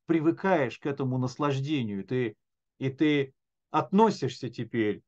привыкаешь 0.05 0.79
к 0.79 0.85
этому 0.85 1.17
наслаждению, 1.17 2.03
ты, 2.03 2.35
и 2.79 2.89
ты 2.89 3.33
относишься 3.71 4.49
теперь 4.49 5.03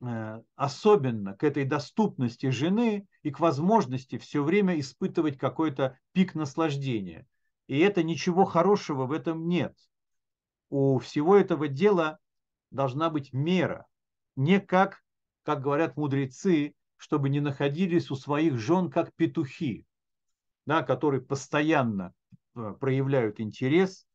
э, 0.00 0.42
особенно 0.54 1.34
к 1.34 1.44
этой 1.44 1.64
доступности 1.64 2.50
жены 2.50 3.06
и 3.22 3.30
к 3.30 3.40
возможности 3.40 4.18
все 4.18 4.42
время 4.42 4.78
испытывать 4.78 5.38
какой-то 5.38 5.98
пик 6.12 6.34
наслаждения. 6.34 7.26
И 7.66 7.78
это 7.78 8.02
ничего 8.02 8.44
хорошего 8.44 9.06
в 9.06 9.12
этом 9.12 9.48
нет 9.48 9.74
у 10.70 10.98
всего 10.98 11.36
этого 11.36 11.68
дела 11.68 12.18
должна 12.70 13.10
быть 13.10 13.32
мера. 13.32 13.86
Не 14.36 14.60
как, 14.60 15.02
как 15.42 15.60
говорят 15.60 15.96
мудрецы, 15.96 16.74
чтобы 16.96 17.28
не 17.28 17.40
находились 17.40 18.10
у 18.10 18.14
своих 18.14 18.58
жен 18.58 18.90
как 18.90 19.14
петухи, 19.14 19.84
да, 20.66 20.82
которые 20.82 21.20
постоянно 21.20 22.14
э, 22.54 22.74
проявляют 22.78 23.40
интерес. 23.40 24.06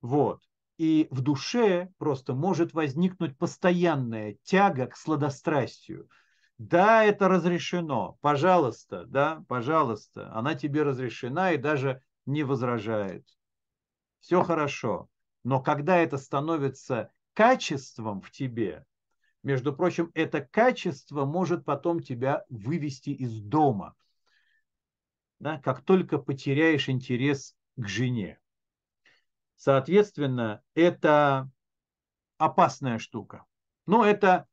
Вот. 0.00 0.42
И 0.78 1.06
в 1.10 1.20
душе 1.20 1.90
просто 1.98 2.34
может 2.34 2.74
возникнуть 2.74 3.38
постоянная 3.38 4.36
тяга 4.42 4.86
к 4.86 4.96
сладострастию. 4.96 6.08
Да, 6.58 7.04
это 7.04 7.28
разрешено, 7.28 8.18
пожалуйста, 8.20 9.04
да, 9.06 9.44
пожалуйста, 9.48 10.32
она 10.32 10.54
тебе 10.54 10.82
разрешена 10.82 11.52
и 11.52 11.56
даже 11.56 12.02
не 12.24 12.42
возражает. 12.42 13.26
Все 14.20 14.42
хорошо. 14.42 15.08
Но 15.44 15.60
когда 15.60 15.98
это 15.98 16.18
становится 16.18 17.10
качеством 17.34 18.20
в 18.20 18.30
тебе, 18.30 18.84
между 19.42 19.74
прочим, 19.74 20.10
это 20.14 20.40
качество 20.40 21.24
может 21.24 21.64
потом 21.64 22.00
тебя 22.00 22.44
вывести 22.48 23.10
из 23.10 23.40
дома, 23.40 23.94
да, 25.40 25.58
как 25.58 25.84
только 25.84 26.18
потеряешь 26.18 26.88
интерес 26.88 27.56
к 27.76 27.88
жене. 27.88 28.38
Соответственно, 29.56 30.62
это 30.74 31.50
опасная 32.38 32.98
штука. 32.98 33.44
Но 33.86 34.04
это 34.04 34.46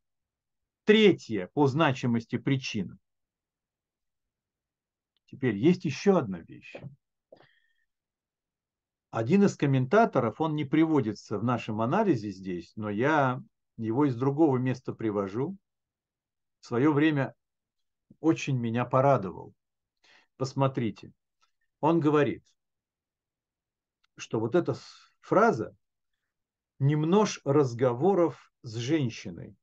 третья 0.86 1.48
по 1.53 1.68
значимости 1.68 2.38
причина. 2.38 2.98
Теперь 5.28 5.56
есть 5.56 5.86
еще 5.86 6.18
одна 6.18 6.40
вещь. 6.40 6.76
Один 9.11 9.44
из 9.44 9.56
комментаторов, 9.56 10.40
он 10.40 10.56
не 10.56 10.65
приводится 10.65 11.40
в 11.40 11.44
нашем 11.44 11.81
анализе 11.81 12.30
здесь, 12.30 12.73
но 12.76 12.91
я 12.91 13.41
его 13.77 14.06
из 14.06 14.15
другого 14.15 14.57
места 14.57 14.94
привожу. 14.94 15.57
В 16.60 16.68
свое 16.68 16.91
время 16.94 17.34
очень 18.19 18.57
меня 18.57 18.86
порадовал. 18.86 19.56
Посмотрите. 20.38 21.11
Он 21.80 21.99
говорит, 21.99 22.44
что 24.15 24.40
вот 24.40 24.53
эта 24.53 24.76
фраза 25.22 25.76
«немнож 26.77 27.41
разговоров 27.45 28.53
с 28.61 28.76
женщиной». 28.76 29.56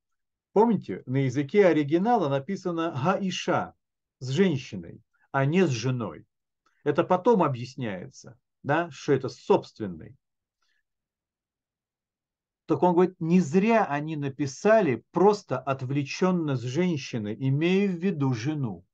Помните, 0.52 1.02
на 1.06 1.18
языке 1.18 1.66
оригинала 1.66 2.28
написано 2.28 2.90
«гаиша» 3.04 3.74
с 4.18 4.28
женщиной, 4.28 5.02
а 5.30 5.44
не 5.44 5.66
с 5.66 5.70
женой. 5.70 6.26
Это 6.82 7.04
потом 7.04 7.42
объясняется, 7.42 8.38
да, 8.66 8.90
что 8.90 9.12
это 9.12 9.28
собственный. 9.28 10.16
Так 12.66 12.82
он 12.82 12.94
говорит, 12.94 13.14
не 13.20 13.38
зря 13.40 13.84
они 13.84 14.16
написали 14.16 15.04
просто 15.12 15.56
отвлеченно 15.56 16.56
с 16.56 16.62
женщины, 16.62 17.36
имея 17.38 17.88
в 17.88 17.92
виду 17.92 18.34
жену. 18.34 18.84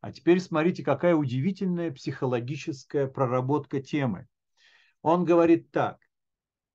А 0.00 0.12
теперь 0.12 0.38
смотрите, 0.38 0.84
какая 0.84 1.16
удивительная 1.16 1.90
психологическая 1.90 3.08
проработка 3.08 3.82
темы. 3.82 4.28
Он 5.02 5.24
говорит 5.24 5.72
так, 5.72 5.98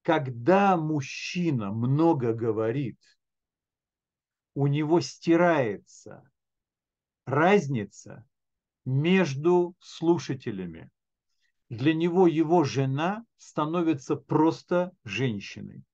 когда 0.01 0.75
мужчина 0.75 1.71
много 1.71 2.33
говорит, 2.33 2.99
у 4.53 4.67
него 4.67 4.99
стирается 4.99 6.29
разница 7.25 8.27
между 8.83 9.77
слушателями. 9.79 10.91
Для 11.71 11.93
него 11.93 12.27
его 12.27 12.65
жена 12.65 13.23
становится 13.37 14.17
просто 14.17 14.91
женщиной. 15.05 15.85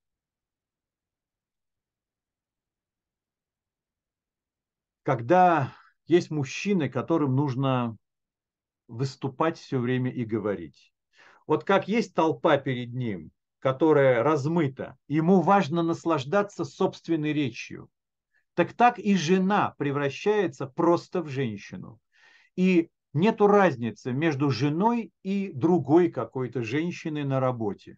Когда 5.03 5.75
есть 6.07 6.31
мужчины, 6.31 6.89
которым 6.89 7.35
нужно 7.35 7.95
выступать 8.87 9.59
все 9.59 9.77
время 9.77 10.09
и 10.11 10.25
говорить. 10.25 10.95
Вот 11.45 11.63
как 11.63 11.87
есть 11.87 12.15
толпа 12.15 12.57
перед 12.57 12.95
ним, 12.95 13.29
которая 13.59 14.23
размыта, 14.23 14.97
ему 15.07 15.41
важно 15.41 15.83
наслаждаться 15.83 16.65
собственной 16.65 17.33
речью. 17.33 17.87
Так 18.55 18.73
так 18.73 18.97
и 18.97 19.15
жена 19.15 19.75
превращается 19.77 20.65
просто 20.65 21.21
в 21.21 21.27
женщину. 21.27 21.99
И 22.55 22.89
нету 23.17 23.47
разницы 23.47 24.13
между 24.13 24.49
женой 24.49 25.11
и 25.23 25.51
другой 25.53 26.09
какой-то 26.09 26.63
женщиной 26.63 27.23
на 27.23 27.39
работе. 27.39 27.97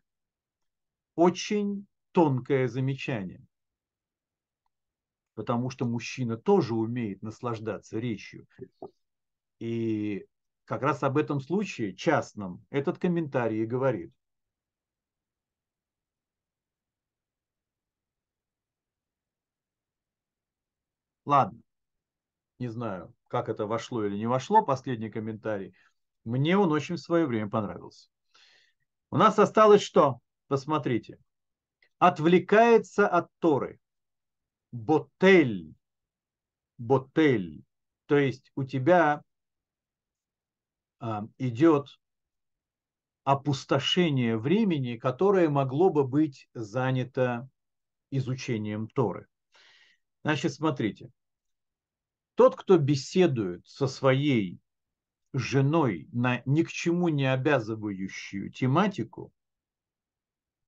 Очень 1.16 1.86
тонкое 2.12 2.68
замечание 2.68 3.46
потому 5.40 5.70
что 5.70 5.86
мужчина 5.86 6.36
тоже 6.36 6.76
умеет 6.76 7.22
наслаждаться 7.22 7.98
речью. 7.98 8.46
И 9.60 10.26
как 10.66 10.82
раз 10.82 11.02
об 11.02 11.18
этом 11.18 11.40
случае, 11.40 11.96
частном, 11.96 12.66
этот 12.70 12.98
комментарий 12.98 13.64
и 13.64 13.66
говорит. 13.66 14.12
Ладно, 21.24 21.62
не 22.60 22.68
знаю, 22.68 23.14
как 23.30 23.48
это 23.48 23.66
вошло 23.66 24.04
или 24.04 24.18
не 24.18 24.28
вошло, 24.28 24.66
последний 24.66 25.10
комментарий. 25.10 25.74
Мне 26.26 26.58
он 26.58 26.72
очень 26.74 26.96
в 26.96 27.02
свое 27.02 27.26
время 27.26 27.50
понравился. 27.50 28.10
У 29.12 29.18
нас 29.18 29.40
осталось 29.40 29.82
что? 29.82 30.20
Посмотрите. 30.48 31.18
Отвлекается 32.00 33.08
от 33.08 33.30
Торы 33.40 33.80
ботель, 34.72 35.74
ботель, 36.78 37.64
то 38.06 38.18
есть 38.18 38.52
у 38.56 38.64
тебя 38.64 39.24
а, 41.00 41.26
идет 41.38 41.88
опустошение 43.24 44.38
времени, 44.38 44.98
которое 44.98 45.50
могло 45.50 45.90
бы 45.90 46.04
быть 46.08 46.50
занято 46.54 47.48
изучением 48.12 48.88
Торы. 48.88 49.28
Значит, 50.24 50.54
смотрите, 50.54 51.10
тот, 52.40 52.56
кто 52.56 52.78
беседует 52.78 53.68
со 53.68 53.86
своей 53.86 54.62
женой 55.34 56.08
на 56.14 56.42
ни 56.46 56.64
к 56.64 56.72
чему 56.72 57.10
не 57.10 57.26
обязывающую 57.26 58.50
тематику, 58.50 59.34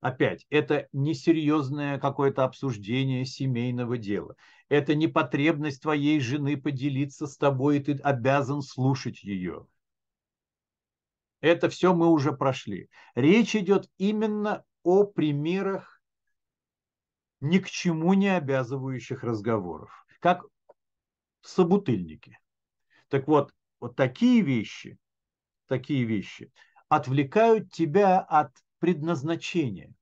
Опять, 0.02 0.45
это 0.49 0.89
несерьезное 0.91 1.98
какое-то 1.98 2.43
обсуждение 2.43 3.23
семейного 3.23 3.98
дела. 3.98 4.35
Это 4.68 4.95
не 4.95 5.07
потребность 5.07 5.84
твоей 5.84 6.19
жены 6.19 6.57
поделиться 6.57 7.26
с 7.26 7.38
тобой, 7.38 7.77
и 7.77 7.84
ты 7.84 7.93
обязан 8.03 8.61
слушать 8.64 9.23
ее. 9.23 9.65
Это 11.39 11.69
все 11.69 11.93
мы 11.93 12.07
уже 12.07 12.34
прошли. 12.34 12.89
Речь 13.15 13.56
идет 13.56 13.89
именно 13.98 14.65
о 14.84 15.06
примерах 15.06 16.02
ни 17.39 17.60
к 17.60 17.69
чему 17.69 18.14
не 18.14 18.35
обязывающих 18.35 19.23
разговоров, 19.23 20.06
как 20.19 20.43
в 21.41 21.49
собутыльнике. 21.49 22.39
Так 23.07 23.27
вот, 23.27 23.53
вот 23.80 23.95
такие 23.95 24.41
вещи, 24.41 24.97
такие 25.68 26.03
вещи 26.03 26.51
отвлекают 26.88 27.72
тебя 27.72 28.19
от 28.19 28.51
предназначение. 28.80 29.93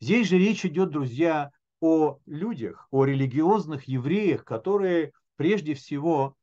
Здесь 0.00 0.28
же 0.28 0.38
речь 0.38 0.64
идет, 0.64 0.90
друзья, 0.90 1.50
о 1.80 2.18
людях, 2.26 2.88
о 2.90 3.04
религиозных 3.04 3.84
евреях, 3.84 4.44
которые 4.44 5.12
прежде 5.36 5.74
всего 5.74 6.36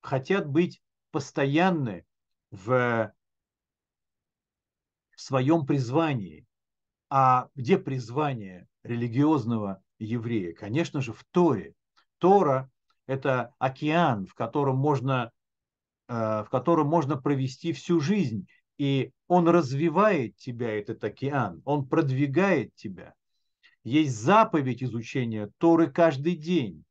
хотят 0.00 0.48
быть 0.48 0.80
постоянны 1.10 2.06
в 2.50 3.12
своем 5.16 5.66
призвании. 5.66 6.46
А 7.08 7.48
где 7.54 7.78
призвание 7.78 8.66
религиозного 8.82 9.82
еврея? 9.98 10.54
Конечно 10.54 11.00
же, 11.00 11.12
в 11.12 11.24
Торе. 11.30 11.74
Тора– 12.18 12.70
это 13.06 13.54
океан, 13.58 14.26
в 14.26 14.34
котором 14.34 14.76
можно, 14.76 15.30
э, 16.08 16.44
в 16.44 16.48
котором 16.50 16.88
можно 16.88 17.16
провести 17.16 17.72
всю 17.72 18.00
жизнь 18.00 18.46
и 18.78 19.12
он 19.26 19.48
развивает 19.48 20.36
тебя, 20.36 20.78
этот 20.78 21.02
океан, 21.02 21.62
он 21.64 21.88
продвигает 21.88 22.74
тебя. 22.74 23.14
Есть 23.82 24.16
заповедь 24.16 24.82
изучения 24.82 25.50
Торы 25.58 25.90
каждый 25.90 26.36
день 26.36 26.84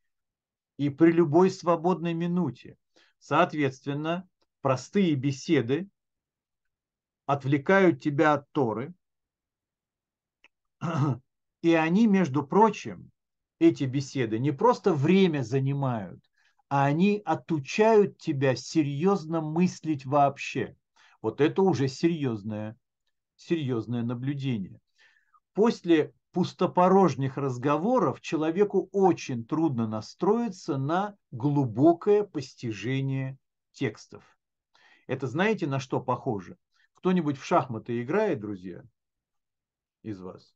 и 0.77 0.89
при 0.89 1.11
любой 1.11 1.51
свободной 1.51 2.13
минуте. 2.13 2.77
Соответственно, 3.19 4.27
простые 4.61 5.15
беседы 5.15 5.87
отвлекают 7.25 8.01
тебя 8.01 8.33
от 8.33 8.51
Торы, 8.51 8.93
и 11.61 11.73
они, 11.73 12.07
между 12.07 12.45
прочим, 12.45 13.11
эти 13.59 13.85
беседы 13.85 14.39
не 14.39 14.51
просто 14.51 14.93
время 14.93 15.43
занимают, 15.43 16.23
а 16.69 16.85
они 16.85 17.21
отучают 17.23 18.17
тебя 18.17 18.55
серьезно 18.55 19.41
мыслить 19.41 20.05
вообще. 20.05 20.75
Вот 21.21 21.41
это 21.41 21.61
уже 21.61 21.87
серьезное, 21.87 22.77
серьезное 23.35 24.03
наблюдение. 24.03 24.79
После 25.53 26.13
пустопорожних 26.31 27.37
разговоров 27.37 28.19
человеку 28.19 28.89
очень 28.91 29.45
трудно 29.45 29.87
настроиться 29.87 30.77
на 30.77 31.15
глубокое 31.31 32.23
постижение 32.23 33.37
текстов. 33.71 34.37
Это 35.07 35.27
знаете, 35.27 35.67
на 35.67 35.79
что 35.79 36.01
похоже? 36.01 36.57
Кто-нибудь 36.93 37.37
в 37.37 37.45
шахматы 37.45 38.01
играет, 38.01 38.39
друзья, 38.39 38.83
из 40.01 40.19
вас? 40.19 40.54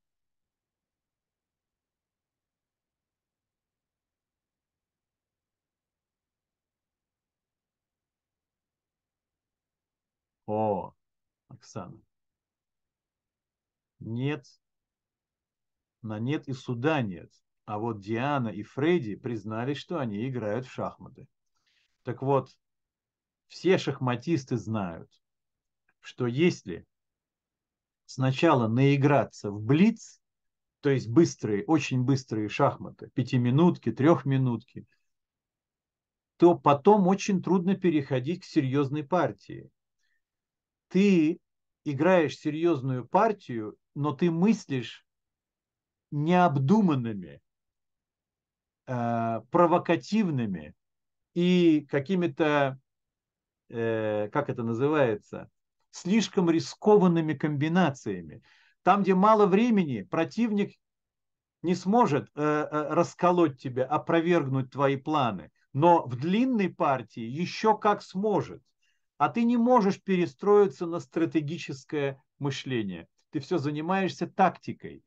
О, 10.51 10.95
Оксана. 11.47 12.01
Нет, 13.99 14.47
на 16.01 16.17
нет 16.17 16.47
и 16.47 16.53
суда 16.53 17.03
нет. 17.03 17.31
А 17.65 17.77
вот 17.77 17.99
Диана 17.99 18.47
и 18.47 18.63
Фредди 18.63 19.13
признались, 19.13 19.77
что 19.77 19.99
они 19.99 20.27
играют 20.27 20.65
в 20.65 20.71
шахматы. 20.71 21.27
Так 22.01 22.23
вот, 22.23 22.49
все 23.47 23.77
шахматисты 23.77 24.57
знают, 24.57 25.11
что 25.99 26.25
если 26.25 26.83
сначала 28.05 28.67
наиграться 28.67 29.51
в 29.51 29.61
блиц, 29.61 30.19
то 30.79 30.89
есть 30.89 31.09
быстрые, 31.09 31.63
очень 31.65 32.01
быстрые 32.01 32.49
шахматы, 32.49 33.11
пятиминутки, 33.13 33.91
трехминутки, 33.91 34.87
то 36.37 36.55
потом 36.55 37.05
очень 37.07 37.43
трудно 37.43 37.75
переходить 37.75 38.41
к 38.41 38.45
серьезной 38.45 39.03
партии. 39.03 39.69
Ты 40.89 41.39
играешь 41.85 42.37
серьезную 42.37 43.07
партию, 43.07 43.77
но 43.95 44.13
ты 44.13 44.29
мыслишь 44.29 45.05
необдуманными, 46.11 47.41
э, 48.87 49.41
провокативными 49.51 50.73
и 51.33 51.85
какими-то, 51.89 52.79
э, 53.69 54.29
как 54.31 54.49
это 54.49 54.63
называется, 54.63 55.49
слишком 55.91 56.49
рискованными 56.49 57.33
комбинациями. 57.33 58.41
Там, 58.83 59.03
где 59.03 59.13
мало 59.13 59.45
времени, 59.45 60.01
противник 60.01 60.75
не 61.61 61.75
сможет 61.75 62.29
э, 62.35 62.41
э, 62.41 62.93
расколоть 62.93 63.61
тебя, 63.61 63.85
опровергнуть 63.85 64.71
твои 64.71 64.95
планы. 64.95 65.51
Но 65.73 66.05
в 66.05 66.15
длинной 66.15 66.69
партии 66.69 67.21
еще 67.23 67.77
как 67.77 68.01
сможет. 68.01 68.63
А 69.19 69.27
ты 69.27 69.43
не 69.43 69.57
можешь 69.57 70.01
перестроиться 70.01 70.85
на 70.85 71.01
стратегическое 71.01 72.23
мышление. 72.39 73.09
Ты 73.31 73.41
все 73.41 73.57
занимаешься 73.57 74.27
тактикой. 74.27 75.03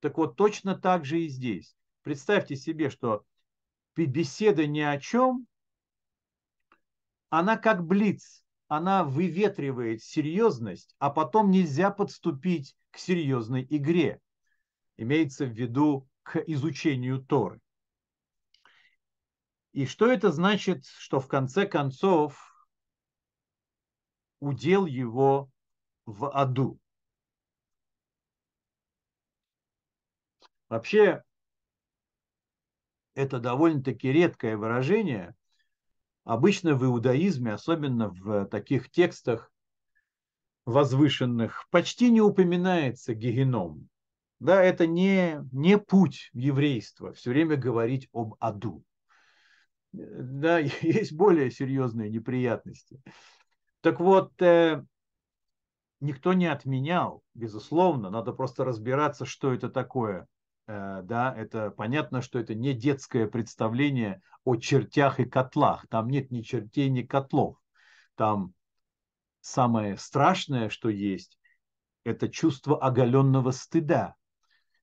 Так 0.00 0.18
вот, 0.18 0.34
точно 0.36 0.74
так 0.74 1.04
же 1.04 1.20
и 1.20 1.28
здесь. 1.28 1.76
Представьте 2.02 2.56
себе, 2.56 2.90
что 2.90 3.24
беседа 3.94 4.66
ни 4.66 4.80
о 4.80 4.98
чем, 4.98 5.46
она 7.30 7.56
как 7.56 7.86
блиц, 7.86 8.42
она 8.66 9.04
выветривает 9.04 10.02
серьезность, 10.02 10.96
а 10.98 11.10
потом 11.10 11.52
нельзя 11.52 11.92
подступить 11.92 12.76
к 12.90 12.98
серьезной 12.98 13.64
игре. 13.70 14.20
Имеется 14.96 15.46
в 15.46 15.50
виду 15.50 16.08
к 16.24 16.36
изучению 16.48 17.24
Торы. 17.24 17.60
И 19.70 19.86
что 19.86 20.10
это 20.10 20.32
значит, 20.32 20.84
что 20.84 21.20
в 21.20 21.28
конце 21.28 21.64
концов 21.64 22.51
удел 24.42 24.86
его 24.86 25.48
в 26.04 26.28
аду? 26.28 26.78
Вообще, 30.68 31.22
это 33.14 33.38
довольно-таки 33.38 34.10
редкое 34.10 34.56
выражение. 34.56 35.34
Обычно 36.24 36.74
в 36.74 36.84
иудаизме, 36.84 37.52
особенно 37.52 38.08
в 38.08 38.46
таких 38.46 38.90
текстах 38.90 39.52
возвышенных, 40.64 41.66
почти 41.70 42.10
не 42.10 42.20
упоминается 42.20 43.14
гегеном. 43.14 43.88
Да, 44.40 44.62
это 44.62 44.86
не, 44.86 45.40
не 45.52 45.78
путь 45.78 46.30
в 46.32 46.38
еврейство, 46.38 47.12
все 47.12 47.30
время 47.30 47.56
говорить 47.56 48.08
об 48.12 48.34
аду 48.40 48.84
да, 49.92 50.58
есть 50.82 51.12
более 51.12 51.50
серьезные 51.50 52.10
неприятности. 52.10 53.00
Так 53.82 53.98
вот, 53.98 54.40
э, 54.40 54.84
никто 56.00 56.32
не 56.32 56.46
отменял, 56.46 57.22
безусловно, 57.34 58.10
надо 58.10 58.32
просто 58.32 58.64
разбираться, 58.64 59.26
что 59.26 59.52
это 59.52 59.68
такое. 59.68 60.28
Э, 60.68 61.02
да, 61.02 61.34
это 61.36 61.70
понятно, 61.70 62.22
что 62.22 62.38
это 62.38 62.54
не 62.54 62.74
детское 62.74 63.26
представление 63.26 64.22
о 64.44 64.54
чертях 64.54 65.18
и 65.18 65.24
котлах. 65.24 65.86
Там 65.88 66.08
нет 66.08 66.30
ни 66.30 66.42
чертей, 66.42 66.90
ни 66.90 67.02
котлов. 67.02 67.56
Там 68.14 68.54
самое 69.40 69.98
страшное, 69.98 70.68
что 70.68 70.88
есть, 70.88 71.36
это 72.04 72.28
чувство 72.28 72.80
оголенного 72.80 73.50
стыда. 73.50 74.14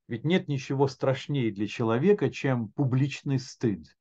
Ведь 0.08 0.26
нет 0.26 0.50
ничего 0.50 0.88
страшнее 0.90 1.52
для 1.52 1.68
человека, 1.68 2.30
чем 2.30 2.68
публичный 2.70 3.40
стыд. 3.40 3.96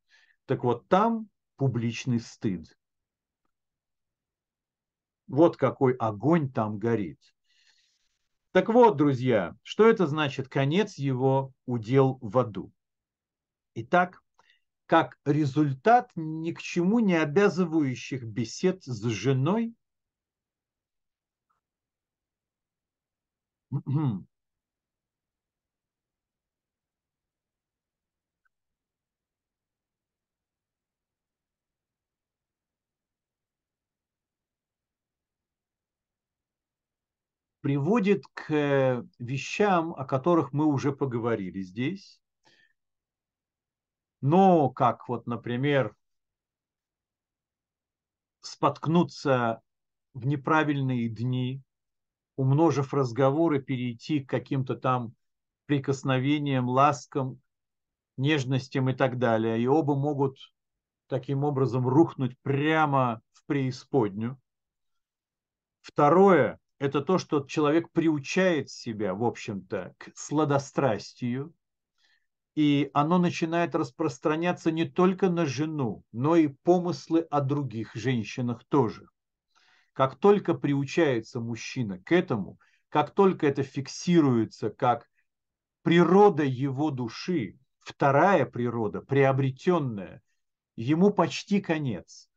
Так 0.46 0.64
вот, 0.64 0.88
там 0.88 1.28
публичный 1.56 2.18
стыд. 2.18 2.76
Вот 5.28 5.56
какой 5.56 5.92
огонь 5.94 6.50
там 6.50 6.78
горит. 6.78 7.20
Так 8.52 8.68
вот, 8.70 8.96
друзья, 8.96 9.54
что 9.62 9.88
это 9.88 10.06
значит? 10.06 10.48
Конец 10.48 10.96
его 10.96 11.52
удел 11.66 12.18
в 12.22 12.38
аду. 12.38 12.72
Итак, 13.74 14.22
как 14.86 15.18
результат 15.26 16.10
ни 16.16 16.52
к 16.52 16.62
чему 16.62 16.98
не 16.98 17.14
обязывающих 17.14 18.24
бесед 18.24 18.82
с 18.84 19.04
женой, 19.04 19.74
приводит 37.60 38.24
к 38.34 38.52
э, 38.52 39.02
вещам, 39.18 39.94
о 39.94 40.04
которых 40.04 40.52
мы 40.52 40.66
уже 40.66 40.92
поговорили 40.92 41.62
здесь. 41.62 42.20
Но 44.20 44.70
как 44.70 45.08
вот, 45.08 45.26
например, 45.26 45.94
споткнуться 48.40 49.62
в 50.14 50.26
неправильные 50.26 51.08
дни, 51.08 51.62
умножив 52.36 52.94
разговоры, 52.94 53.60
перейти 53.60 54.20
к 54.20 54.30
каким-то 54.30 54.76
там 54.76 55.14
прикосновениям, 55.66 56.68
ласкам, 56.68 57.40
нежностям 58.16 58.88
и 58.90 58.94
так 58.94 59.18
далее. 59.18 59.60
И 59.60 59.66
оба 59.66 59.94
могут 59.94 60.38
таким 61.08 61.44
образом 61.44 61.86
рухнуть 61.86 62.36
прямо 62.42 63.22
в 63.32 63.44
преисподнюю. 63.46 64.40
Второе, 65.80 66.58
это 66.78 67.00
то, 67.00 67.18
что 67.18 67.44
человек 67.44 67.90
приучает 67.90 68.70
себя, 68.70 69.14
в 69.14 69.24
общем-то, 69.24 69.94
к 69.98 70.10
сладострастию, 70.14 71.52
и 72.54 72.90
оно 72.92 73.18
начинает 73.18 73.74
распространяться 73.74 74.70
не 74.70 74.84
только 74.84 75.28
на 75.30 75.46
жену, 75.46 76.04
но 76.12 76.36
и 76.36 76.48
помыслы 76.48 77.20
о 77.30 77.40
других 77.40 77.94
женщинах 77.94 78.64
тоже. 78.68 79.08
Как 79.92 80.16
только 80.16 80.54
приучается 80.54 81.40
мужчина 81.40 81.98
к 81.98 82.12
этому, 82.12 82.58
как 82.88 83.10
только 83.10 83.46
это 83.46 83.62
фиксируется 83.62 84.70
как 84.70 85.08
природа 85.82 86.44
его 86.44 86.90
души, 86.90 87.58
вторая 87.78 88.46
природа, 88.46 89.00
приобретенная, 89.00 90.22
ему 90.76 91.10
почти 91.10 91.60
конец. 91.60 92.28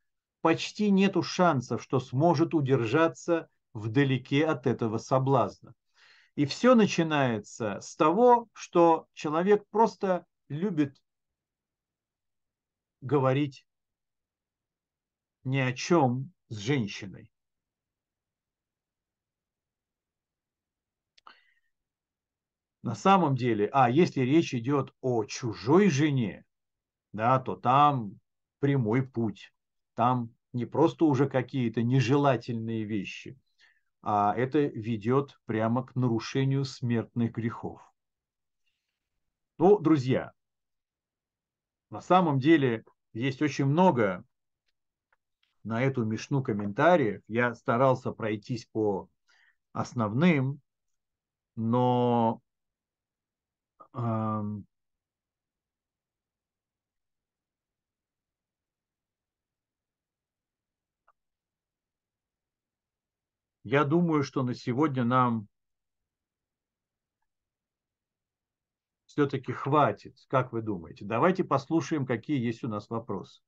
Почти 0.42 0.90
нету 0.90 1.22
шансов, 1.22 1.84
что 1.84 2.00
сможет 2.00 2.56
удержаться 2.56 3.48
вдалеке 3.74 4.46
от 4.46 4.68
этого 4.68 4.98
соблазна. 4.98 5.74
И 6.36 6.46
все 6.46 6.76
начинается 6.76 7.80
с 7.82 7.96
того, 7.96 8.50
что 8.54 9.08
человек 9.14 9.66
просто 9.70 10.26
любит 10.48 11.02
говорить 13.02 13.66
ни 15.44 15.58
о 15.58 15.74
чем 15.74 16.32
с 16.50 16.58
женщиной. 16.58 17.32
На 22.84 22.96
самом 22.96 23.36
деле, 23.36 23.70
а 23.72 23.90
если 23.90 24.22
речь 24.22 24.56
идет 24.56 24.94
о 25.02 25.24
чужой 25.26 25.90
жене, 25.90 26.46
да, 27.12 27.40
то 27.40 27.56
там 27.56 28.20
прямой 28.60 29.06
путь. 29.06 29.54
Там 29.94 30.34
не 30.54 30.66
просто 30.66 31.06
уже 31.06 31.30
какие-то 31.30 31.84
нежелательные 31.84 32.84
вещи, 32.84 33.38
а 34.02 34.34
это 34.36 34.60
ведет 34.60 35.40
прямо 35.46 35.86
к 35.86 35.96
нарушению 35.96 36.66
смертных 36.66 37.32
грехов. 37.32 37.82
Ну, 39.58 39.80
друзья, 39.80 40.32
на 41.90 42.02
самом 42.02 42.40
деле 42.40 42.84
есть 43.14 43.42
очень 43.42 43.66
много 43.66 44.24
на 45.64 45.84
эту 45.84 46.04
мешну 46.04 46.42
комментариев. 46.42 47.22
Я 47.28 47.54
старался 47.54 48.12
пройтись 48.12 48.66
по 48.66 49.08
основным, 49.74 50.62
но 51.56 52.42
эм, 53.94 54.66
Я 63.64 63.84
думаю, 63.84 64.24
что 64.24 64.44
на 64.44 64.56
сегодня 64.56 65.04
нам 65.04 65.48
все-таки 69.06 69.52
хватит? 69.52 70.18
Как 70.28 70.52
вы 70.52 70.62
думаете? 70.62 71.06
Давайте 71.06 71.44
послушаем, 71.44 72.06
какие 72.06 72.44
есть 72.44 72.64
у 72.64 72.68
нас 72.68 72.90
вопросы. 72.90 73.42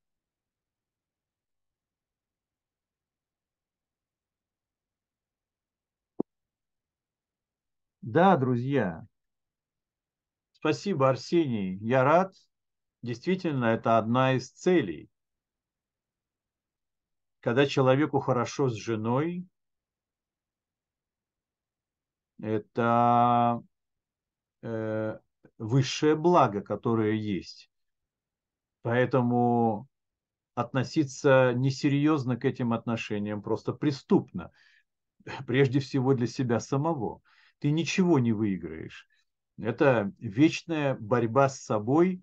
Да, 8.02 8.36
друзья. 8.36 9.08
Спасибо, 10.52 11.10
Арсений. 11.10 11.78
Я 11.78 12.04
рад. 12.04 12.36
Действительно, 13.02 13.66
это 13.66 13.98
одна 13.98 14.34
из 14.34 14.52
целей. 14.52 15.10
Когда 17.40 17.66
человеку 17.66 18.20
хорошо 18.20 18.70
с 18.70 18.74
женой, 18.74 19.48
это 22.44 23.64
э, 24.64 25.18
высшее 25.58 26.16
благо, 26.16 26.62
которое 26.62 27.14
есть. 27.14 27.72
Поэтому 28.82 29.88
относиться 30.54 31.54
несерьезно 31.56 32.36
к 32.36 32.44
этим 32.44 32.74
отношениям 32.74 33.42
просто 33.42 33.72
преступно. 33.72 34.52
Прежде 35.48 35.80
всего 35.80 36.14
для 36.14 36.28
себя 36.28 36.60
самого. 36.60 37.22
Ты 37.60 37.72
ничего 37.72 38.20
не 38.20 38.34
выиграешь. 38.34 39.08
Это 39.58 40.12
вечная 40.20 40.98
борьба 41.00 41.48
с 41.48 41.62
собой, 41.62 42.22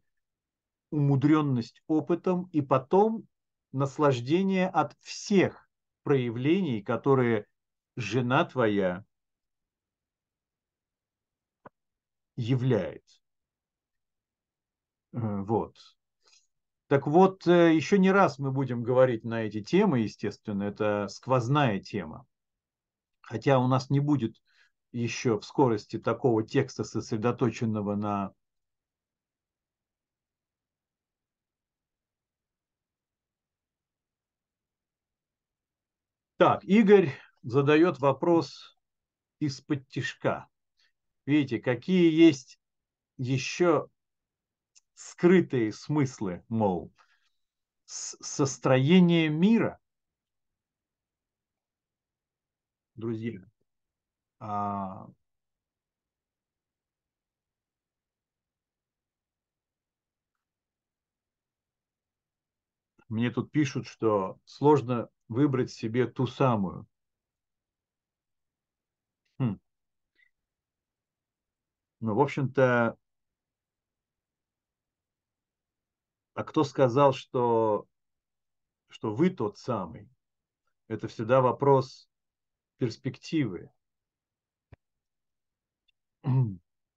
умудренность 0.90 1.82
опытом 1.86 2.50
и 2.52 2.60
потом 2.60 3.26
наслаждение 3.72 4.68
от 4.68 4.94
всех 5.00 5.66
проявлений, 6.02 6.82
которые 6.82 7.46
жена 7.96 8.44
твоя 8.44 9.06
является. 12.40 13.20
Э, 15.12 15.42
вот. 15.42 15.76
Так 16.88 17.06
вот, 17.06 17.46
э, 17.46 17.74
еще 17.74 17.98
не 17.98 18.10
раз 18.10 18.38
мы 18.38 18.50
будем 18.50 18.82
говорить 18.82 19.24
на 19.24 19.42
эти 19.42 19.62
темы, 19.62 20.00
естественно, 20.00 20.64
это 20.64 21.06
сквозная 21.08 21.78
тема. 21.78 22.26
Хотя 23.20 23.58
у 23.58 23.68
нас 23.68 23.90
не 23.90 24.00
будет 24.00 24.36
еще 24.92 25.38
в 25.38 25.44
скорости 25.44 25.98
такого 25.98 26.42
текста, 26.42 26.82
сосредоточенного 26.82 27.94
на 27.94 28.32
Так, 36.38 36.64
Игорь 36.64 37.12
задает 37.42 38.00
вопрос 38.00 38.78
из-под 39.40 39.86
тишка. 39.88 40.49
Видите, 41.30 41.60
какие 41.60 42.12
есть 42.12 42.58
еще 43.16 43.88
скрытые 44.94 45.72
смыслы, 45.72 46.42
мол, 46.48 46.92
состроение 47.86 49.28
мира, 49.28 49.78
друзья, 52.96 53.40
а, 54.40 55.06
мне 63.08 63.30
тут 63.30 63.52
пишут, 63.52 63.86
что 63.86 64.40
сложно 64.44 65.08
выбрать 65.28 65.70
себе 65.70 66.08
ту 66.08 66.26
самую. 66.26 66.88
Ну, 72.00 72.14
в 72.14 72.20
общем-то, 72.20 72.96
а 76.34 76.44
кто 76.44 76.64
сказал, 76.64 77.12
что, 77.12 77.86
что 78.88 79.14
вы 79.14 79.28
тот 79.30 79.58
самый? 79.58 80.08
Это 80.88 81.08
всегда 81.08 81.42
вопрос 81.42 82.08
перспективы. 82.78 83.70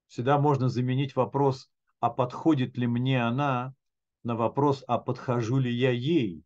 Всегда 0.06 0.38
можно 0.38 0.68
заменить 0.68 1.16
вопрос, 1.16 1.70
а 2.00 2.08
подходит 2.08 2.78
ли 2.78 2.86
мне 2.86 3.22
она, 3.22 3.74
на 4.22 4.36
вопрос, 4.36 4.82
а 4.88 4.98
подхожу 4.98 5.58
ли 5.58 5.70
я 5.72 5.90
ей. 5.90 6.44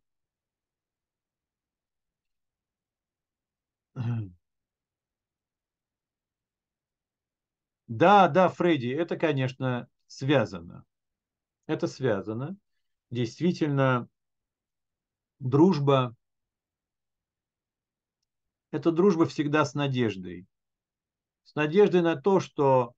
Да, 7.89 8.29
да, 8.29 8.47
Фредди, 8.47 8.87
это, 8.87 9.17
конечно, 9.17 9.89
связано. 10.07 10.85
Это 11.67 11.87
связано 11.87 12.57
действительно 13.09 14.07
дружба– 15.39 16.15
это 18.71 18.91
дружба 18.91 19.25
всегда 19.25 19.65
с 19.65 19.73
надеждой. 19.73 20.47
С 21.43 21.55
надеждой 21.55 22.01
на 22.01 22.15
то, 22.15 22.39
что 22.39 22.93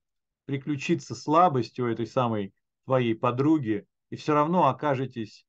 приключится 0.46 1.16
слабость 1.16 1.80
у 1.80 1.86
этой 1.86 2.06
самой 2.06 2.54
твоей 2.86 3.16
подруги, 3.16 3.88
и 4.10 4.18
все 4.18 4.34
равно 4.34 4.68
окажетесь 4.68 5.46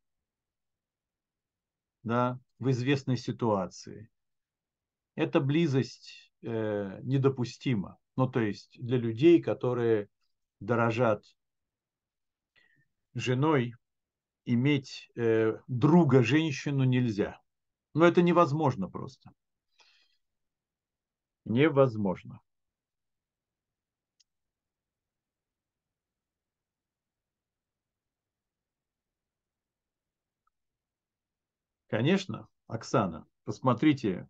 да, 2.04 2.38
в 2.60 2.70
известной 2.70 3.16
ситуации. 3.16 4.08
Эта 5.16 5.40
близость 5.40 6.32
э, 6.42 7.00
недопустима. 7.02 7.98
Ну, 8.16 8.26
то 8.28 8.40
есть 8.40 8.76
для 8.78 8.98
людей, 8.98 9.42
которые 9.42 10.08
дорожат 10.60 11.24
женой, 13.14 13.74
иметь 14.44 15.08
э, 15.16 15.58
друга 15.68 16.22
женщину 16.22 16.84
нельзя. 16.84 17.40
Но 17.94 18.04
это 18.06 18.22
невозможно 18.22 18.88
просто. 18.88 19.32
Невозможно. 21.44 22.40
Конечно, 31.88 32.48
Оксана, 32.68 33.26
посмотрите, 33.44 34.26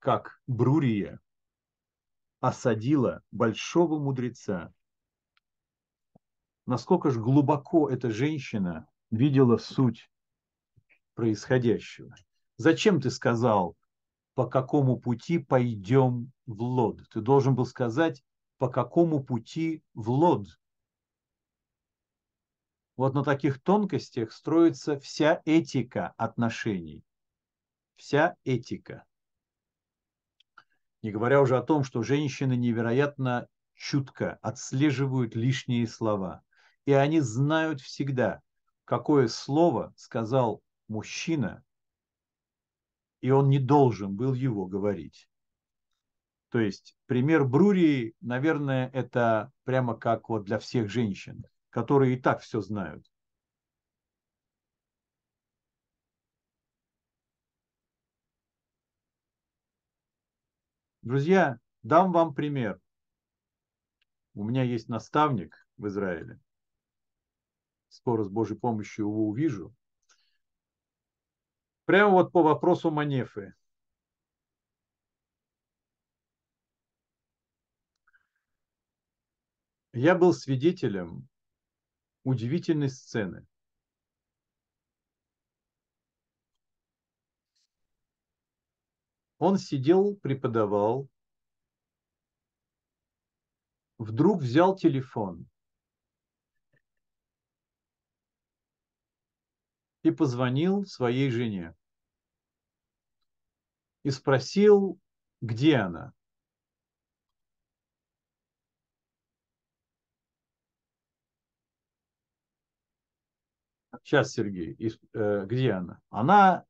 как 0.00 0.38
Брурия 0.46 1.18
осадила 2.40 3.22
большого 3.30 3.98
мудреца. 3.98 4.72
Насколько 6.66 7.10
же 7.10 7.20
глубоко 7.20 7.88
эта 7.88 8.10
женщина 8.10 8.88
видела 9.10 9.56
суть 9.56 10.10
происходящего. 11.14 12.14
Зачем 12.56 13.00
ты 13.00 13.10
сказал, 13.10 13.76
по 14.34 14.46
какому 14.46 14.98
пути 14.98 15.38
пойдем 15.38 16.32
в 16.46 16.62
Лод? 16.62 17.08
Ты 17.10 17.20
должен 17.20 17.54
был 17.54 17.66
сказать, 17.66 18.22
по 18.58 18.68
какому 18.68 19.22
пути 19.22 19.82
в 19.94 20.10
Лод. 20.10 20.48
Вот 22.96 23.14
на 23.14 23.22
таких 23.22 23.62
тонкостях 23.62 24.32
строится 24.32 24.98
вся 24.98 25.42
этика 25.44 26.14
отношений. 26.16 27.04
Вся 27.96 28.36
этика. 28.44 29.04
Не 31.06 31.12
говоря 31.12 31.40
уже 31.40 31.56
о 31.56 31.62
том, 31.62 31.84
что 31.84 32.02
женщины 32.02 32.56
невероятно 32.56 33.46
чутко 33.76 34.40
отслеживают 34.42 35.36
лишние 35.36 35.86
слова. 35.86 36.42
И 36.84 36.90
они 36.90 37.20
знают 37.20 37.80
всегда, 37.80 38.42
какое 38.84 39.28
слово 39.28 39.94
сказал 39.96 40.64
мужчина, 40.88 41.62
и 43.20 43.30
он 43.30 43.50
не 43.50 43.60
должен 43.60 44.16
был 44.16 44.34
его 44.34 44.66
говорить. 44.66 45.28
То 46.48 46.58
есть 46.58 46.96
пример 47.06 47.44
Брурии, 47.44 48.16
наверное, 48.20 48.90
это 48.92 49.52
прямо 49.62 49.94
как 49.94 50.28
вот 50.28 50.42
для 50.42 50.58
всех 50.58 50.90
женщин, 50.90 51.44
которые 51.70 52.16
и 52.16 52.20
так 52.20 52.40
все 52.40 52.60
знают. 52.60 53.06
Друзья, 61.06 61.60
дам 61.84 62.10
вам 62.10 62.34
пример. 62.34 62.80
У 64.34 64.42
меня 64.42 64.64
есть 64.64 64.88
наставник 64.88 65.56
в 65.76 65.86
Израиле 65.86 66.40
скоро 67.88 68.24
с 68.24 68.28
Божьей 68.28 68.58
помощью 68.58 69.04
его 69.04 69.28
увижу. 69.28 69.72
Прямо 71.84 72.10
вот 72.10 72.32
по 72.32 72.42
вопросу 72.42 72.90
Манефы. 72.90 73.54
Я 79.92 80.16
был 80.16 80.32
свидетелем 80.32 81.28
удивительной 82.24 82.90
сцены. 82.90 83.46
Он 89.38 89.58
сидел, 89.58 90.16
преподавал, 90.16 91.08
вдруг 93.98 94.40
взял 94.40 94.76
телефон 94.76 95.46
и 100.02 100.10
позвонил 100.10 100.84
своей 100.84 101.30
жене 101.30 101.74
и 104.04 104.10
спросил, 104.10 104.98
где 105.40 105.76
она. 105.76 106.12
Сейчас, 114.04 114.32
Сергей, 114.32 114.76
э, 115.14 115.46
где 115.46 115.72
она? 115.72 116.00
Она, 116.10 116.64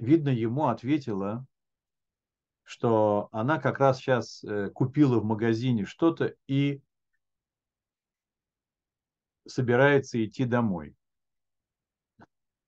видно, 0.00 0.30
ему 0.30 0.66
ответила, 0.66 1.46
что 2.70 3.28
она 3.32 3.58
как 3.58 3.80
раз 3.80 3.98
сейчас 3.98 4.44
э, 4.44 4.70
купила 4.70 5.18
в 5.18 5.24
магазине 5.24 5.84
что-то 5.84 6.36
и 6.46 6.80
собирается 9.44 10.24
идти 10.24 10.44
домой. 10.44 10.94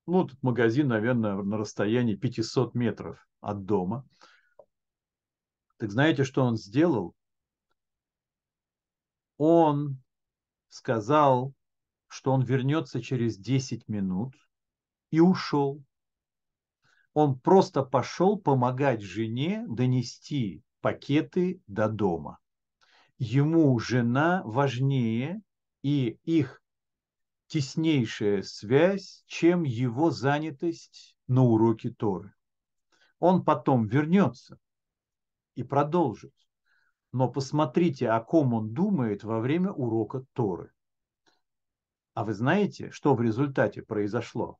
Ну, 0.05 0.25
тут 0.25 0.43
магазин, 0.43 0.89
наверное, 0.89 1.41
на 1.41 1.57
расстоянии 1.57 2.15
500 2.15 2.75
метров 2.75 3.25
от 3.39 3.63
дома. 3.63 4.05
Так 5.77 5.89
знаете, 5.89 6.25
что 6.25 6.43
он 6.43 6.57
сделал? 6.57 7.15
Он 9.37 10.03
сказал, 10.67 11.53
что 12.09 12.33
он 12.33 12.43
вернется 12.43 13.01
через 13.01 13.37
10 13.37 13.87
минут 13.87 14.35
и 15.11 15.21
ушел. 15.21 15.81
Он 17.13 17.39
просто 17.39 17.83
пошел 17.83 18.39
помогать 18.39 19.01
жене 19.01 19.65
донести 19.67 20.63
пакеты 20.81 21.61
до 21.67 21.87
дома. 21.87 22.39
Ему 23.17 23.77
жена 23.79 24.41
важнее, 24.45 25.41
и 25.83 26.17
их 26.23 26.61
теснейшая 27.47 28.41
связь, 28.41 29.23
чем 29.27 29.63
его 29.63 30.09
занятость 30.09 31.15
на 31.27 31.43
уроке 31.43 31.91
Торы. 31.91 32.33
Он 33.19 33.45
потом 33.45 33.85
вернется 33.85 34.57
и 35.55 35.63
продолжит. 35.63 36.33
Но 37.11 37.29
посмотрите, 37.29 38.09
о 38.09 38.19
ком 38.21 38.55
он 38.55 38.73
думает 38.73 39.23
во 39.23 39.39
время 39.39 39.71
урока 39.71 40.25
Торы. 40.33 40.71
А 42.15 42.25
вы 42.25 42.33
знаете, 42.33 42.89
что 42.89 43.13
в 43.13 43.21
результате 43.21 43.83
произошло? 43.83 44.57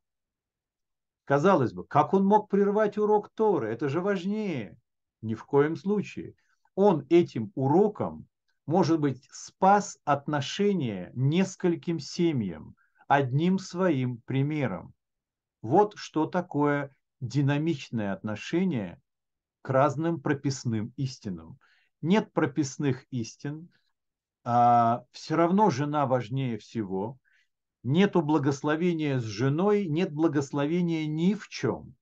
Казалось 1.25 1.73
бы, 1.73 1.85
как 1.85 2.13
он 2.13 2.25
мог 2.25 2.49
прервать 2.49 2.97
урок 2.97 3.29
Торы? 3.29 3.71
Это 3.71 3.87
же 3.87 4.01
важнее. 4.01 4.77
Ни 5.21 5.35
в 5.35 5.45
коем 5.45 5.75
случае. 5.75 6.35
Он 6.75 7.05
этим 7.09 7.51
уроком, 7.55 8.27
может 8.65 8.99
быть, 8.99 9.25
спас 9.31 9.97
отношения 10.03 11.11
нескольким 11.13 11.99
семьям, 11.99 12.75
одним 13.07 13.57
своим 13.57 14.17
примером. 14.25 14.93
Вот 15.61 15.93
что 15.95 16.25
такое 16.25 16.93
динамичное 17.21 18.11
отношение 18.11 19.01
к 19.61 19.69
разным 19.69 20.19
прописным 20.19 20.93
истинам. 20.97 21.57
Нет 22.01 22.33
прописных 22.33 23.05
истин, 23.11 23.69
а 24.43 25.05
все 25.11 25.35
равно 25.35 25.69
жена 25.69 26.05
важнее 26.05 26.57
всего. 26.57 27.17
Нету 27.83 28.21
благословения 28.21 29.19
с 29.19 29.23
женой, 29.23 29.87
нет 29.87 30.13
благословения 30.13 31.05
ни 31.05 31.33
в 31.33 31.49
чем. 31.49 31.95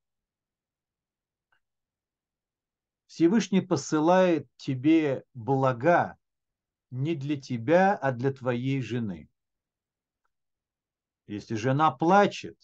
Всевышний 3.07 3.61
посылает 3.61 4.47
тебе 4.57 5.25
блага 5.33 6.17
не 6.91 7.15
для 7.15 7.35
тебя, 7.41 7.95
а 7.95 8.11
для 8.11 8.31
твоей 8.31 8.81
жены. 8.81 9.27
Если 11.25 11.55
жена 11.55 11.89
плачет, 11.91 12.57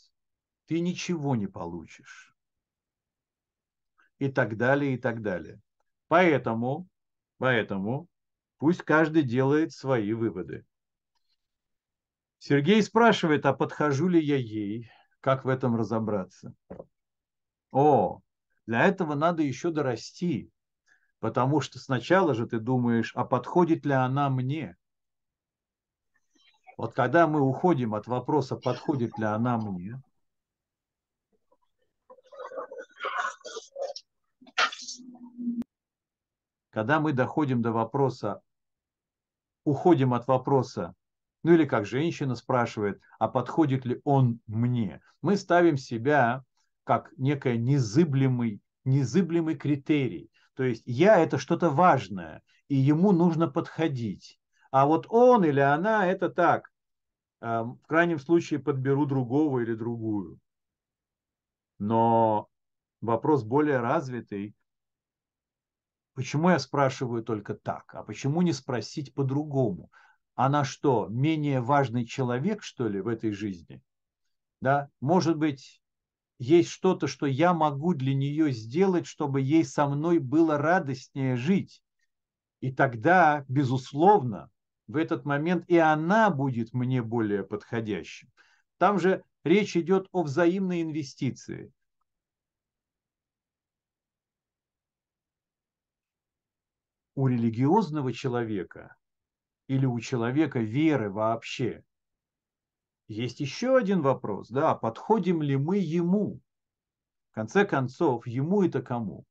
ты 0.68 0.80
ничего 0.80 1.35
не 1.35 1.48
получишь. 1.48 2.35
И 4.19 4.30
так 4.30 4.57
далее, 4.57 4.94
и 4.94 4.98
так 4.98 5.22
далее. 5.22 5.60
Поэтому, 6.07 6.88
поэтому 7.39 8.07
пусть 8.57 8.84
каждый 8.84 9.23
делает 9.23 9.73
свои 9.73 10.14
выводы. 10.14 10.65
Сергей 12.39 12.81
спрашивает, 12.84 13.45
а 13.45 13.53
подхожу 13.53 14.07
ли 14.07 14.23
я 14.23 14.38
ей? 14.38 14.89
Как 15.22 15.45
в 15.45 15.49
этом 15.49 15.76
разобраться? 15.76 16.53
О, 17.72 18.22
для 18.65 18.85
этого 18.85 19.15
надо 19.15 19.43
еще 19.43 19.72
дорасти. 19.72 20.51
Потому 21.19 21.61
что 21.61 21.80
сначала 21.80 22.35
же 22.35 22.45
ты 22.45 22.59
думаешь, 22.59 23.11
а 23.15 23.26
подходит 23.26 23.85
ли 23.85 23.93
она 23.93 24.30
мне? 24.30 24.77
Вот 26.77 26.93
когда 26.93 27.26
мы 27.26 27.41
уходим 27.41 27.95
от 27.95 28.05
вопроса, 28.05 28.55
подходит 28.55 29.18
ли 29.18 29.26
она 29.26 29.57
мне, 29.57 29.99
когда 36.69 36.99
мы 36.99 37.14
доходим 37.14 37.64
до 37.64 37.72
вопроса, 37.72 38.41
уходим 39.64 40.14
от 40.14 40.27
вопроса, 40.27 40.93
ну 41.48 41.53
или 41.53 41.64
как 41.64 41.86
женщина 41.86 42.36
спрашивает, 42.36 42.99
а 43.19 43.30
подходит 43.30 43.86
ли 43.86 44.02
он 44.03 44.41
мне, 44.48 44.99
мы 45.22 45.38
ставим 45.38 45.78
себя 45.78 46.44
как 46.84 47.14
некое 47.15 47.56
незыблемый, 47.56 48.60
незыблемый 48.84 49.56
критерий. 49.56 50.30
То 50.56 50.64
есть 50.64 50.84
я 50.86 51.19
это 51.19 51.38
что-то 51.38 51.69
важное, 51.69 52.44
и 52.68 52.76
ему 52.76 53.14
нужно 53.14 53.48
подходить. 53.48 54.41
А 54.72 54.86
вот 54.86 55.06
он 55.07 55.45
или 55.45 55.61
она 55.61 56.07
это 56.07 56.28
так. 56.28 56.69
В 57.40 57.80
крайнем 57.88 58.19
случае 58.19 58.60
подберу 58.60 59.06
другого 59.06 59.61
или 59.61 59.74
другую. 59.74 60.40
Но 61.80 62.49
вопрос 62.99 63.45
более 63.45 63.80
развитый. 63.80 64.53
Почему 66.14 66.49
я 66.49 66.60
спрашиваю 66.60 67.24
только 67.24 67.53
так? 67.53 67.95
А 67.95 68.03
почему 68.03 68.41
не 68.41 68.52
спросить 68.52 69.14
по-другому? 69.14 69.90
Она 70.38 70.64
что, 70.64 71.07
менее 71.09 71.61
важный 71.61 72.05
человек, 72.05 72.61
что 72.61 72.88
ли, 72.88 73.01
в 73.01 73.07
этой 73.07 73.31
жизни? 73.31 73.81
Да? 74.61 74.91
Может 75.01 75.35
быть, 75.35 75.81
есть 76.38 76.69
что-то, 76.69 77.07
что 77.07 77.26
я 77.26 77.55
могу 77.55 77.95
для 77.95 78.14
нее 78.14 78.51
сделать, 78.51 79.07
чтобы 79.07 79.41
ей 79.41 79.65
со 79.65 79.88
мной 79.88 80.19
было 80.19 80.59
радостнее 80.59 81.38
жить. 81.38 81.81
И 82.59 82.72
тогда, 82.72 83.45
безусловно, 83.47 84.51
в 84.85 84.97
этот 84.97 85.26
момент 85.26 85.68
и 85.68 85.77
она 85.77 86.30
будет 86.30 86.72
мне 86.72 87.01
более 87.01 87.43
подходящим. 87.43 88.31
Там 88.77 88.99
же 88.99 89.23
речь 89.43 89.76
идет 89.76 90.07
о 90.11 90.22
взаимной 90.22 90.84
инвестиции. 90.84 91.73
У 97.15 97.26
религиозного 97.26 98.14
человека 98.14 98.95
или 99.68 99.85
у 99.85 99.99
человека 99.99 100.60
веры 100.60 101.10
вообще 101.10 101.84
есть 103.07 103.39
еще 103.39 103.77
один 103.77 104.02
вопрос, 104.02 104.49
да, 104.49 104.76
подходим 104.76 105.41
ли 105.41 105.56
мы 105.56 105.77
ему? 105.77 106.41
В 107.31 107.35
конце 107.35 107.65
концов, 107.65 108.27
ему 108.27 108.64
это 108.64 108.81
кому? 108.81 109.26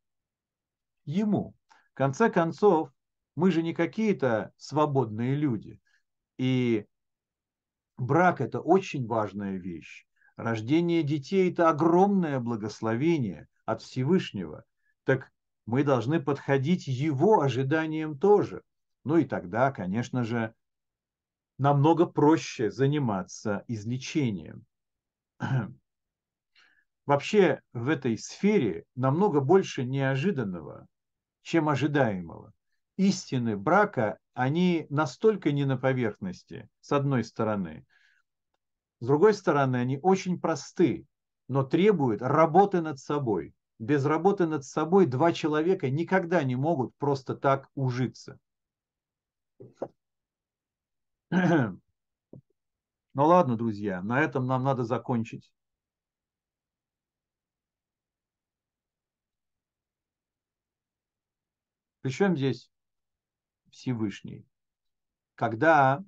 Ему. 1.05 1.55
В 1.93 1.95
конце 1.95 2.31
концов, 2.31 2.91
мы 3.35 3.51
же 3.51 3.63
не 3.63 3.75
какие-то 3.75 4.53
свободные 4.57 5.35
люди. 5.35 5.81
И 6.39 6.87
брак– 7.99 8.41
это 8.43 8.61
очень 8.61 9.07
важная 9.07 9.57
вещь. 9.57 10.07
Рождение 10.37 11.03
детей– 11.03 11.51
это 11.53 11.69
огромное 11.69 12.41
благословение 12.41 13.49
от 13.65 13.83
Всевышнего. 13.83 14.65
Так 15.05 15.31
мы 15.67 15.85
должны 15.85 16.21
подходить 16.21 16.87
его 16.87 17.41
ожиданиям 17.41 18.19
тоже. 18.19 18.63
Ну 19.07 19.19
и 19.19 19.25
тогда, 19.25 19.71
конечно 19.71 20.25
же, 20.25 20.53
намного 21.59 22.07
проще 22.07 22.73
заниматься 22.73 23.63
излечением. 23.69 24.67
Вообще 27.07 27.61
в 27.73 27.89
этой 27.89 28.19
сфере 28.19 28.85
намного 28.97 29.41
больше 29.41 29.85
неожиданного, 29.85 30.89
чем 31.43 31.69
ожидаемого 31.69 32.53
истины 32.97 33.57
брака, 33.57 34.19
они 34.35 34.89
настолько 34.91 35.53
не 35.53 35.67
на 35.67 35.77
поверхности, 35.77 36.69
с 36.81 36.91
одной 36.91 37.23
стороны. 37.23 37.87
С 38.99 39.07
другой 39.07 39.35
стороны, 39.35 39.77
они 39.77 40.01
очень 40.03 40.41
просты, 40.41 41.07
но 41.47 41.63
требуют 41.63 42.23
работы 42.23 42.81
над 42.81 42.99
собой. 42.99 43.55
Без 43.79 44.05
работы 44.05 44.49
над 44.49 44.65
собой 44.65 45.07
два 45.07 45.33
человека 45.33 45.91
никогда 45.91 46.43
не 46.43 46.57
могут 46.57 46.93
просто 46.97 47.37
так 47.37 47.69
ужиться. 47.77 48.41
Ну 53.15 53.25
ладно, 53.25 53.57
друзья, 53.57 54.03
на 54.03 54.21
этом 54.21 54.47
нам 54.47 54.63
надо 54.63 54.85
закончить. 54.85 55.51
Причем 62.03 62.37
здесь 62.37 62.71
Всевышний. 63.71 64.47
Когда 65.35 66.05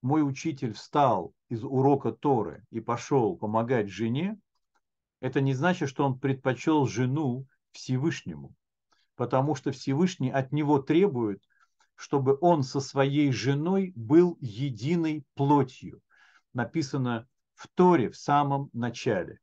мой 0.00 0.26
учитель 0.26 0.72
встал 0.72 1.34
из 1.48 1.62
урока 1.62 2.10
Торы 2.10 2.64
и 2.70 2.80
пошел 2.80 3.36
помогать 3.36 3.88
жене, 3.88 4.38
это 5.20 5.40
не 5.40 5.52
значит, 5.54 5.88
что 5.88 6.04
он 6.06 6.18
предпочел 6.18 6.86
жену 6.86 7.46
Всевышнему, 7.72 8.54
потому 9.14 9.54
что 9.54 9.72
Всевышний 9.72 10.30
от 10.30 10.52
него 10.52 10.80
требует, 10.80 11.42
чтобы 11.96 12.38
он 12.40 12.62
со 12.62 12.80
своей 12.80 13.32
женой 13.32 13.92
был 13.96 14.36
единой 14.40 15.24
плотью. 15.34 16.00
Написано 16.52 17.26
в 17.54 17.68
Торе 17.68 18.10
в 18.10 18.16
самом 18.16 18.70
начале. 18.72 19.40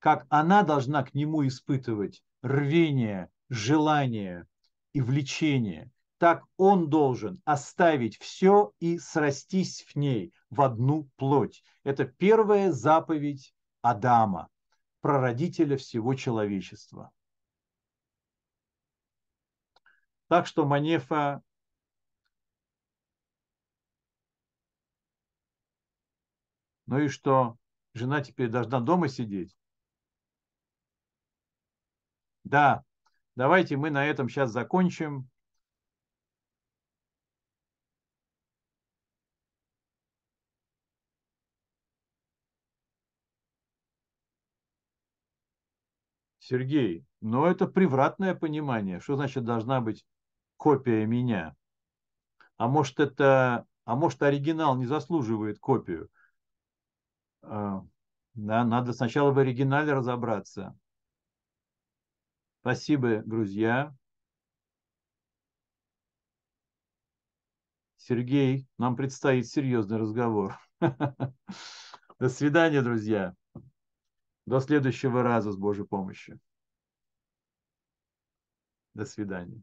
Как 0.00 0.26
она 0.28 0.62
должна 0.62 1.02
к 1.04 1.14
нему 1.14 1.46
испытывать 1.46 2.22
рвение, 2.42 3.30
желание 3.48 4.46
и 4.92 5.00
влечение, 5.00 5.90
так 6.18 6.44
он 6.56 6.90
должен 6.90 7.40
оставить 7.44 8.18
все 8.18 8.72
и 8.80 8.98
срастись 8.98 9.82
в 9.82 9.96
ней 9.96 10.32
в 10.50 10.62
одну 10.62 11.08
плоть. 11.16 11.62
Это 11.84 12.04
первая 12.04 12.72
заповедь 12.72 13.54
Адама, 13.82 14.48
прародителя 15.00 15.76
всего 15.76 16.14
человечества. 16.14 17.12
Так 20.26 20.46
что 20.46 20.66
Манефа 20.66 21.42
Ну 26.88 26.98
и 27.00 27.08
что? 27.08 27.58
Жена 27.92 28.22
теперь 28.22 28.48
должна 28.48 28.80
дома 28.80 29.08
сидеть? 29.08 29.54
Да, 32.44 32.82
давайте 33.36 33.76
мы 33.76 33.90
на 33.90 34.06
этом 34.06 34.30
сейчас 34.30 34.50
закончим. 34.52 35.28
Сергей, 46.38 47.04
но 47.20 47.46
это 47.46 47.66
превратное 47.66 48.34
понимание. 48.34 49.00
Что 49.00 49.16
значит 49.16 49.44
должна 49.44 49.82
быть 49.82 50.06
копия 50.56 51.04
меня? 51.04 51.54
А 52.56 52.66
может 52.66 52.98
это, 52.98 53.66
а 53.84 53.94
может 53.94 54.22
оригинал 54.22 54.74
не 54.78 54.86
заслуживает 54.86 55.58
копию? 55.58 56.08
А, 57.50 57.82
да, 58.34 58.64
надо 58.64 58.92
сначала 58.92 59.32
в 59.32 59.38
оригинале 59.38 59.94
разобраться. 59.94 60.78
Спасибо, 62.60 63.22
друзья. 63.24 63.96
Сергей, 67.96 68.66
нам 68.76 68.96
предстоит 68.96 69.46
серьезный 69.46 69.96
разговор. 69.96 70.58
До 72.18 72.28
свидания, 72.28 72.82
друзья. 72.82 73.34
До 74.44 74.60
следующего 74.60 75.22
раза 75.22 75.50
с 75.50 75.56
Божьей 75.56 75.86
помощью. 75.86 76.38
До 78.92 79.06
свидания. 79.06 79.62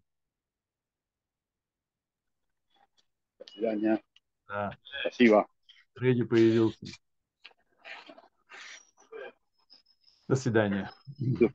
До 3.37 3.45
свидания. 3.45 4.03
Да. 4.47 4.75
Спасибо. 5.01 5.47
Фредди 5.93 6.23
появился. 6.23 7.05
До 10.27 10.35
свидания. 10.35 10.91
До 11.18 11.49